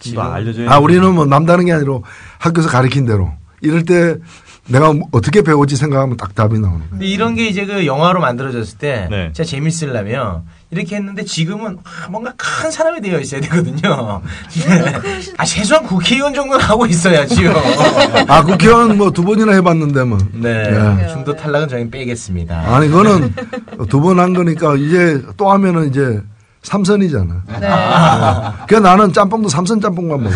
지금 0.00 0.22
알려줘야 0.22 0.70
아, 0.70 0.78
우리는 0.78 1.14
뭐 1.14 1.24
남다른 1.24 1.64
게 1.64 1.72
아니라 1.72 1.98
학교에서 2.38 2.68
가르친 2.68 3.06
대로. 3.06 3.32
이럴 3.62 3.84
때 3.84 4.16
내가 4.68 4.92
뭐 4.92 5.08
어떻게 5.12 5.42
배웠지 5.42 5.76
생각하면 5.76 6.16
딱 6.16 6.34
답이 6.34 6.58
나오는 6.58 6.78
거예요. 6.78 6.90
근데 6.90 7.06
이런 7.06 7.34
게 7.34 7.46
이제 7.48 7.64
그 7.66 7.86
영화로 7.86 8.20
만들어졌을 8.20 8.78
때 8.78 9.08
네. 9.10 9.30
진짜 9.32 9.44
재밌으려면 9.44 10.42
이렇게 10.70 10.96
했는데 10.96 11.24
지금은 11.24 11.78
아, 11.84 12.08
뭔가 12.10 12.32
큰 12.36 12.70
사람이 12.70 13.00
되어 13.00 13.18
있어야 13.18 13.40
되거든요. 13.40 14.20
아 15.38 15.44
최소한 15.44 15.84
국회의원 15.86 16.34
정도는 16.34 16.62
하고 16.64 16.84
있어야지요. 16.86 17.52
아, 18.28 18.44
국회의원 18.44 18.96
뭐 18.98 19.10
두 19.10 19.24
번이나 19.24 19.52
해봤는데 19.54 20.04
뭐. 20.04 20.18
네. 20.34 21.00
예. 21.02 21.08
중도 21.08 21.34
탈락은 21.34 21.68
저희 21.68 21.88
빼겠습니다. 21.90 22.74
아니, 22.76 22.88
그거는 22.88 23.34
두 23.88 24.00
번 24.00 24.18
한 24.20 24.34
거니까 24.34 24.74
이제 24.76 25.22
또 25.36 25.50
하면은 25.50 25.88
이제 25.88 26.20
삼선이잖아. 26.68 27.42
네. 27.46 27.68
그래 28.68 28.80
나는 28.80 29.12
짬뽕도 29.12 29.48
삼선 29.48 29.80
짬뽕만 29.80 30.22
먹어. 30.22 30.34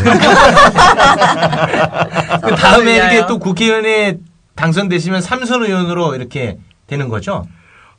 그 2.43 2.55
다음에 2.57 2.97
이렇게 2.97 3.27
또 3.27 3.39
국회의원에 3.39 4.17
당선되시면 4.57 5.21
삼선 5.21 5.65
의원으로 5.65 6.15
이렇게 6.15 6.57
되는 6.87 7.09
거죠? 7.09 7.47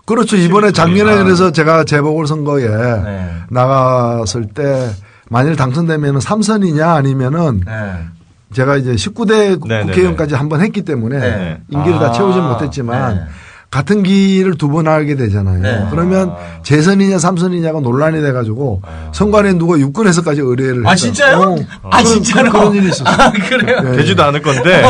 그렇죠. 0.05 0.35
이번에 0.35 0.71
작년에 0.71 1.15
그래서 1.23 1.51
제가 1.51 1.83
재보궐선거에 1.85 2.67
네. 2.67 3.29
나갔을 3.49 4.47
때 4.47 4.89
만일 5.29 5.55
당선되면 5.55 6.19
삼선이냐 6.19 6.91
아니면은 6.91 7.61
네. 7.65 7.93
제가 8.53 8.77
이제 8.77 8.93
19대 8.93 9.59
국회의원까지 9.59 10.35
한번 10.35 10.61
했기 10.61 10.81
때문에 10.83 11.19
네. 11.19 11.61
임기를 11.69 11.99
다 11.99 12.07
아, 12.07 12.11
채우지 12.11 12.39
못했지만 12.39 13.15
네. 13.15 13.21
같은 13.73 14.03
기를 14.03 14.53
두번 14.55 14.87
하게 14.87 15.15
되잖아요. 15.15 15.59
네. 15.59 15.87
그러면 15.89 16.31
재선이냐 16.61 17.17
삼선이냐가 17.17 17.79
논란이 17.79 18.21
돼가지고 18.21 18.83
선관위 19.13 19.55
누가 19.55 19.79
육군에서까지 19.79 20.41
의뢰를 20.41 20.85
아 20.85 20.91
했어요. 20.91 20.95
진짜요? 21.11 21.37
어. 21.41 21.55
아 21.89 22.03
그런- 22.03 22.05
진짜로? 22.05 22.51
그런 22.51 22.75
일이 22.75 22.85
있었어요. 22.89 23.07
아 23.17 23.31
그래요? 23.31 23.81
네. 23.81 23.97
되지도 23.97 24.23
않을 24.25 24.43
건데 24.43 24.83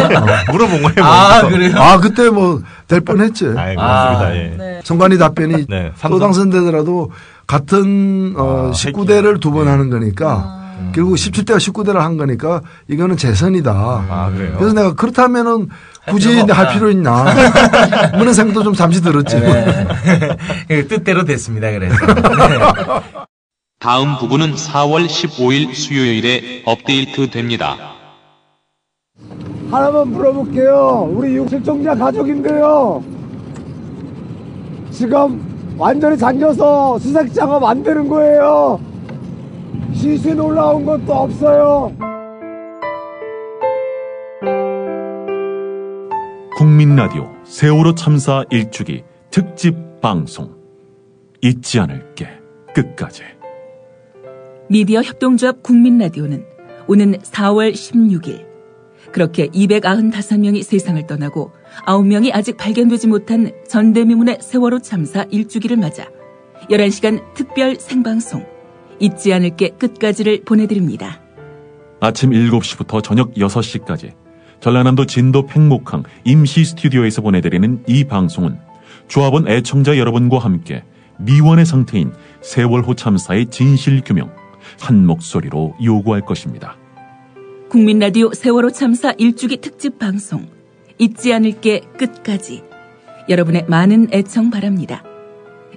물어본 0.50 0.82
거예요. 0.82 1.04
아 1.04 1.42
먼저. 1.42 1.48
그래요? 1.58 1.76
아 1.76 1.98
그때 2.00 2.30
뭐 2.30 2.62
될 2.88 3.00
뻔했죠. 3.02 3.54
아이, 3.56 3.76
아. 3.78 4.34
예. 4.34 4.80
선관위 4.82 5.16
답변이 5.18 5.66
네, 5.68 5.92
또. 6.02 6.18
당선되더라도 6.18 7.12
같은 7.46 8.34
어, 8.36 8.70
아, 8.70 8.74
19대를 8.74 9.38
두번 9.40 9.66
네. 9.66 9.70
하는 9.70 9.90
거니까 9.90 10.59
결국 10.94 11.14
17대가 11.14 11.56
19대를 11.56 11.96
한 11.98 12.16
거니까 12.16 12.62
이거는 12.88 13.16
재선이다. 13.16 13.72
아, 13.72 14.30
그래요? 14.34 14.54
그래서 14.58 14.74
내가 14.74 14.94
그렇다면은 14.94 15.68
굳이 16.08 16.34
할 16.34 16.50
없다. 16.66 16.72
필요 16.72 16.90
있나. 16.90 17.24
그런 18.18 18.32
생각도 18.34 18.62
좀 18.62 18.74
잠시 18.74 19.00
들었지. 19.00 19.38
네. 19.38 19.86
그 20.68 20.88
뜻대로 20.88 21.24
됐습니다. 21.24 21.70
그래서. 21.70 21.94
네. 22.06 22.58
다음 23.78 24.18
부분은 24.18 24.54
4월 24.54 25.06
15일 25.06 25.74
수요일에 25.74 26.62
업데이트 26.66 27.30
됩니다. 27.30 27.76
하나만 29.70 30.08
물어볼게요. 30.08 31.08
우리 31.12 31.36
육실종자 31.36 31.94
가족인데요. 31.94 33.02
지금 34.90 35.74
완전히 35.78 36.18
잠겨서 36.18 36.98
수색 36.98 37.32
작업 37.32 37.64
안 37.64 37.82
되는 37.82 38.06
거예요. 38.08 38.80
시신 40.00 40.40
올라온 40.40 40.86
것도 40.86 41.12
없어요. 41.12 41.94
국민 46.56 46.96
라디오 46.96 47.30
세월호 47.44 47.94
참사 47.94 48.42
일주기 48.50 49.04
특집 49.30 49.76
방송. 50.00 50.54
잊지 51.42 51.80
않을게. 51.80 52.28
끝까지. 52.74 53.24
미디어 54.70 55.02
협동조합 55.02 55.62
국민 55.62 55.98
라디오는 55.98 56.46
오는 56.86 57.18
4월 57.18 57.72
16일 57.72 58.46
그렇게 59.12 59.48
295명이 59.48 60.62
세상을 60.62 61.06
떠나고 61.06 61.52
9명이 61.86 62.30
아직 62.32 62.56
발견되지 62.56 63.06
못한 63.06 63.52
전대미문의 63.68 64.38
세월호 64.40 64.78
참사 64.78 65.26
일주기를 65.30 65.76
맞아 65.76 66.06
11시간 66.70 67.22
특별 67.34 67.76
생방송 67.76 68.59
잊지 69.00 69.32
않을게 69.32 69.70
끝까지를 69.70 70.42
보내드립니다. 70.44 71.20
아침 72.00 72.30
7시부터 72.30 73.02
저녁 73.02 73.34
6시까지 73.34 74.12
전라남도 74.60 75.06
진도 75.06 75.46
팽목항 75.46 76.04
임시 76.24 76.64
스튜디오에서 76.64 77.22
보내드리는 77.22 77.84
이 77.86 78.04
방송은 78.04 78.58
조합원 79.08 79.48
애청자 79.48 79.98
여러분과 79.98 80.38
함께 80.38 80.84
미원의 81.18 81.66
상태인 81.66 82.12
세월호 82.42 82.94
참사의 82.94 83.46
진실 83.46 84.02
규명 84.04 84.30
한 84.80 85.06
목소리로 85.06 85.76
요구할 85.82 86.22
것입니다. 86.22 86.76
국민 87.68 87.98
라디오 87.98 88.32
세월호 88.32 88.70
참사 88.70 89.12
일주기 89.18 89.58
특집 89.58 89.98
방송 89.98 90.48
잊지 90.98 91.32
않을게 91.32 91.80
끝까지 91.96 92.62
여러분의 93.28 93.66
많은 93.68 94.08
애청 94.12 94.50
바랍니다. 94.50 95.02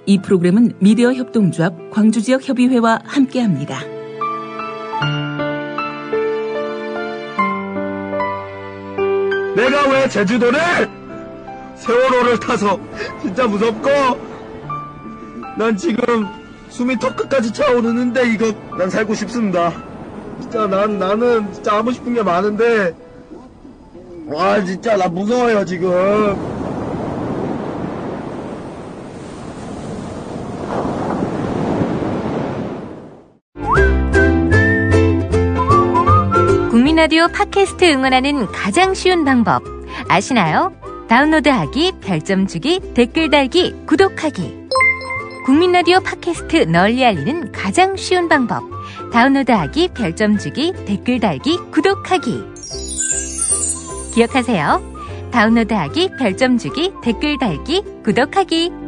이 0.06 0.18
프로그램은 0.18 0.74
미디어 0.80 1.12
협동조합 1.12 1.90
광주지역 1.90 2.46
협의회와 2.46 3.00
함께합니다. 3.04 3.80
내가 9.56 9.88
왜 9.88 10.08
제주도를 10.08 10.60
세월호를 11.76 12.40
타서 12.40 12.78
진짜 13.22 13.46
무섭고 13.46 13.88
난 15.56 15.76
지금 15.76 16.26
숨이 16.68 16.98
턱 16.98 17.16
끝까지 17.16 17.52
차오르는데 17.52 18.32
이거 18.32 18.52
난 18.76 18.90
살고 18.90 19.14
싶습니다. 19.14 19.72
진짜 20.40 20.66
난 20.66 20.98
나는 20.98 21.52
진짜 21.52 21.76
하고 21.76 21.92
싶은 21.92 22.12
게 22.14 22.22
많은데 22.22 22.94
와 24.26 24.62
진짜 24.64 24.96
나 24.96 25.08
무서워요 25.08 25.64
지금. 25.64 26.53
라디오 37.04 37.28
팟캐스트 37.28 37.84
응원하는 37.84 38.46
가장 38.46 38.94
쉬운 38.94 39.26
방법 39.26 39.62
아시나요? 40.08 40.72
다운로드하기, 41.06 41.92
별점 42.00 42.46
주기, 42.46 42.80
댓글 42.94 43.28
달기, 43.28 43.74
구독하기. 43.84 44.68
국민 45.44 45.72
라디오 45.72 46.00
팟캐스트 46.00 46.70
널리 46.70 47.04
알리는 47.04 47.52
가장 47.52 47.94
쉬운 47.98 48.26
방법. 48.30 48.62
다운로드하기, 49.12 49.88
별점 49.88 50.38
주기, 50.38 50.72
댓글 50.86 51.20
달기, 51.20 51.58
구독하기. 51.70 52.42
기억하세요. 54.14 55.30
다운로드하기, 55.30 56.12
별점 56.18 56.56
주기, 56.56 56.90
댓글 57.02 57.36
달기, 57.36 57.82
구독하기. 58.02 58.83